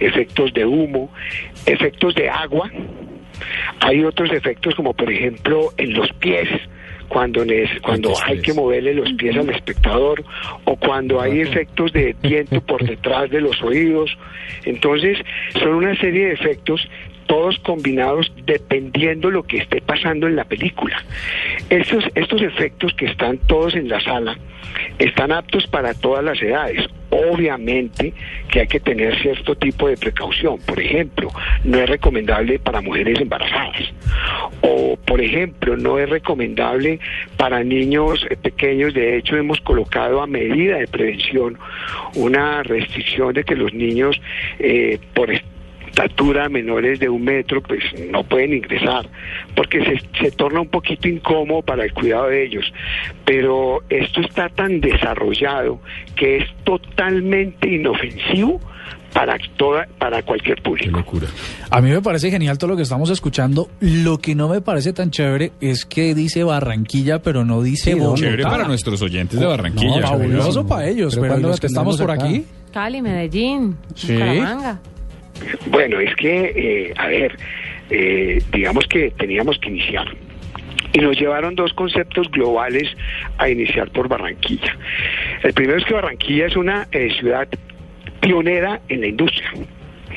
efectos 0.00 0.52
de 0.54 0.64
humo, 0.64 1.10
efectos 1.66 2.14
de 2.14 2.28
agua. 2.28 2.70
Hay 3.80 4.02
otros 4.04 4.32
efectos 4.32 4.74
como 4.74 4.94
por 4.94 5.10
ejemplo 5.12 5.70
en 5.76 5.92
los 5.94 6.10
pies, 6.14 6.48
cuando, 7.08 7.44
neces- 7.44 7.80
cuando 7.82 8.12
hay 8.24 8.40
que 8.40 8.52
moverle 8.52 8.94
los 8.94 9.12
pies 9.12 9.36
al 9.36 9.48
espectador 9.50 10.24
o 10.64 10.76
cuando 10.76 11.20
hay 11.20 11.40
efectos 11.40 11.92
de 11.92 12.16
viento 12.22 12.60
por 12.62 12.82
detrás 12.88 13.30
de 13.30 13.40
los 13.40 13.62
oídos. 13.62 14.16
Entonces 14.64 15.18
son 15.60 15.74
una 15.74 15.94
serie 16.00 16.26
de 16.28 16.32
efectos 16.32 16.88
todos 17.26 17.58
combinados 17.60 18.32
dependiendo 18.44 19.30
lo 19.30 19.42
que 19.42 19.58
esté 19.58 19.80
pasando 19.80 20.26
en 20.26 20.36
la 20.36 20.44
película. 20.44 21.02
Estos, 21.70 22.04
estos 22.14 22.42
efectos 22.42 22.94
que 22.94 23.06
están 23.06 23.38
todos 23.38 23.74
en 23.74 23.88
la 23.88 24.00
sala 24.00 24.38
están 24.98 25.32
aptos 25.32 25.66
para 25.66 25.94
todas 25.94 26.24
las 26.24 26.40
edades. 26.40 26.86
Obviamente 27.10 28.12
que 28.50 28.60
hay 28.60 28.66
que 28.66 28.80
tener 28.80 29.16
cierto 29.20 29.54
tipo 29.54 29.88
de 29.88 29.96
precaución. 29.96 30.58
Por 30.66 30.80
ejemplo, 30.80 31.30
no 31.64 31.78
es 31.78 31.88
recomendable 31.88 32.58
para 32.58 32.80
mujeres 32.80 33.20
embarazadas. 33.20 33.92
O, 34.60 34.96
por 34.96 35.20
ejemplo, 35.20 35.76
no 35.76 35.98
es 35.98 36.08
recomendable 36.08 36.98
para 37.36 37.62
niños 37.62 38.26
pequeños. 38.42 38.94
De 38.94 39.16
hecho, 39.16 39.36
hemos 39.36 39.60
colocado 39.60 40.20
a 40.20 40.26
medida 40.26 40.78
de 40.78 40.88
prevención 40.88 41.58
una 42.14 42.62
restricción 42.62 43.32
de 43.34 43.44
que 43.44 43.54
los 43.54 43.72
niños, 43.72 44.20
eh, 44.58 44.98
por 45.14 45.30
estatura 45.96 46.48
menores 46.50 47.00
de 47.00 47.08
un 47.08 47.24
metro, 47.24 47.62
pues 47.62 47.82
no 48.10 48.22
pueden 48.24 48.52
ingresar, 48.52 49.08
porque 49.54 49.82
se, 49.82 50.22
se 50.22 50.30
torna 50.30 50.60
un 50.60 50.68
poquito 50.68 51.08
incómodo 51.08 51.62
para 51.62 51.84
el 51.84 51.92
cuidado 51.94 52.28
de 52.28 52.44
ellos. 52.44 52.64
Pero 53.24 53.82
esto 53.88 54.20
está 54.20 54.48
tan 54.50 54.80
desarrollado 54.80 55.80
que 56.14 56.38
es 56.38 56.44
totalmente 56.64 57.72
inofensivo 57.72 58.60
para 59.14 59.38
toda, 59.56 59.86
para 59.98 60.22
cualquier 60.22 60.60
público. 60.62 61.02
A 61.70 61.80
mí 61.80 61.88
me 61.88 62.02
parece 62.02 62.30
genial 62.30 62.58
todo 62.58 62.72
lo 62.72 62.76
que 62.76 62.82
estamos 62.82 63.08
escuchando. 63.08 63.70
Lo 63.80 64.18
que 64.18 64.34
no 64.34 64.50
me 64.50 64.60
parece 64.60 64.92
tan 64.92 65.10
chévere 65.10 65.52
es 65.62 65.86
que 65.86 66.14
dice 66.14 66.44
Barranquilla, 66.44 67.22
pero 67.22 67.42
no 67.46 67.62
dice 67.62 67.94
Bogotá. 67.94 68.20
Chévere 68.20 68.42
para 68.42 68.68
nuestros 68.68 69.00
oyentes 69.00 69.40
de 69.40 69.46
Barranquilla. 69.46 70.00
No, 70.00 70.06
fabuloso 70.08 70.66
para 70.66 70.86
ellos, 70.88 71.14
Pero 71.14 71.22
pero, 71.22 71.32
¿cuándo 71.34 71.48
los 71.48 71.60
que 71.60 71.66
estamos 71.68 71.98
por 71.98 72.10
aquí. 72.10 72.44
Cali, 72.70 73.00
Medellín, 73.00 73.78
Sí. 73.94 74.12
Bucaramanga. 74.12 74.80
Bueno, 75.66 76.00
es 76.00 76.14
que, 76.16 76.52
eh, 76.54 76.94
a 76.96 77.08
ver, 77.08 77.36
eh, 77.90 78.42
digamos 78.52 78.86
que 78.86 79.10
teníamos 79.12 79.58
que 79.58 79.70
iniciar. 79.70 80.06
Y 80.92 80.98
nos 80.98 81.18
llevaron 81.18 81.54
dos 81.54 81.72
conceptos 81.74 82.30
globales 82.30 82.88
a 83.38 83.48
iniciar 83.48 83.90
por 83.90 84.08
Barranquilla. 84.08 84.76
El 85.42 85.52
primero 85.52 85.78
es 85.78 85.84
que 85.84 85.94
Barranquilla 85.94 86.46
es 86.46 86.56
una 86.56 86.88
eh, 86.90 87.10
ciudad 87.18 87.48
pionera 88.20 88.80
en 88.88 89.02
la 89.02 89.06
industria, 89.08 89.50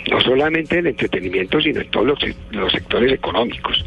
no 0.09 0.22
solamente 0.22 0.76
en 0.76 0.80
el 0.86 0.88
entretenimiento, 0.88 1.59
sino 1.59 1.82
en 1.82 1.91
todos 1.91 2.07
los, 2.07 2.20
los 2.51 2.72
sectores 2.72 3.11
económicos. 3.11 3.86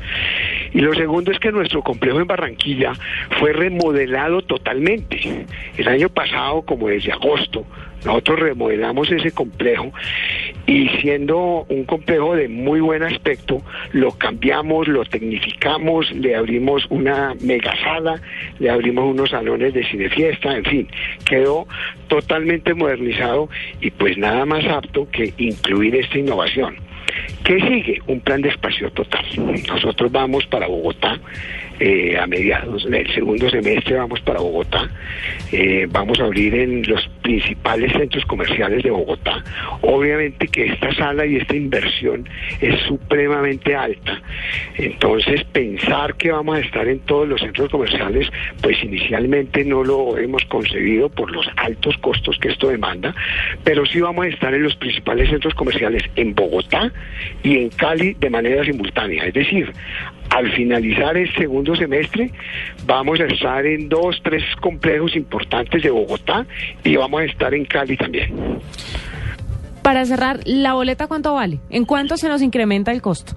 Y 0.75 0.81
lo 0.81 0.95
segundo 0.95 1.33
es 1.33 1.39
que 1.39 1.51
nuestro 1.51 1.83
complejo 1.83 2.21
en 2.21 2.27
Barranquilla 2.27 2.93
fue 3.39 3.53
remodelado 3.53 4.43
totalmente. 4.43 5.47
El 5.77 5.89
año 5.89 6.09
pasado, 6.09 6.63
como 6.63 6.89
desde 6.89 7.13
agosto, 7.13 7.65
nosotros 8.05 8.41
remodelamos 8.41 9.11
ese 9.11 9.31
complejo 9.31 9.93
y 10.67 10.89
siendo 11.01 11.65
un 11.69 11.85
complejo 11.85 12.35
de 12.37 12.49
muy 12.49 12.81
buen 12.81 13.03
aspecto, 13.03 13.63
lo 13.93 14.13
cambiamos, 14.13 14.89
lo 14.89 15.05
tecnificamos, 15.05 16.11
le 16.13 16.37
abrimos 16.37 16.87
una 16.91 17.35
mega 17.41 17.75
sala, 17.83 18.21
le 18.59 18.71
abrimos 18.71 19.05
unos 19.05 19.31
salones 19.31 19.75
de 19.75 19.85
cine 19.85 20.09
fiesta, 20.09 20.57
en 20.57 20.65
fin, 20.65 20.89
quedó 21.25 21.67
totalmente 22.09 22.75
modernizado 22.75 23.49
y 23.81 23.91
pues 23.91 24.17
nada 24.19 24.45
más 24.47 24.65
apto 24.67 25.09
que 25.11 25.33
incluir 25.39 25.97
esta 25.97 26.19
innovación. 26.19 26.77
¿Qué 27.45 27.61
sigue? 27.61 28.01
Un 28.07 28.21
plan 28.21 28.41
de 28.41 28.49
espacio 28.49 28.91
total. 28.93 29.25
Nosotros 29.69 30.11
vamos 30.11 30.47
para 30.47 30.67
Bogotá 30.67 31.21
eh, 31.81 32.19
a 32.19 32.27
mediados 32.27 32.85
del 32.89 33.13
segundo 33.15 33.51
semestre, 33.51 33.97
vamos 33.97 34.21
para 34.21 34.41
Bogotá. 34.41 34.89
Eh, 35.51 35.87
vamos 35.91 36.21
a 36.21 36.25
abrir 36.25 36.55
en 36.55 36.83
los 36.83 37.07
principales 37.23 37.93
centros 37.93 38.25
comerciales 38.27 38.83
de 38.83 38.91
Bogotá. 38.91 39.43
Obviamente 39.83 40.49
que 40.49 40.67
esta 40.67 40.95
sala 40.95 41.27
y 41.27 41.37
esta 41.37 41.57
inversión 41.57 42.29
es 42.61 42.81
supremamente 42.83 43.75
alta. 43.75 44.21
Entonces, 44.77 45.45
pensar 45.45 46.15
que 46.15 46.31
vamos 46.31 46.57
a 46.57 46.61
estar 46.61 46.87
en 46.89 47.01
todos 47.01 47.29
los 47.29 47.41
centros 47.41 47.71
comerciales, 47.71 48.29
pues 48.61 48.83
inicialmente 48.83 49.65
no 49.65 49.85
lo 49.85 50.17
hemos 50.19 50.45
concebido 50.47 51.09
por 51.09 51.31
los 51.31 51.47
altos 51.57 51.97
costos 51.99 52.39
que 52.39 52.49
esto 52.49 52.69
demanda, 52.69 53.15
pero 53.65 53.85
sí 53.87 54.01
vamos 54.01 54.27
a 54.27 54.29
estar 54.29 54.55
en 54.55 54.63
los 54.63 54.77
principales 54.77 55.31
centros 55.31 55.55
comerciales 55.55 56.03
en 56.17 56.35
Bogotá 56.35 56.93
y 57.43 57.59
en 57.59 57.69
Cali 57.71 58.15
de 58.15 58.31
manera 58.31 58.65
simultánea. 58.65 59.27
Es 59.27 59.35
decir, 59.35 59.73
al 60.33 60.51
finalizar 60.53 61.17
el 61.17 61.33
segundo 61.35 61.77
semestre, 61.77 62.31
vamos 62.87 63.21
a 63.21 63.27
estar 63.27 63.67
en 63.67 63.89
dos, 63.89 64.19
tres 64.23 64.43
complejos 64.61 65.15
importantes 65.15 65.83
de 65.83 65.91
Bogotá 65.91 66.47
y 66.83 66.97
vamos 66.97 67.21
a 67.21 67.25
estar 67.25 67.53
en 67.53 67.67
Cali 67.67 67.97
también. 67.99 68.33
Para 69.83 70.05
cerrar, 70.07 70.41
¿la 70.47 70.73
boleta 70.73 71.07
cuánto 71.07 71.35
vale? 71.35 71.59
¿En 71.69 71.85
cuánto 71.85 72.17
se 72.17 72.29
nos 72.29 72.41
incrementa 72.41 72.93
el 72.93 73.03
costo? 73.03 73.35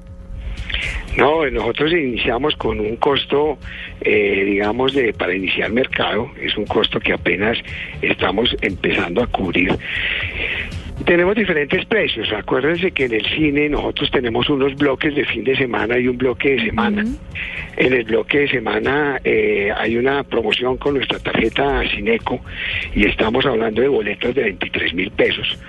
No, 1.17 1.49
nosotros 1.49 1.91
iniciamos 1.91 2.55
con 2.55 2.79
un 2.79 2.95
costo, 2.97 3.57
eh, 4.01 4.43
digamos, 4.45 4.93
de 4.93 5.13
para 5.13 5.33
iniciar 5.33 5.71
mercado. 5.71 6.29
Es 6.41 6.55
un 6.55 6.65
costo 6.65 6.99
que 6.99 7.13
apenas 7.13 7.57
estamos 8.01 8.55
empezando 8.61 9.21
a 9.21 9.27
cubrir. 9.27 9.77
Tenemos 11.03 11.35
diferentes 11.35 11.85
precios. 11.85 12.27
Acuérdense 12.31 12.91
que 12.91 13.05
en 13.05 13.13
el 13.13 13.25
cine 13.35 13.67
nosotros 13.69 14.09
tenemos 14.11 14.49
unos 14.49 14.73
bloques 14.75 15.13
de 15.13 15.25
fin 15.25 15.43
de 15.43 15.55
semana 15.55 15.99
y 15.99 16.07
un 16.07 16.17
bloque 16.17 16.51
de 16.55 16.65
semana. 16.65 17.03
En 17.77 17.93
el 17.93 18.05
bloque 18.05 18.39
de 18.39 18.47
semana 18.49 19.19
eh, 19.23 19.69
hay 19.75 19.97
una 19.97 20.23
promoción 20.23 20.77
con 20.77 20.95
nuestra 20.95 21.19
tarjeta 21.19 21.81
Cineco 21.93 22.39
y 22.95 23.05
estamos 23.05 23.45
hablando 23.45 23.81
de 23.81 23.89
boletos 23.89 24.33
de 24.33 24.43
23 24.43 24.93
mil 24.93 25.11
pesos. 25.11 25.59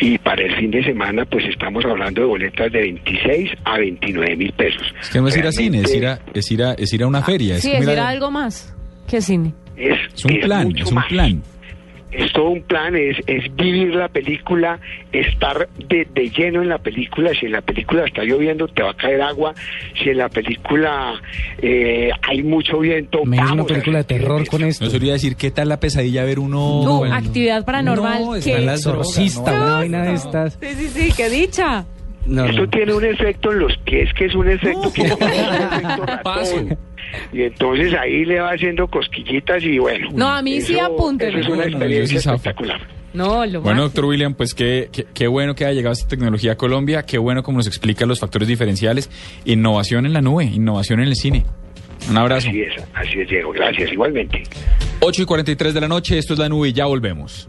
Y 0.00 0.16
para 0.18 0.42
el 0.42 0.56
fin 0.56 0.70
de 0.70 0.82
semana 0.82 1.26
pues 1.26 1.44
estamos 1.44 1.84
hablando 1.84 2.22
de 2.22 2.26
boletas 2.26 2.72
de 2.72 2.80
26 2.80 3.50
a 3.64 3.78
29 3.78 4.36
mil 4.36 4.52
pesos. 4.54 4.94
Es 5.00 5.10
que 5.10 5.20
no 5.20 5.28
es 5.28 5.36
ir 5.36 5.46
a 5.46 5.52
cine, 5.52 5.82
es 5.82 5.94
ir 5.94 6.06
a, 6.06 6.18
es 6.32 6.50
ir 6.50 6.62
a, 6.62 6.72
es 6.72 6.92
ir 6.92 7.02
a 7.02 7.06
una 7.06 7.22
feria. 7.22 7.56
Sí, 7.58 7.68
como 7.70 7.82
es 7.82 7.84
ir 7.84 7.90
a- 7.90 7.92
ir 7.92 7.98
a 8.00 8.08
algo 8.08 8.30
más 8.30 8.74
que 9.06 9.20
cine. 9.20 9.52
Es, 9.76 9.98
es 10.14 10.24
un 10.24 10.32
es 10.32 10.44
plan, 10.44 10.64
mucho 10.68 10.84
es 10.84 10.88
un 10.90 10.94
más. 10.96 11.06
plan. 11.08 11.42
Es 12.12 12.32
todo 12.32 12.50
un 12.50 12.62
plan, 12.62 12.94
es, 12.94 13.16
es 13.26 13.54
vivir 13.56 13.94
la 13.94 14.08
película, 14.08 14.78
estar 15.12 15.68
de, 15.88 16.06
de 16.14 16.28
lleno 16.30 16.60
en 16.62 16.68
la 16.68 16.78
película. 16.78 17.30
Si 17.38 17.46
en 17.46 17.52
la 17.52 17.62
película 17.62 18.04
está 18.04 18.22
lloviendo, 18.22 18.68
te 18.68 18.82
va 18.82 18.90
a 18.90 18.94
caer 18.94 19.22
agua. 19.22 19.54
Si 20.02 20.10
en 20.10 20.18
la 20.18 20.28
película 20.28 21.14
eh, 21.62 22.10
hay 22.28 22.42
mucho 22.42 22.78
viento, 22.80 23.24
Me 23.24 23.38
una 23.38 23.46
vamos 23.46 23.64
a 23.64 23.68
película 23.68 23.98
de 23.98 24.04
terror 24.04 24.46
con 24.46 24.62
esto. 24.62 24.84
No 24.84 24.90
sería 24.90 25.14
decir 25.14 25.36
qué 25.36 25.50
tal 25.50 25.68
la 25.70 25.80
pesadilla 25.80 26.24
ver 26.24 26.38
uno. 26.38 26.82
No, 26.84 26.98
Bueno, 26.98 27.14
actividad 27.14 27.64
paranormal. 27.64 28.22
No, 28.24 28.34
las 28.34 28.80
Exorcista, 28.80 29.50
no. 29.56 29.64
una 29.64 29.74
vaina 29.76 30.02
de 30.02 30.12
estas. 30.14 30.58
Sí, 30.60 30.68
sí, 30.76 30.88
sí, 30.88 31.12
qué 31.16 31.30
dicha. 31.30 31.86
No, 32.26 32.44
Eso 32.44 32.60
no. 32.60 32.68
tiene 32.68 32.92
un 32.94 33.04
efecto 33.04 33.50
en 33.52 33.58
los 33.58 33.76
pies, 33.78 34.08
que 34.14 34.26
es 34.26 34.34
un 34.34 34.48
efecto 34.48 34.92
que 34.92 35.02
es 35.02 35.12
un 35.12 35.22
efecto 35.22 36.06
ratón. 36.06 36.78
Y 37.32 37.42
entonces 37.42 37.94
ahí 37.94 38.24
le 38.24 38.40
va 38.40 38.50
haciendo 38.52 38.86
cosquillitas 38.88 39.62
y 39.62 39.78
bueno. 39.78 40.08
No, 40.14 40.28
a 40.28 40.42
mí 40.42 40.60
sí 40.60 40.74
eso- 40.74 40.84
apúnteme. 40.86 41.30
Eso 41.30 41.38
es 41.40 41.46
una 41.48 41.56
No, 41.56 41.62
no, 41.62 41.68
yo 41.70 41.76
experiencia 41.78 42.20
sí 42.20 42.28
espectacular. 42.28 42.80
No, 43.14 43.44
lo 43.44 43.60
Bueno, 43.60 43.82
más. 43.82 43.92
doctor 43.92 44.06
William, 44.06 44.34
pues 44.34 44.54
qué, 44.54 44.88
qué, 44.90 45.04
qué 45.12 45.26
bueno 45.26 45.54
que 45.54 45.66
haya 45.66 45.74
llegado 45.74 45.92
esta 45.92 46.08
tecnología 46.08 46.52
a 46.52 46.56
Colombia, 46.56 47.02
qué 47.04 47.18
bueno 47.18 47.42
como 47.42 47.58
nos 47.58 47.66
explica 47.66 48.06
los 48.06 48.18
factores 48.20 48.48
diferenciales, 48.48 49.10
innovación 49.44 50.06
en 50.06 50.14
la 50.14 50.22
nube, 50.22 50.44
innovación 50.44 51.00
en 51.00 51.08
el 51.08 51.16
cine. 51.16 51.44
Un 52.08 52.16
abrazo. 52.16 52.48
Así 52.48 52.62
es, 52.62 52.72
así 52.94 53.20
es, 53.20 53.28
Diego. 53.28 53.52
Gracias, 53.52 53.92
igualmente. 53.92 54.42
8 55.00 55.22
y 55.22 55.24
43 55.26 55.74
de 55.74 55.80
la 55.82 55.88
noche, 55.88 56.16
esto 56.18 56.32
es 56.32 56.38
la 56.38 56.48
nube 56.48 56.70
y 56.70 56.72
ya 56.72 56.86
volvemos. 56.86 57.48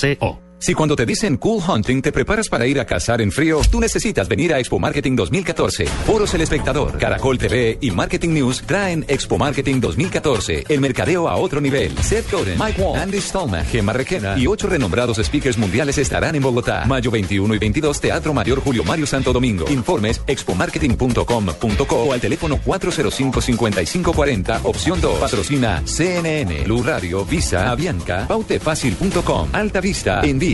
movistar.co. 0.01 0.50
Si 0.61 0.75
cuando 0.75 0.95
te 0.95 1.07
dicen 1.07 1.37
Cool 1.37 1.59
Hunting 1.67 2.03
te 2.03 2.11
preparas 2.11 2.47
para 2.47 2.67
ir 2.67 2.79
a 2.79 2.85
cazar 2.85 3.19
en 3.19 3.31
frío, 3.31 3.61
tú 3.71 3.79
necesitas 3.79 4.27
venir 4.27 4.53
a 4.53 4.59
Expo 4.59 4.77
Marketing 4.77 5.15
2014. 5.15 5.87
Foros 5.87 6.31
El 6.35 6.41
Espectador, 6.41 6.99
Caracol 6.99 7.39
TV 7.39 7.79
y 7.81 7.89
Marketing 7.89 8.29
News 8.29 8.61
traen 8.67 9.03
Expo 9.07 9.39
Marketing 9.39 9.79
2014, 9.79 10.65
el 10.69 10.79
mercadeo 10.79 11.27
a 11.27 11.37
otro 11.37 11.61
nivel. 11.61 11.97
Seth 12.03 12.31
Godin, 12.31 12.59
Mike 12.63 12.79
Wong, 12.79 12.95
Andy 12.95 13.19
Stallman, 13.19 13.65
Gemma 13.65 13.91
Requena 13.91 14.37
y 14.37 14.45
ocho 14.45 14.67
renombrados 14.67 15.17
speakers 15.17 15.57
mundiales 15.57 15.97
estarán 15.97 16.35
en 16.35 16.43
Bogotá. 16.43 16.85
Mayo 16.85 17.09
21 17.09 17.55
y 17.55 17.57
22, 17.57 17.99
Teatro 17.99 18.31
Mayor 18.31 18.59
Julio 18.59 18.83
Mario 18.83 19.07
Santo 19.07 19.33
Domingo. 19.33 19.67
Informes 19.67 20.21
expomarketing.com.co 20.27 21.95
o 21.95 22.13
al 22.13 22.21
teléfono 22.21 22.59
405-5540, 22.63 24.59
opción 24.61 25.01
2. 25.01 25.19
Patrocina 25.21 25.81
CNN, 25.85 26.65
Blue 26.65 26.83
Radio, 26.83 27.25
Visa, 27.25 27.71
Avianca, 27.71 28.27
pautefacil.com, 28.27 29.49
Alta 29.53 29.81
Vista, 29.81 30.21
Envía. 30.21 30.50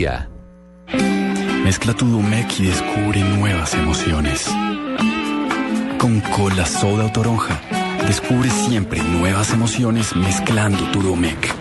Mezcla 1.64 1.92
tu 1.92 2.06
Domec 2.06 2.60
y 2.60 2.66
descubre 2.66 3.20
nuevas 3.20 3.74
emociones. 3.74 4.46
Con 5.98 6.20
cola, 6.20 6.64
soda 6.66 7.06
o 7.06 7.10
toronja, 7.10 7.60
descubre 8.06 8.48
siempre 8.48 9.02
nuevas 9.02 9.52
emociones 9.52 10.14
mezclando 10.14 10.84
tu 10.92 11.02
Domec. 11.02 11.52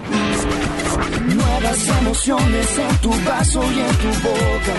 Nuevas 1.34 1.88
emociones 2.00 2.78
en 2.78 2.98
tu 2.98 3.10
vaso 3.26 3.64
y 3.72 3.80
en 3.80 3.96
tu 3.98 4.08
boca. 4.28 4.76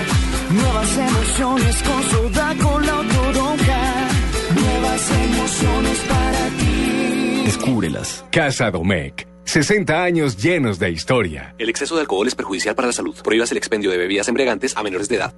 Nuevas 0.51 0.97
emociones 0.97 1.83
con 1.83 2.03
soda, 2.05 2.55
cola 2.63 2.95
o 2.95 3.03
toronja. 3.03 4.09
Nuevas 4.55 5.11
emociones 5.11 5.99
para 6.09 6.49
ti. 6.59 7.43
Descúbrelas. 7.45 8.25
Casa 8.31 8.71
Domecq. 8.71 9.38
60 9.49 10.03
años 10.03 10.37
llenos 10.37 10.79
de 10.79 10.91
historia. 10.91 11.55
El 11.57 11.71
exceso 11.71 11.95
de 11.95 12.03
alcohol 12.03 12.29
es 12.29 12.35
perjudicial 12.35 12.75
para 12.75 12.89
la 12.89 12.93
salud. 12.93 13.17
Prohíbas 13.25 13.51
el 13.51 13.57
expendio 13.57 13.91
de 13.91 13.97
bebidas 13.97 14.29
embriagantes 14.29 14.77
a 14.77 14.83
menores 14.83 15.09
de 15.09 15.17
edad. 15.17 15.35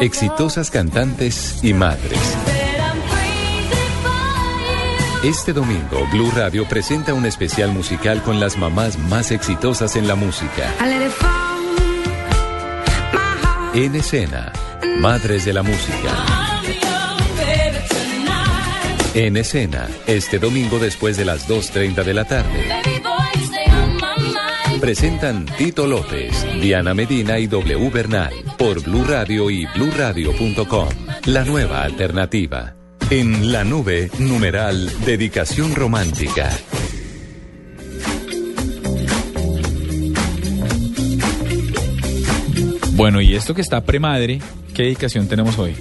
Exitosas 0.00 0.70
cantantes 0.70 1.62
y 1.62 1.74
madres. 1.74 2.18
Este 5.22 5.52
domingo, 5.52 6.08
Blue 6.10 6.30
Radio 6.34 6.66
presenta 6.66 7.12
un 7.12 7.26
especial 7.26 7.70
musical 7.70 8.22
con 8.22 8.40
las 8.40 8.56
mamás 8.56 8.98
más 8.98 9.30
exitosas 9.30 9.94
en 9.96 10.08
la 10.08 10.14
música. 10.14 10.72
En 13.74 13.94
escena, 13.94 14.52
Madres 14.96 15.44
de 15.44 15.52
la 15.52 15.62
Música. 15.62 16.49
En 19.12 19.36
escena, 19.36 19.88
este 20.06 20.38
domingo 20.38 20.78
después 20.78 21.16
de 21.16 21.24
las 21.24 21.48
2.30 21.48 22.04
de 22.04 22.14
la 22.14 22.24
tarde. 22.26 22.64
Presentan 24.80 25.46
Tito 25.58 25.88
López, 25.88 26.46
Diana 26.60 26.94
Medina 26.94 27.40
y 27.40 27.48
W 27.48 27.90
Bernal 27.90 28.32
por 28.56 28.80
Blue 28.84 29.04
Radio 29.04 29.50
y 29.50 29.66
bluradio.com. 29.74 30.88
La 31.26 31.44
nueva 31.44 31.82
alternativa. 31.82 32.76
En 33.10 33.50
la 33.50 33.64
nube, 33.64 34.10
numeral, 34.20 34.88
dedicación 35.04 35.74
romántica. 35.74 36.48
Bueno, 42.92 43.20
y 43.20 43.34
esto 43.34 43.54
que 43.54 43.60
está 43.62 43.80
premadre, 43.80 44.40
¿qué 44.72 44.84
dedicación 44.84 45.26
tenemos 45.26 45.58
hoy? 45.58 45.74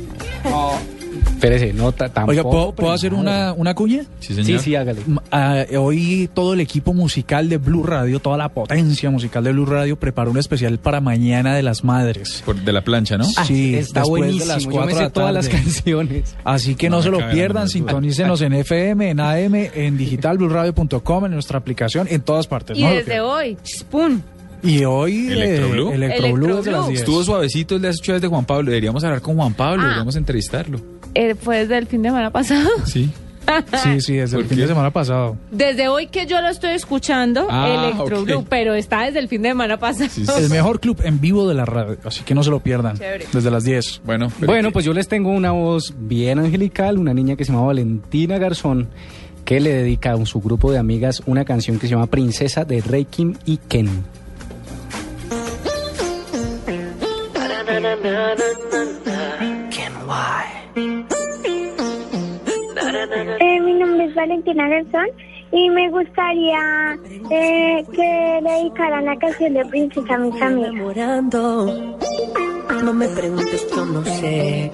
Espérese, 1.39 1.71
no 1.71 1.93
ta- 1.93 2.09
tampoco. 2.09 2.31
Oiga, 2.31 2.43
¿puedo, 2.43 2.75
puedo 2.75 2.91
hacer 2.91 3.13
una, 3.13 3.53
una 3.53 3.73
cuña? 3.73 4.03
Sí, 4.19 4.43
Sí, 4.43 4.59
sí, 4.59 4.75
hágale. 4.75 4.99
Ah, 5.31 5.63
hoy 5.77 6.29
todo 6.33 6.53
el 6.53 6.59
equipo 6.59 6.93
musical 6.93 7.47
de 7.47 7.57
Blue 7.57 7.83
Radio, 7.83 8.19
toda 8.19 8.35
la 8.37 8.49
potencia 8.49 9.09
musical 9.09 9.43
de 9.45 9.53
Blue 9.53 9.65
Radio, 9.65 9.97
preparó 9.97 10.31
un 10.31 10.37
especial 10.37 10.79
para 10.79 10.99
Mañana 10.99 11.55
de 11.55 11.63
las 11.63 11.85
Madres. 11.85 12.43
Por- 12.45 12.57
de 12.57 12.73
la 12.73 12.81
plancha, 12.83 13.17
¿no? 13.17 13.25
Ah, 13.37 13.45
Sí, 13.45 13.73
está 13.75 14.01
después 14.01 14.21
de 14.21 14.27
buenísimo. 14.27 14.53
las 14.53 14.63
Yo 14.65 14.69
me 14.81 14.87
de 14.87 14.93
sé 14.95 14.99
la 15.01 15.09
todas 15.11 15.33
las 15.33 15.47
canciones. 15.49 16.35
Así 16.43 16.75
que 16.75 16.89
No 16.89 17.01
se 17.01 17.09
lo 17.09 17.19
pierdan, 17.31 17.69
sintonícenos 17.69 18.41
en 18.41 18.51
FM, 18.53 19.09
en 19.09 19.19
AM, 19.21 19.55
en 19.73 19.97
digital, 19.97 20.37
blueradio.com, 20.37 21.25
en 21.25 21.31
nuestra 21.31 21.57
aplicación, 21.59 22.07
en 22.09 22.19
todas 22.21 22.47
partes. 22.47 22.77
Y 22.77 22.83
no 22.83 22.89
desde 22.89 23.21
hoy, 23.21 23.57
¡pum! 23.89 24.19
Y 24.61 24.83
hoy 24.83 25.27
Electroblue. 25.29 25.91
eh, 25.91 25.95
Electroblue 25.95 26.47
desde 26.57 26.71
las 26.71 26.79
Electroblue. 26.81 26.87
10. 26.89 26.99
Estuvo 26.99 27.23
suavecito 27.23 27.75
el 27.77 27.81
de 27.81 27.87
las 27.87 27.97
8 28.01 28.19
de 28.19 28.27
Juan 28.27 28.43
Pablo. 28.43 28.69
Deberíamos 28.71 29.01
hablar 29.05 29.21
con 29.21 29.37
Juan 29.37 29.53
Pablo, 29.53 29.79
Ah. 29.79 29.85
deberíamos 29.85 30.17
entrevistarlo. 30.17 30.81
Eh, 31.16 31.36
fue 31.36 31.60
desde 31.60 31.78
el 31.78 31.88
fin 31.88 32.01
de 32.01 32.10
semana 32.10 32.32
pasado. 32.32 32.70
Sí. 32.86 33.10
Sí, 33.84 33.99
sí, 34.01 34.14
desde 34.14 34.38
el 34.38 34.43
¿Por 34.43 34.49
fin 34.49 34.57
qué? 34.57 34.62
de 34.62 34.68
semana 34.68 34.91
pasado. 34.91 35.36
Desde 35.49 35.88
hoy 35.88 36.05
que 36.05 36.28
yo 36.28 36.39
lo 36.39 36.49
estoy 36.49 36.70
escuchando, 36.76 37.47
Ah, 37.49 37.89
Electroblue, 37.95 38.36
ok. 38.36 38.45
pero 38.47 38.76
está 38.76 39.05
desde 39.05 39.18
el 39.18 39.28
fin 39.28 39.41
de 39.41 39.49
semana 39.49 39.80
pasado. 39.80 40.07
El 40.38 40.49
mejor 40.51 40.80
club 40.80 41.01
en 41.03 41.20
vivo 41.20 41.47
de 41.47 41.55
la 41.55 41.66
radio, 41.66 41.97
así 42.05 42.24
que 42.24 42.36
no 42.36 42.43
se 42.43 42.51
lo 42.51 42.60
pierdan. 42.60 42.99
Chévere. 42.99 43.26
Desde 43.34 43.49
las 43.49 43.64
10. 43.64 44.01
Bueno, 44.05 44.32
Bueno, 44.45 44.70
pues 44.72 44.86
yo 44.86 44.93
les 44.93 45.07
tengo 45.07 45.32
una 45.32 45.49
voz 45.49 45.95
bien 45.97 46.38
angelical, 46.38 46.99
una 46.99 47.12
niña 47.16 47.36
que 47.36 47.43
se 47.43 47.51
llama 47.51 47.66
Valentina 47.66 48.38
Garzón, 48.38 48.88
que 49.45 49.60
le 49.60 49.74
dedica 49.74 50.14
a 50.14 50.26
su 50.28 50.41
grupo 50.41 50.72
de 50.72 50.78
amigas 50.78 51.24
una 51.26 51.43
canción 51.43 51.80
que 51.80 51.88
se 51.88 51.93
llama 51.95 52.05
Princesa 52.05 52.66
de 52.66 52.82
Rey 52.82 53.05
Kim 53.05 53.34
y 53.45 53.57
Ken. 53.57 53.89
Eh, 56.68 56.93
Valentina 64.20 64.67
Garzón 64.67 65.07
y 65.53 65.70
me 65.70 65.89
gustaría 65.89 66.99
eh, 67.32 67.86
que 67.93 68.39
le 68.43 68.51
dedicaran 68.51 69.05
la 69.05 69.15
canción 69.15 69.53
de 69.53 69.65
Princesa 69.65 70.15
a 70.15 70.17
mis 70.17 70.36
enamorando. 70.36 71.97
No 72.84 72.93
me 72.93 73.07
preguntes, 73.07 73.65
yo 73.74 73.86
no 73.86 74.03
sé. 74.03 74.72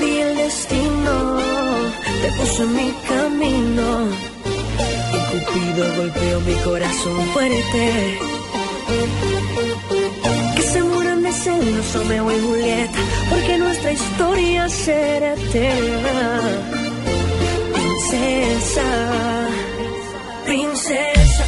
Día 0.00 0.30
el 0.30 0.36
destino 0.38 1.38
te 2.22 2.28
puso 2.38 2.64
en 2.64 2.76
mi 2.76 2.90
camino. 3.06 3.86
Y 5.12 5.18
Cupido 5.30 5.84
golpeó 5.98 6.40
mi 6.40 6.54
corazón 6.64 7.20
fuerte. 7.34 8.18
Que 11.40 11.44
se 11.44 11.52
muran 11.52 11.74
de 11.74 11.82
celos 11.82 11.94
Romeo 11.94 12.32
y 12.32 12.40
Julieta, 12.40 12.98
porque 13.30 13.58
nuestra 13.58 13.92
historia 13.92 14.68
será 14.68 15.32
eterna. 15.32 16.40
Princesa, 17.72 18.82
princesa, 20.44 21.44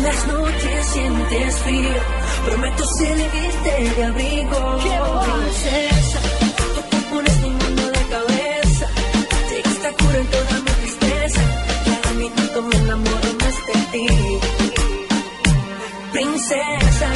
en 0.00 0.04
las 0.04 0.26
noches 0.26 0.86
sientes 0.92 1.54
frío, 1.62 2.00
prometo 2.46 2.84
servirte 2.98 3.94
de 3.96 4.04
abrigo. 4.04 4.78
Princesa, 4.78 6.20
tú 6.56 6.80
te 6.90 6.96
pones 7.10 7.40
mi 7.42 7.50
mundo 7.50 7.82
de 7.96 8.02
cabeza. 8.14 8.86
Llegaste 9.50 9.86
a 9.86 9.92
cura 9.92 10.18
en 10.18 10.26
toda 10.26 10.60
mi 10.64 10.70
tristeza. 10.80 11.40
Cada 11.84 12.14
minuto 12.14 12.62
me 12.62 12.76
enamoro 12.76 13.30
más 13.42 13.56
de 13.68 13.76
ti. 13.92 14.06
Princesa, 16.12 17.10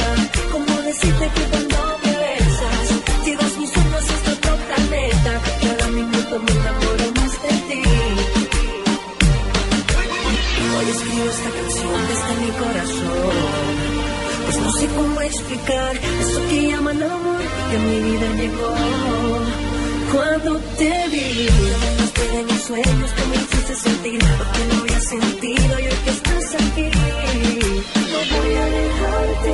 ¿cómo 0.51 0.81
decirte 0.81 1.29
que 1.35 1.41
cuando 1.51 1.74
explicar 15.55 15.95
eso 15.95 16.47
que 16.49 16.67
llaman 16.67 17.01
amor 17.01 17.41
que 17.69 17.75
a 17.75 17.79
mi 17.79 17.99
vida 17.99 18.27
llegó. 18.35 18.75
Cuando 20.11 20.59
te 20.77 21.09
vi, 21.09 21.49
me 21.49 22.39
en 22.39 22.45
mis 22.45 22.61
sueños 22.61 23.11
que 23.15 23.25
me 23.29 23.35
hiciste 23.35 23.75
sentir 23.75 24.23
lo 24.23 24.45
que 24.53 24.65
no 24.69 24.81
había 24.81 24.99
sentido 24.99 25.79
y 25.79 25.83
hoy 25.83 25.99
que 26.03 26.09
estás 26.09 26.55
aquí. 26.55 26.89
No 28.11 28.19
voy 28.37 28.55
a 28.55 28.65
dejarte 28.79 29.53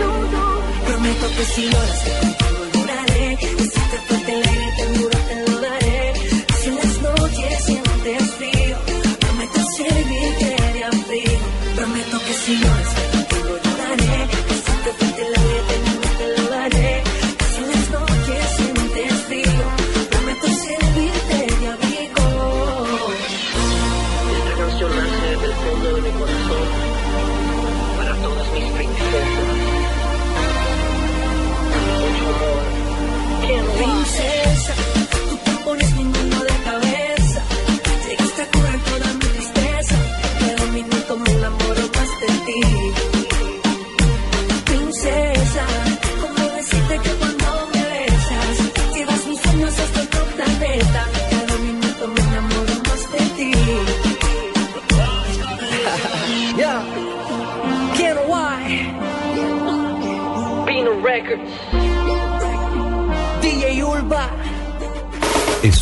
no, 0.00 0.10
no. 0.34 0.60
Prometo 0.86 1.26
que 1.36 1.44
si 1.44 1.62
lloras 1.62 2.00
que 2.04 2.10
contigo 2.20 2.60
lloraré. 2.74 3.38
Y 3.58 3.62
si 3.62 3.80
te 3.90 3.98
falta 4.08 4.57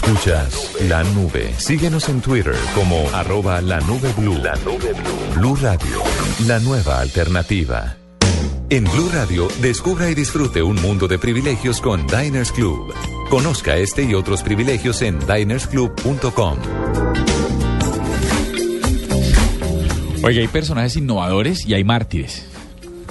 Escuchas 0.06 0.82
la 0.82 1.02
nube. 1.02 1.52
Síguenos 1.58 2.08
en 2.08 2.20
Twitter 2.20 2.54
como 2.76 3.08
arroba 3.12 3.60
la 3.60 3.80
nube 3.80 4.12
blue. 4.16 4.38
La 4.38 4.54
nube 4.64 4.92
blue. 4.92 5.34
Blue 5.34 5.56
Radio, 5.56 6.00
la 6.46 6.60
nueva 6.60 7.00
alternativa. 7.00 7.96
En 8.70 8.84
Blue 8.84 9.10
Radio, 9.12 9.48
descubra 9.60 10.08
y 10.08 10.14
disfrute 10.14 10.62
un 10.62 10.80
mundo 10.80 11.08
de 11.08 11.18
privilegios 11.18 11.80
con 11.80 12.06
Diners 12.06 12.52
Club. 12.52 12.94
Conozca 13.30 13.78
este 13.78 14.04
y 14.04 14.14
otros 14.14 14.44
privilegios 14.44 15.02
en 15.02 15.18
dinersclub.com. 15.18 16.58
Oiga, 20.22 20.40
hay 20.40 20.48
personajes 20.48 20.94
innovadores 20.94 21.66
y 21.66 21.74
hay 21.74 21.82
mártires. 21.82 22.46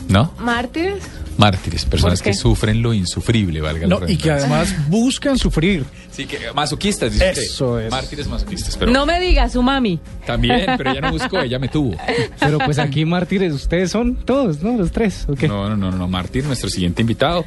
¿No? 0.08 0.32
¿Mártires? 0.40 1.04
Mártires, 1.38 1.86
personas 1.86 2.22
que 2.22 2.34
sufren 2.34 2.82
lo 2.82 2.94
insufrible, 2.94 3.60
valga 3.62 3.88
la 3.88 4.00
No, 4.00 4.08
y 4.08 4.18
que 4.18 4.32
además 4.32 4.74
buscan 4.88 5.38
sufrir. 5.38 5.84
Sí, 6.12 6.26
que 6.26 6.38
masoquistas, 6.54 7.12
dice 7.12 7.30
usted. 7.30 7.42
Eso 7.44 7.80
es. 7.80 7.92
Mártires 7.92 8.28
masoquistas, 8.28 8.78
pero 8.78 8.92
No 8.92 9.06
me 9.06 9.20
digas, 9.20 9.52
su 9.52 9.62
mami. 9.62 10.00
también, 10.26 10.66
pero 10.78 10.92
ella 10.92 11.02
no 11.02 11.12
buscó, 11.12 11.40
ella 11.42 11.60
me 11.60 11.68
tuvo. 11.68 11.96
Pero 12.40 12.58
pues 12.60 12.80
aquí 12.80 13.04
mártires, 13.06 13.54
ustedes 13.54 13.92
son 13.92 14.16
todos, 14.16 14.62
¿no? 14.62 14.78
Los 14.78 14.92
tres, 14.92 15.26
¿ok? 15.28 15.44
No, 15.44 15.68
no, 15.70 15.76
no, 15.76 15.92
no, 15.92 16.08
Mártir, 16.08 16.46
nuestro 16.46 16.70
siguiente 16.70 17.02
invitado. 17.02 17.44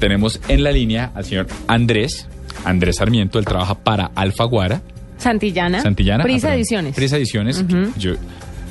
Tenemos 0.00 0.40
en 0.48 0.64
la 0.64 0.72
línea 0.72 1.12
al 1.14 1.24
señor 1.24 1.46
Andrés, 1.68 2.26
Andrés 2.64 2.96
Sarmiento, 2.96 3.38
él 3.38 3.44
trabaja 3.44 3.76
para 3.78 4.10
Alfaguara, 4.16 4.82
Santillana. 5.18 5.80
Santillana. 5.80 6.24
Prisa 6.24 6.48
ah. 6.50 6.56
Ediciones. 6.56 6.96
Prisa 6.96 7.16
Ediciones. 7.16 7.64
Yo, 7.96 8.14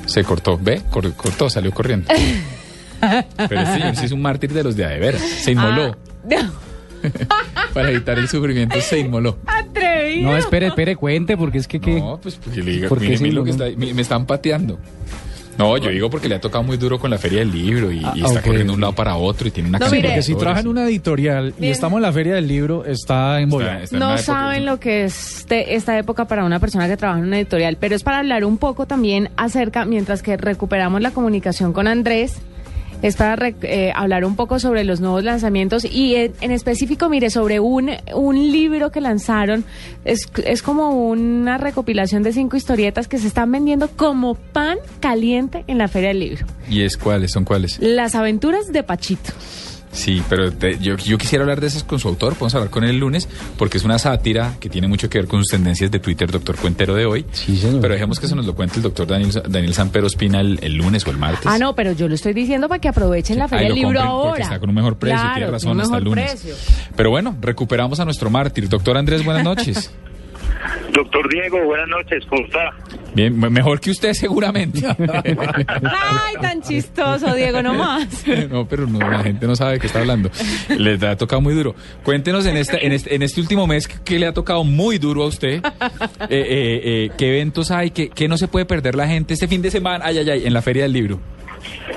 se 0.04 0.22
cortó, 0.24 0.58
¿ve? 0.58 0.82
Cor- 0.90 1.14
cortó, 1.14 1.48
salió 1.48 1.72
corriendo. 1.72 2.12
Pero 3.48 3.60
este 3.60 3.74
señor 3.74 3.96
sí 3.96 4.04
es 4.06 4.12
un 4.12 4.22
mártir 4.22 4.52
de 4.52 4.62
los 4.64 4.76
de 4.76 4.84
a 4.84 4.88
de 4.90 4.98
veras. 4.98 5.20
Se 5.22 5.52
inmoló. 5.52 5.96
Ah, 6.30 7.64
Para 7.74 7.90
evitar 7.90 8.18
el 8.18 8.28
sufrimiento, 8.28 8.80
se 8.80 9.00
inmoló. 9.00 9.38
atrevido. 9.46 10.30
No, 10.30 10.36
espere, 10.36 10.68
espere, 10.68 10.94
cuente, 10.96 11.36
porque 11.36 11.58
es 11.58 11.66
que... 11.66 11.80
que 11.80 11.98
No, 12.00 12.18
pues 12.22 12.36
porque 12.36 12.62
le 12.62 12.70
diga, 12.72 12.88
¿Por 12.88 12.98
qué 13.00 13.08
mire, 13.08 13.18
mire 13.20 13.34
lo 13.34 13.44
que 13.44 13.50
está, 13.50 13.64
me, 13.76 13.92
me 13.92 14.02
están 14.02 14.24
pateando. 14.26 14.78
No, 15.58 15.76
yo 15.76 15.90
digo 15.90 16.08
porque 16.08 16.28
le 16.30 16.36
ha 16.36 16.40
tocado 16.40 16.64
muy 16.64 16.76
duro 16.78 16.98
con 16.98 17.10
la 17.10 17.18
feria 17.18 17.40
del 17.40 17.52
libro 17.52 17.90
y, 17.92 17.98
y 17.98 18.02
Ah, 18.04 18.12
está 18.16 18.38
ok. 18.40 18.46
corriendo 18.46 18.72
de 18.72 18.74
un 18.76 18.80
lado 18.80 18.94
para 18.94 19.16
otro 19.16 19.48
y 19.48 19.50
tiene 19.50 19.68
una 19.68 19.78
No, 19.80 19.90
de 19.90 20.00
Porque 20.00 20.22
si 20.22 20.34
trabaja 20.34 20.60
en 20.60 20.68
una 20.68 20.84
editorial 20.86 21.54
y 21.60 21.66
estamos 21.66 21.98
en 21.98 22.02
la 22.02 22.12
feria 22.12 22.34
del 22.34 22.48
libro, 22.48 22.84
está 22.86 23.38
en 23.40 23.50
está- 23.50 23.82
está 23.82 23.98
No 23.98 24.06
época- 24.12 24.22
saben 24.22 24.64
lo 24.64 24.80
que 24.80 25.04
es 25.04 25.38
este- 25.40 25.74
esta 25.74 25.98
época 25.98 26.24
para 26.26 26.44
una 26.44 26.58
persona 26.58 26.88
que 26.88 26.96
trabaja 26.96 27.18
en 27.20 27.26
una 27.26 27.36
editorial, 27.38 27.76
pero 27.78 27.94
es 27.94 28.02
para 28.02 28.18
hablar 28.20 28.44
un 28.46 28.56
poco 28.56 28.86
también 28.86 29.28
acerca, 29.36 29.84
mientras 29.84 30.22
que 30.22 30.36
recuperamos 30.38 31.02
la 31.02 31.10
comunicación 31.10 31.72
con 31.74 31.86
Andrés, 31.86 32.36
es 33.02 33.16
para 33.16 33.48
eh, 33.62 33.92
hablar 33.94 34.24
un 34.24 34.36
poco 34.36 34.58
sobre 34.58 34.84
los 34.84 35.00
nuevos 35.00 35.24
lanzamientos 35.24 35.84
y 35.84 36.14
en, 36.14 36.32
en 36.40 36.50
específico, 36.52 37.08
mire, 37.08 37.30
sobre 37.30 37.60
un, 37.60 37.90
un 38.14 38.52
libro 38.52 38.90
que 38.90 39.00
lanzaron, 39.00 39.64
es, 40.04 40.28
es 40.44 40.62
como 40.62 40.90
una 40.90 41.58
recopilación 41.58 42.22
de 42.22 42.32
cinco 42.32 42.56
historietas 42.56 43.08
que 43.08 43.18
se 43.18 43.26
están 43.26 43.50
vendiendo 43.50 43.88
como 43.88 44.34
pan 44.34 44.78
caliente 45.00 45.64
en 45.66 45.78
la 45.78 45.88
Feria 45.88 46.08
del 46.08 46.20
Libro. 46.20 46.46
¿Y 46.68 46.82
es 46.82 46.96
cuáles? 46.96 47.32
¿Son 47.32 47.44
cuáles? 47.44 47.78
Las 47.80 48.14
aventuras 48.14 48.72
de 48.72 48.82
Pachito. 48.82 49.32
Sí, 49.92 50.22
pero 50.28 50.50
te- 50.50 50.78
yo, 50.78 50.96
yo 50.96 51.18
quisiera 51.18 51.42
hablar 51.44 51.60
de 51.60 51.66
esas 51.66 51.84
con 51.84 51.98
su 51.98 52.08
autor, 52.08 52.32
podemos 52.34 52.54
hablar 52.54 52.70
con 52.70 52.82
él 52.84 52.90
el 52.90 52.96
lunes, 52.98 53.28
porque 53.58 53.76
es 53.76 53.84
una 53.84 53.98
sátira 53.98 54.54
que 54.58 54.70
tiene 54.70 54.88
mucho 54.88 55.10
que 55.10 55.18
ver 55.18 55.28
con 55.28 55.40
sus 55.40 55.48
tendencias 55.48 55.90
de 55.90 55.98
Twitter, 55.98 56.30
doctor 56.30 56.56
Cuentero 56.56 56.94
de 56.94 57.04
hoy. 57.04 57.26
Sí, 57.32 57.56
señor. 57.58 57.82
Pero 57.82 57.92
dejemos 57.94 58.18
que 58.18 58.26
se 58.26 58.34
nos 58.34 58.46
lo 58.46 58.54
cuente 58.54 58.76
el 58.76 58.82
doctor 58.82 59.06
Daniel, 59.06 59.30
Daniel 59.48 59.74
Sampero 59.74 60.06
Espina 60.06 60.40
el, 60.40 60.58
el 60.62 60.74
lunes 60.76 61.06
o 61.06 61.10
el 61.10 61.18
martes. 61.18 61.46
Ah, 61.46 61.58
no, 61.58 61.74
pero 61.74 61.92
yo 61.92 62.08
lo 62.08 62.14
estoy 62.14 62.32
diciendo 62.32 62.68
para 62.68 62.80
que 62.80 62.88
aprovechen 62.88 63.38
la 63.38 63.48
Feria 63.48 63.66
Ahí 63.68 63.74
del 63.74 63.82
lo 63.82 63.88
Libro 63.90 64.00
compren 64.00 64.16
porque 64.16 64.28
ahora. 64.30 64.44
está 64.44 64.58
con 64.58 64.68
un 64.70 64.74
mejor 64.76 64.96
precio, 64.96 65.18
Claro, 65.20 65.34
tiene 65.36 65.50
razón, 65.50 65.72
un 65.72 65.80
hasta 65.82 65.96
el 65.98 66.04
mejor 66.04 66.16
lunes. 66.18 66.30
precio. 66.40 66.54
Pero 66.96 67.10
bueno, 67.10 67.36
recuperamos 67.40 68.00
a 68.00 68.04
nuestro 68.06 68.30
mártir. 68.30 68.68
Doctor 68.70 68.96
Andrés, 68.96 69.22
buenas 69.24 69.44
noches. 69.44 69.90
Doctor 70.92 71.28
Diego, 71.32 71.64
buenas 71.64 71.88
noches, 71.88 72.24
¿cómo 72.28 72.44
está? 72.44 72.70
Bien, 73.14 73.38
me- 73.38 73.50
mejor 73.50 73.80
que 73.80 73.90
usted 73.90 74.12
seguramente. 74.14 74.80
Ay, 74.98 76.34
tan 76.40 76.62
chistoso, 76.62 77.34
Diego, 77.34 77.62
nomás. 77.62 78.24
no, 78.50 78.66
pero 78.66 78.86
no, 78.86 78.98
la 78.98 79.22
gente 79.22 79.46
no 79.46 79.54
sabe 79.56 79.74
de 79.74 79.80
qué 79.80 79.86
está 79.86 80.00
hablando. 80.00 80.30
Les 80.78 81.02
ha 81.02 81.16
tocado 81.16 81.40
muy 81.42 81.54
duro. 81.54 81.74
Cuéntenos 82.04 82.46
en 82.46 82.56
este, 82.56 82.86
en 82.86 82.92
este, 82.92 83.14
en 83.14 83.22
este 83.22 83.40
último 83.40 83.66
mes 83.66 83.86
que 83.88 84.18
le 84.18 84.26
ha 84.26 84.32
tocado 84.32 84.64
muy 84.64 84.98
duro 84.98 85.24
a 85.24 85.26
usted. 85.26 85.62
eh, 85.64 85.64
eh, 86.30 86.80
eh, 86.84 87.10
¿Qué 87.18 87.28
eventos 87.36 87.70
hay? 87.70 87.90
¿Qué, 87.90 88.08
¿Qué 88.08 88.28
no 88.28 88.36
se 88.38 88.48
puede 88.48 88.64
perder 88.64 88.94
la 88.94 89.06
gente 89.06 89.34
este 89.34 89.48
fin 89.48 89.60
de 89.62 89.70
semana? 89.70 90.04
Ay, 90.06 90.18
ay, 90.18 90.30
ay, 90.30 90.42
en 90.46 90.54
la 90.54 90.62
Feria 90.62 90.84
del 90.84 90.92
Libro. 90.92 91.20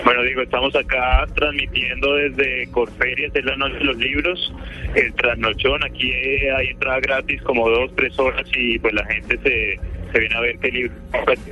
Bueno, 0.04 0.24
digo, 0.24 0.42
estamos 0.42 0.76
acá 0.76 1.26
transmitiendo 1.36 2.16
desde 2.16 2.68
Corferias, 2.72 3.36
es 3.36 3.46
la 3.46 3.56
noche 3.56 3.78
los 3.82 3.98
libros, 3.98 4.54
el 4.96 5.14
trasnochón, 5.14 5.84
aquí 5.84 6.12
eh, 6.12 6.52
hay 6.52 6.68
entrada 6.68 7.00
gratis 7.00 7.42
como 7.44 7.70
dos, 7.70 7.92
tres 7.96 8.18
horas 8.20 8.46
y 8.56 8.80
pues 8.80 8.94
la 8.94 9.06
gente 9.06 9.38
se, 9.38 9.80
se 10.12 10.20
viene 10.20 10.36
a 10.36 10.40
ver 10.42 10.58
qué 10.60 10.72
libro 10.72 10.94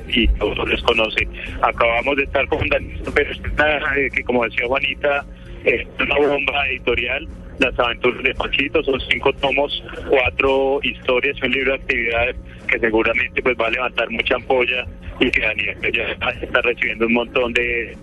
y 0.08 0.28
todos 0.28 0.68
les 0.68 0.82
conoce. 0.82 1.26
Acabamos 1.62 2.16
de 2.16 2.24
estar 2.24 2.46
con 2.48 2.68
Daniel, 2.68 3.00
pero 3.14 3.32
eh, 3.32 4.10
que 4.12 4.22
como 4.24 4.44
decía 4.44 4.66
Juanita, 4.66 5.24
es 5.64 5.86
una 6.00 6.16
bomba 6.16 6.68
editorial. 6.68 7.28
Las 7.58 7.78
aventuras 7.78 8.22
de 8.24 8.34
Pachito 8.34 8.82
son 8.82 9.00
cinco 9.08 9.32
tomos, 9.34 9.82
cuatro 10.08 10.80
historias 10.82 11.40
un 11.40 11.52
libro 11.52 11.72
de 11.72 11.78
actividades 11.78 12.36
que 12.66 12.78
seguramente 12.78 13.42
pues 13.42 13.56
va 13.60 13.66
a 13.66 13.70
levantar 13.70 14.10
mucha 14.10 14.34
ampolla 14.36 14.86
y 15.20 15.30
que 15.30 15.40
Daniel 15.40 15.76
pues, 15.80 15.92
ya 15.92 16.04
está 16.42 16.60
recibiendo 16.62 17.06
un 17.06 17.14
montón 17.14 17.52
de 17.52 17.96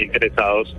interesados. 0.00 0.76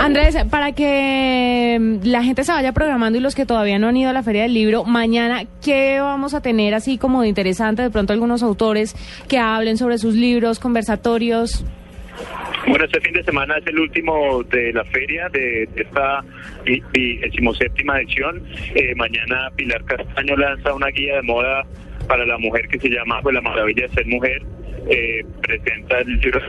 Andrés, 0.00 0.36
para 0.50 0.72
que 0.72 1.78
mm, 1.80 2.06
la 2.06 2.22
gente 2.22 2.44
se 2.44 2.52
vaya 2.52 2.72
programando 2.72 3.18
y 3.18 3.22
los 3.22 3.34
que 3.34 3.46
todavía 3.46 3.78
no 3.78 3.88
han 3.88 3.96
ido 3.96 4.10
a 4.10 4.12
la 4.12 4.22
Feria 4.22 4.42
del 4.42 4.54
Libro, 4.54 4.84
mañana, 4.84 5.44
¿qué 5.64 6.00
vamos 6.00 6.34
a 6.34 6.40
tener 6.40 6.74
así 6.74 6.98
como 6.98 7.22
de 7.22 7.28
interesante? 7.28 7.82
De 7.82 7.90
pronto 7.90 8.12
algunos 8.12 8.42
autores 8.42 8.94
que 9.28 9.38
hablen 9.38 9.76
sobre 9.76 9.98
sus 9.98 10.14
libros, 10.14 10.58
conversatorios. 10.58 11.64
Bueno, 12.68 12.84
este 12.84 13.00
fin 13.00 13.12
de 13.12 13.22
semana 13.22 13.56
es 13.58 13.66
el 13.68 13.78
último 13.78 14.42
de 14.44 14.72
la 14.72 14.84
feria 14.86 15.28
de 15.28 15.68
esta 15.76 16.24
decimoséptima 17.22 18.00
edición. 18.00 18.42
Eh, 18.74 18.94
mañana 18.96 19.50
Pilar 19.54 19.84
Castaño 19.84 20.36
lanza 20.36 20.74
una 20.74 20.88
guía 20.88 21.16
de 21.16 21.22
moda 21.22 21.64
para 22.08 22.26
la 22.26 22.38
mujer 22.38 22.66
que 22.68 22.78
se 22.80 22.88
llama 22.88 23.20
pues, 23.22 23.34
La 23.34 23.40
Maravilla 23.40 23.86
de 23.86 23.94
Ser 23.94 24.06
Mujer. 24.06 24.42
Eh, 24.90 25.24
presenta 25.42 26.00
el 26.00 26.18
libro 26.20 26.40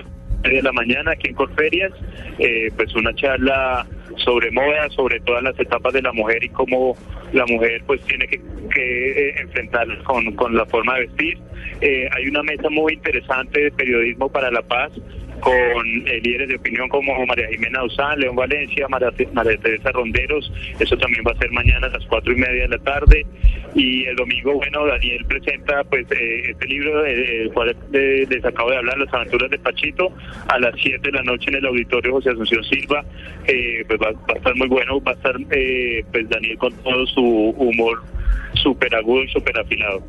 de 0.44 0.62
la 0.62 0.72
mañana 0.72 1.12
aquí 1.12 1.30
en 1.30 1.36
Corferias, 1.36 1.92
eh, 2.40 2.72
pues 2.76 2.94
una 2.96 3.14
charla 3.16 3.86
sobre 4.18 4.52
moda, 4.52 4.90
sobre 4.90 5.20
todas 5.22 5.44
las 5.44 5.60
etapas 5.60 5.94
de 5.94 6.02
la 6.02 6.12
mujer 6.14 6.44
y 6.44 6.50
cómo 6.50 6.96
la 7.34 7.46
mujer 7.46 7.82
pues 7.86 8.02
tiene 8.02 8.28
que, 8.28 8.42
que, 8.74 9.30
eh, 9.30 9.36
enfrentarlas 9.42 10.02
con, 10.04 10.34
con 10.34 10.56
la 10.56 10.66
forma 10.66 10.96
de 10.96 11.08
vestir. 11.08 11.38
Eh, 11.82 12.10
hay 12.12 12.28
una 12.28 12.44
mesa 12.44 12.70
muy 12.70 12.94
interesante 12.94 13.66
de 13.66 13.72
periodismo 13.72 14.30
para 14.30 14.50
la 14.52 14.62
paz 14.62 14.92
con 15.40 15.88
eh, 16.08 16.20
líderes 16.24 16.50
de 16.50 16.56
opinión 16.56 16.90
como 16.90 17.26
María 17.26 17.48
Jimena 17.50 17.84
Usán, 17.84 18.20
León 18.20 18.36
Valencia, 18.36 18.88
María, 18.88 19.12
María 19.34 19.58
Teresa 19.58 19.92
Ronderos, 19.92 20.52
eso 20.80 20.98
también 20.98 21.24
va 21.28 21.32
a 21.32 21.38
ser 21.38 21.52
mañana 21.52 21.88
a 21.88 21.90
las 21.90 22.06
cuatro 22.06 22.34
y 22.34 22.36
media 22.36 22.64
de 22.64 22.70
la 22.70 22.80
tarde. 22.80 23.26
Y 23.76 24.06
el 24.06 24.16
domingo, 24.16 24.54
bueno, 24.54 24.86
Daniel 24.86 25.24
presenta 25.26 25.84
pues 25.84 26.06
eh, 26.12 26.52
este 26.52 26.68
libro 26.68 27.06
eh, 27.06 27.16
del 27.16 27.52
cual 27.52 27.76
eh, 27.94 28.26
les 28.30 28.44
acabo 28.44 28.72
de 28.72 28.78
hablar, 28.78 28.98
Las 28.98 29.14
aventuras 29.14 29.52
de 29.52 29.60
Pachito, 29.60 30.12
a 30.48 30.60
las 30.60 30.74
7 30.82 31.00
de 31.04 31.12
la 31.12 31.24
noche 31.24 31.50
en 31.50 31.56
el 31.56 31.66
auditorio 31.66 32.14
José 32.14 32.32
Asunción 32.32 32.64
Silva. 32.64 33.06
Eh, 33.48 33.84
pues 33.88 34.00
va, 34.00 34.12
va 34.12 34.34
a 34.34 34.38
estar 34.38 34.56
muy 34.56 34.68
bueno, 34.68 35.02
va 35.02 35.12
a 35.12 35.16
estar 35.16 35.36
eh, 35.52 36.04
pues 36.12 36.30
Daniel 36.30 36.58
con 36.58 36.74
todo 36.78 37.06
su 37.08 37.22
humor 37.22 38.02
súper 38.56 38.96
agudo 38.96 39.24
y 39.24 39.28
súper 39.30 39.60
afilado. 39.60 40.02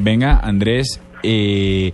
Venga, 0.00 0.38
Andrés, 0.38 1.00
eh, 1.22 1.92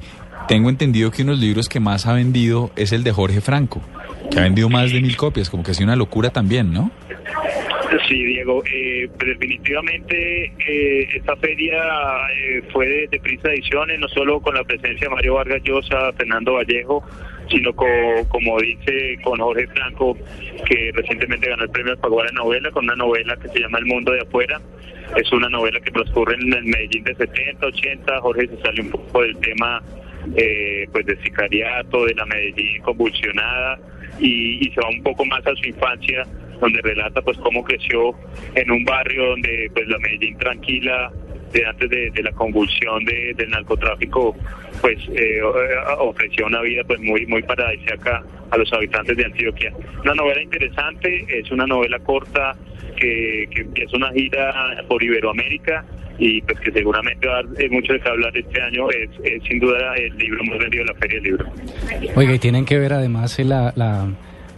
tengo 0.49 0.69
entendido 0.71 1.11
que 1.11 1.23
uno 1.23 1.33
de 1.33 1.37
los 1.37 1.45
libros 1.45 1.69
que 1.69 1.81
más 1.81 2.07
ha 2.07 2.15
vendido 2.15 2.71
es 2.77 2.93
el 2.93 3.05
de 3.05 3.13
Jorge 3.13 3.41
Franco, 3.41 3.83
que 4.31 4.39
ha 4.39 4.43
vendido 4.43 4.69
más 4.69 4.93
de 4.93 5.01
mil 5.01 5.17
copias, 5.17 5.51
como 5.51 5.63
que 5.63 5.71
ha 5.73 5.75
sido 5.75 5.87
una 5.87 5.97
locura 5.97 6.31
también, 6.31 6.73
¿no? 6.73 6.91
Sí, 8.07 8.23
Diego, 8.23 8.63
eh, 8.71 9.09
pues 9.19 9.39
definitivamente 9.39 10.53
eh, 10.67 11.09
esta 11.15 11.37
feria 11.37 11.79
eh, 12.37 12.63
fue 12.73 12.87
de, 12.87 13.09
de 13.09 13.19
Prisa 13.21 13.49
Ediciones, 13.51 13.99
no 13.99 14.09
solo 14.09 14.41
con 14.41 14.55
la 14.55 14.65
presencia 14.65 15.09
de 15.09 15.15
Mario 15.15 15.35
Vargas 15.35 15.63
Llosa, 15.63 16.13
Fernando 16.17 16.55
Vallejo, 16.55 17.03
sino 17.51 17.73
co- 17.75 17.87
como 18.29 18.59
dice 18.61 19.19
con 19.23 19.39
Jorge 19.39 19.67
Franco, 19.69 20.17
que 20.67 20.91
recientemente 20.95 21.49
ganó 21.49 21.65
el 21.65 21.71
premio 21.71 21.93
Alfaguara 21.93 22.29
de 22.31 22.35
novela, 22.37 22.71
con 22.71 22.85
una 22.85 22.95
novela 22.97 23.37
que 23.37 23.49
se 23.49 23.61
llama 23.61 23.79
El 23.79 23.87
Mundo 23.87 24.13
de 24.13 24.21
Afuera. 24.21 24.61
Es 25.17 25.33
una 25.33 25.49
novela 25.49 25.81
que 25.81 25.91
transcurre 25.91 26.35
en 26.35 26.53
el 26.53 26.65
Medellín 26.65 27.05
de 27.05 27.15
70, 27.15 27.67
80. 27.67 28.21
Jorge 28.21 28.49
se 28.49 28.61
sale 28.63 28.83
un 28.83 28.91
poco 28.91 29.23
del 29.23 29.37
tema 29.39 29.83
eh, 30.37 30.89
pues 30.93 31.07
del 31.07 31.23
sicariato, 31.23 32.05
de 32.05 32.15
la 32.15 32.27
Medellín 32.27 32.83
convulsionada 32.83 33.79
y, 34.19 34.67
y 34.67 34.73
se 34.73 34.81
va 34.81 34.89
un 34.89 35.03
poco 35.03 35.25
más 35.25 35.47
a 35.47 35.55
su 35.55 35.69
infancia, 35.69 36.27
donde 36.61 36.81
relata 36.83 37.23
pues 37.23 37.39
cómo 37.39 37.63
creció 37.63 38.15
en 38.55 38.71
un 38.71 38.85
barrio 38.85 39.31
donde 39.31 39.71
pues 39.73 39.87
la 39.89 39.99
Medellín 39.99 40.37
tranquila 40.39 41.13
de 41.53 41.67
antes 41.67 41.89
de, 41.91 42.11
de 42.11 42.23
la 42.23 42.33
convulsión 42.33 43.05
de- 43.05 43.33
del 43.37 43.51
narcotráfico 43.51 44.37
pues 44.81 44.99
eh, 45.15 45.41
o- 45.43 46.09
ofreció 46.09 46.47
una 46.47 46.61
vida 46.63 46.83
pues 46.87 47.01
muy 47.01 47.27
muy 47.27 47.43
paradisíaca 47.43 48.23
a 48.51 48.57
los 48.57 48.73
habitantes 48.73 49.17
de 49.17 49.25
Antioquia. 49.25 49.73
Una 50.05 50.15
novela 50.15 50.43
interesante, 50.43 51.27
es 51.29 51.51
una 51.51 51.67
novela 51.67 51.99
corta 51.99 52.55
que, 52.97 53.47
que 53.55 53.61
empieza 53.63 53.97
una 53.97 54.11
gira 54.13 54.83
por 54.89 55.03
Iberoamérica 55.03 55.85
y 56.19 56.41
pues 56.43 56.59
que 56.61 56.73
seguramente 56.73 57.29
va 57.29 57.39
a 57.39 57.43
dar 57.43 57.63
eh, 57.63 57.69
mucho 57.71 57.93
de 57.93 58.01
qué 58.01 58.09
hablar 58.09 58.37
este 58.37 58.61
año, 58.61 58.91
es, 58.91 59.09
es 59.23 59.43
sin 59.45 59.61
duda 59.61 59.95
el 59.97 60.17
libro 60.17 60.43
más 60.45 60.59
vendido 60.59 60.85
de 60.85 60.93
la 60.93 60.99
Feria 60.99 61.21
del 61.21 61.25
Libro. 61.25 61.47
Oiga, 62.17 62.35
y 62.35 62.39
tienen 62.41 62.65
que 62.65 62.77
ver 62.79 62.93
además 62.95 63.39
la, 63.39 63.73
la, 63.77 64.09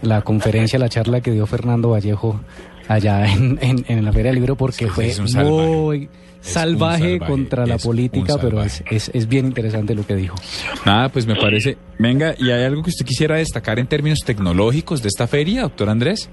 la 0.03 0.23
conferencia, 0.23 0.79
la 0.79 0.89
charla 0.89 1.21
que 1.21 1.33
dio 1.33 1.47
Fernando 1.47 1.91
Vallejo 1.91 2.41
allá 2.89 3.27
en, 3.31 3.59
en, 3.61 3.85
en 3.89 4.05
la 4.05 4.13
Feria 4.13 4.29
del 4.31 4.37
Libro 4.37 4.57
porque 4.57 4.87
fue 4.87 5.11
muy 5.45 6.09
salvaje, 6.41 7.13
salvaje, 7.13 7.19
contra 7.21 7.67
la 7.67 7.79
política, 7.79 8.35
pero 8.41 8.63
es, 8.63 8.83
es 8.89 9.29
bien 9.29 9.47
interesante 9.47 9.95
lo 9.95 10.07
que 10.07 10.15
dijo. 10.15 10.37
Nada, 10.85 11.09
pues 11.09 11.27
me 11.27 11.37
parece. 11.37 11.77
Venga, 11.99 12.35
¿y 12.39 12.51
hay 12.51 12.65
algo 12.65 12.83
que 12.83 12.91
usted 12.91 13.07
quisiera 13.07 13.37
destacar 13.37 13.79
en 13.79 13.87
términos 13.87 14.21
tecnológicos 14.21 15.03
de 15.03 15.09
esta 15.09 15.27
feria, 15.27 15.63
doctor 15.63 15.89
Andrés? 15.89 16.31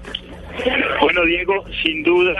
Bueno, 1.00 1.24
Diego, 1.24 1.64
sin 1.82 2.02
duda 2.02 2.34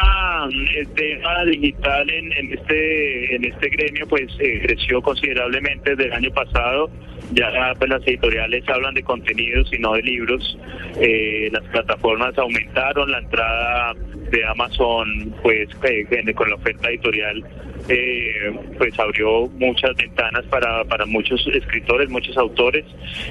el 0.77 0.89
tema 0.95 1.45
digital 1.45 2.11
en, 2.11 2.33
en 2.33 2.53
este 2.59 3.35
en 3.37 3.45
este 3.45 3.69
gremio 3.69 4.07
pues 4.09 4.25
eh, 4.41 4.61
creció 4.62 5.01
considerablemente 5.01 5.91
desde 5.91 6.07
el 6.07 6.12
año 6.12 6.31
pasado. 6.33 6.91
Ya 7.33 7.74
pues, 7.79 7.91
las 7.91 8.07
editoriales 8.07 8.68
hablan 8.68 8.95
de 8.95 9.03
contenidos 9.03 9.72
y 9.72 9.79
no 9.79 9.95
de 9.95 10.03
libros. 10.03 10.59
Eh, 11.01 11.49
las 11.53 11.64
plataformas 11.64 12.37
aumentaron 12.39 13.11
la 13.11 13.18
entrada 13.18 13.95
de 14.31 14.45
Amazon, 14.45 15.35
pues 15.43 15.68
eh, 15.83 16.35
con 16.35 16.51
la 16.51 16.57
oferta 16.57 16.89
editorial, 16.89 17.45
eh, 17.89 18.53
pues 18.76 18.99
abrió 18.99 19.49
muchas 19.59 19.97
ventanas 19.97 20.45
para, 20.47 20.85
para 20.85 21.07
muchos 21.07 21.47
escritores, 21.53 22.11
muchos 22.11 22.37
autores. 22.37 22.85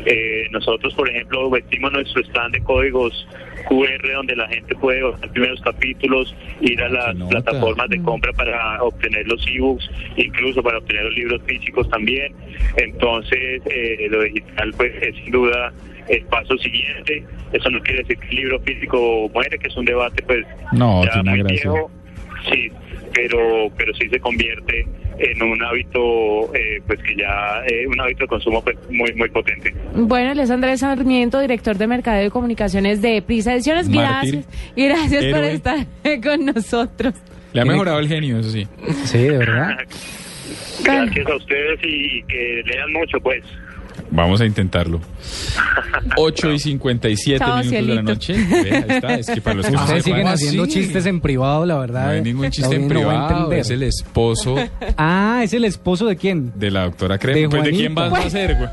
Eh, 0.05 0.47
nosotros, 0.51 0.93
por 0.95 1.09
ejemplo, 1.09 1.49
vestimos 1.49 1.91
nuestro 1.91 2.21
stand 2.23 2.53
de 2.53 2.63
códigos 2.63 3.27
QR 3.67 4.13
donde 4.13 4.35
la 4.35 4.47
gente 4.47 4.73
puede 4.75 5.03
bajar 5.03 5.29
primeros 5.31 5.61
capítulos, 5.61 6.35
ir 6.61 6.81
a 6.81 6.89
las 6.89 7.15
plataformas 7.29 7.89
de 7.89 8.01
compra 8.01 8.31
para 8.33 8.81
obtener 8.81 9.27
los 9.27 9.45
ebooks, 9.47 9.89
incluso 10.15 10.63
para 10.63 10.77
obtener 10.79 11.03
los 11.05 11.15
libros 11.15 11.41
físicos 11.45 11.87
también. 11.89 12.33
Entonces, 12.77 13.61
eh, 13.65 13.86
lo 14.09 14.23
digital 14.23 14.73
pues 14.77 14.93
es 15.01 15.15
sin 15.15 15.31
duda 15.31 15.71
el 16.09 16.23
paso 16.25 16.57
siguiente. 16.57 17.23
Eso 17.53 17.69
no 17.69 17.79
quiere 17.81 17.99
decir 17.99 18.17
que 18.17 18.27
el 18.29 18.35
libro 18.35 18.59
físico 18.61 19.29
muere, 19.33 19.57
que 19.59 19.67
es 19.67 19.75
un 19.77 19.85
debate 19.85 20.23
pues 20.23 20.45
No, 20.71 21.03
ya 21.05 21.11
tiene 21.13 21.29
muy 21.31 21.39
gracia. 21.39 21.71
viejo. 21.71 21.91
Sí, 22.51 22.71
pero 23.13 23.69
pero 23.77 23.93
sí 23.95 24.07
se 24.09 24.19
convierte 24.19 24.85
en 25.19 25.41
un 25.41 25.61
hábito 25.63 26.53
eh, 26.55 26.79
pues 26.85 26.99
que 27.01 27.15
ya 27.15 27.61
eh, 27.67 27.87
un 27.87 27.99
hábito 27.99 28.23
de 28.25 28.27
consumo 28.27 28.63
pues 28.63 28.77
muy 28.89 29.11
muy 29.15 29.27
potente. 29.29 29.73
Bueno, 29.95 30.31
él 30.31 30.39
es 30.39 30.51
Andrés 30.51 30.79
Sarmiento, 30.81 31.39
director 31.39 31.77
de 31.77 31.87
Mercadeo 31.87 32.27
y 32.27 32.29
Comunicaciones 32.29 33.01
de 33.01 33.21
Prisa 33.21 33.53
Ediciones. 33.53 33.89
Mártir. 33.89 34.43
Gracias. 34.43 34.73
Y 34.75 34.85
gracias 34.87 35.25
por 35.25 35.43
estar 35.43 35.77
con 36.23 36.45
nosotros. 36.45 37.13
Le 37.53 37.61
ha 37.61 37.65
mejorado 37.65 37.99
el 37.99 38.07
genio, 38.07 38.39
eso 38.39 38.51
sí. 38.51 38.67
Sí, 39.05 39.17
de 39.23 39.37
verdad. 39.39 39.77
Gracias 40.83 41.27
a 41.27 41.35
ustedes 41.35 41.79
y 41.83 42.21
que 42.23 42.61
lean 42.65 42.93
mucho 42.93 43.19
pues. 43.19 43.43
Vamos 44.11 44.41
a 44.41 44.45
intentarlo. 44.45 44.99
8 46.15 46.51
y 46.53 46.59
57 46.59 47.39
Chao, 47.39 47.57
minutos 47.57 47.71
de 47.71 47.81
la 47.95 48.01
noche. 48.01 48.33
Ve, 48.33 48.71
ahí 48.71 48.83
está. 48.87 49.13
Es 49.15 49.27
que 49.29 49.41
para 49.41 49.55
los 49.57 49.65
que 49.65 49.71
no 49.73 49.81
Ustedes 49.81 50.03
sepan- 50.05 50.13
siguen 50.15 50.27
haciendo 50.27 50.65
Sí. 50.65 50.71
chistes 50.71 51.05
en 51.05 51.19
privado, 51.21 51.65
la 51.65 51.77
verdad. 51.77 52.05
No 52.05 52.11
hay 52.11 52.21
ningún 52.21 52.49
chiste 52.49 52.75
en 52.75 52.83
no 52.83 52.87
privado. 52.87 53.51
Es 53.51 53.69
el 53.69 53.83
esposo 53.83 54.55
Ah, 54.97 55.41
¿es 55.43 55.53
el 55.53 55.65
esposo 55.65 56.05
de 56.05 56.15
quién? 56.15 56.51
de 56.55 56.71
la 56.71 56.83
doctora 56.85 57.17
Crema. 57.17 57.37
De 57.39 57.49
Pues, 57.49 57.63
¿De 57.63 57.71
quién 57.71 57.93
vas 57.95 58.13
a 58.25 58.29
ser, 58.29 58.55
güey? 58.55 58.69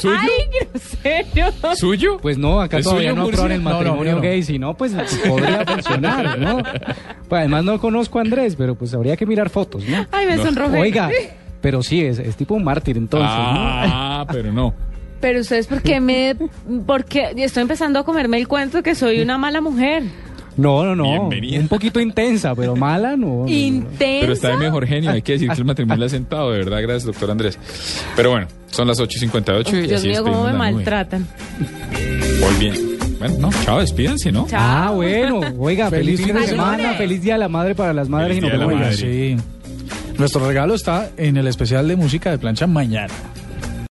¿Suyo? 0.00 0.16
¡Ay, 0.20 0.64
grosero! 0.72 1.76
¿Suyo? 1.76 2.18
Pues 2.20 2.38
no, 2.38 2.60
acá 2.60 2.78
¿Es 2.78 2.84
todavía 2.84 3.12
no 3.12 3.22
aprueban 3.24 3.52
el 3.52 3.62
No, 3.62 3.70
no, 3.70 3.76
matrimonio 3.76 4.14
no. 4.16 4.20
gay, 4.20 4.42
si 4.42 4.58
no, 4.58 4.74
pues 4.76 4.92
podría 5.26 5.64
funcionar, 5.66 6.38
¿no? 6.38 6.58
Pues 7.28 7.38
además 7.40 7.64
no 7.64 7.80
conozco 7.80 8.18
a 8.18 8.22
Andrés, 8.22 8.54
pero 8.56 8.74
pues 8.74 8.94
habría 8.94 9.16
que 9.16 9.26
mirar 9.26 9.50
fotos, 9.50 9.84
¿no? 9.84 10.06
Ay, 10.10 10.26
me 10.26 10.36
No. 10.36 10.44
sonrojé. 10.44 10.78
Oiga, 10.80 11.10
pero 11.62 11.82
sí, 11.82 12.02
es, 12.02 12.18
es 12.18 12.36
tipo 12.36 12.54
un 12.54 12.64
mártir 12.64 12.98
entonces, 12.98 13.30
Ah, 13.32 14.26
pero 14.30 14.52
no. 14.52 14.74
Pero 15.22 15.38
ustedes, 15.38 15.68
¿por 15.68 15.80
qué 15.82 16.00
me...? 16.00 16.34
Porque 16.84 17.32
estoy 17.36 17.62
empezando 17.62 18.00
a 18.00 18.04
comerme 18.04 18.38
el 18.38 18.48
cuento 18.48 18.82
que 18.82 18.96
soy 18.96 19.20
una 19.20 19.38
mala 19.38 19.60
mujer. 19.60 20.02
¿no? 20.56 20.84
No, 20.84 20.84
no, 20.84 20.96
no. 20.96 21.28
Bienvenida. 21.28 21.60
Un 21.60 21.68
poquito 21.68 22.00
intensa, 22.00 22.54
pero 22.56 22.74
mala, 22.74 23.16
no. 23.16 23.26
no, 23.26 23.42
no. 23.44 23.48
Intensa. 23.48 24.20
Pero 24.20 24.32
está 24.32 24.48
de 24.48 24.56
mejor 24.56 24.86
genio. 24.86 25.10
Hay 25.12 25.22
que 25.22 25.32
decir 25.32 25.48
que 25.48 25.58
el 25.58 25.64
matrimonio 25.64 26.00
le 26.00 26.06
ha 26.06 26.08
sentado, 26.08 26.50
de 26.50 26.58
verdad. 26.58 26.82
Gracias, 26.82 27.04
doctor 27.04 27.30
Andrés. 27.30 27.58
Pero 28.16 28.32
bueno, 28.32 28.48
son 28.66 28.88
las 28.88 28.98
8 28.98 29.16
y 29.16 29.20
58 29.20 29.76
y 29.76 29.80
Dios 29.82 30.00
así 30.00 30.08
mío, 30.08 30.24
cómo 30.24 30.44
me 30.44 30.52
maltratan. 30.52 31.26
Muy 32.40 32.54
bien. 32.58 32.74
Bueno, 33.18 33.36
no, 33.38 33.50
chao, 33.64 33.78
despídanse, 33.78 34.32
¿no? 34.32 34.48
Ah, 34.52 34.90
bueno, 34.92 35.40
oiga, 35.58 35.88
feliz, 35.88 36.20
Feliz 36.20 36.26
fin 36.26 36.34
de 36.34 36.48
semana, 36.48 36.94
feliz 36.94 37.22
día 37.22 37.34
de 37.34 37.38
la 37.38 37.48
madre 37.48 37.76
para 37.76 37.92
las 37.92 38.08
madres 38.08 38.36
Feliz 38.36 38.42
y 38.42 38.46
Día 38.46 38.52
de 38.52 38.58
la 38.58 38.74
Madre. 38.74 38.92
Sí. 38.94 39.36
Nuestro 40.18 40.46
regalo 40.46 40.74
está 40.74 41.10
en 41.16 41.36
el 41.36 41.46
especial 41.46 41.88
de 41.88 41.96
música 41.96 42.30
de 42.30 42.38
plancha 42.38 42.66
mañana. 42.66 43.12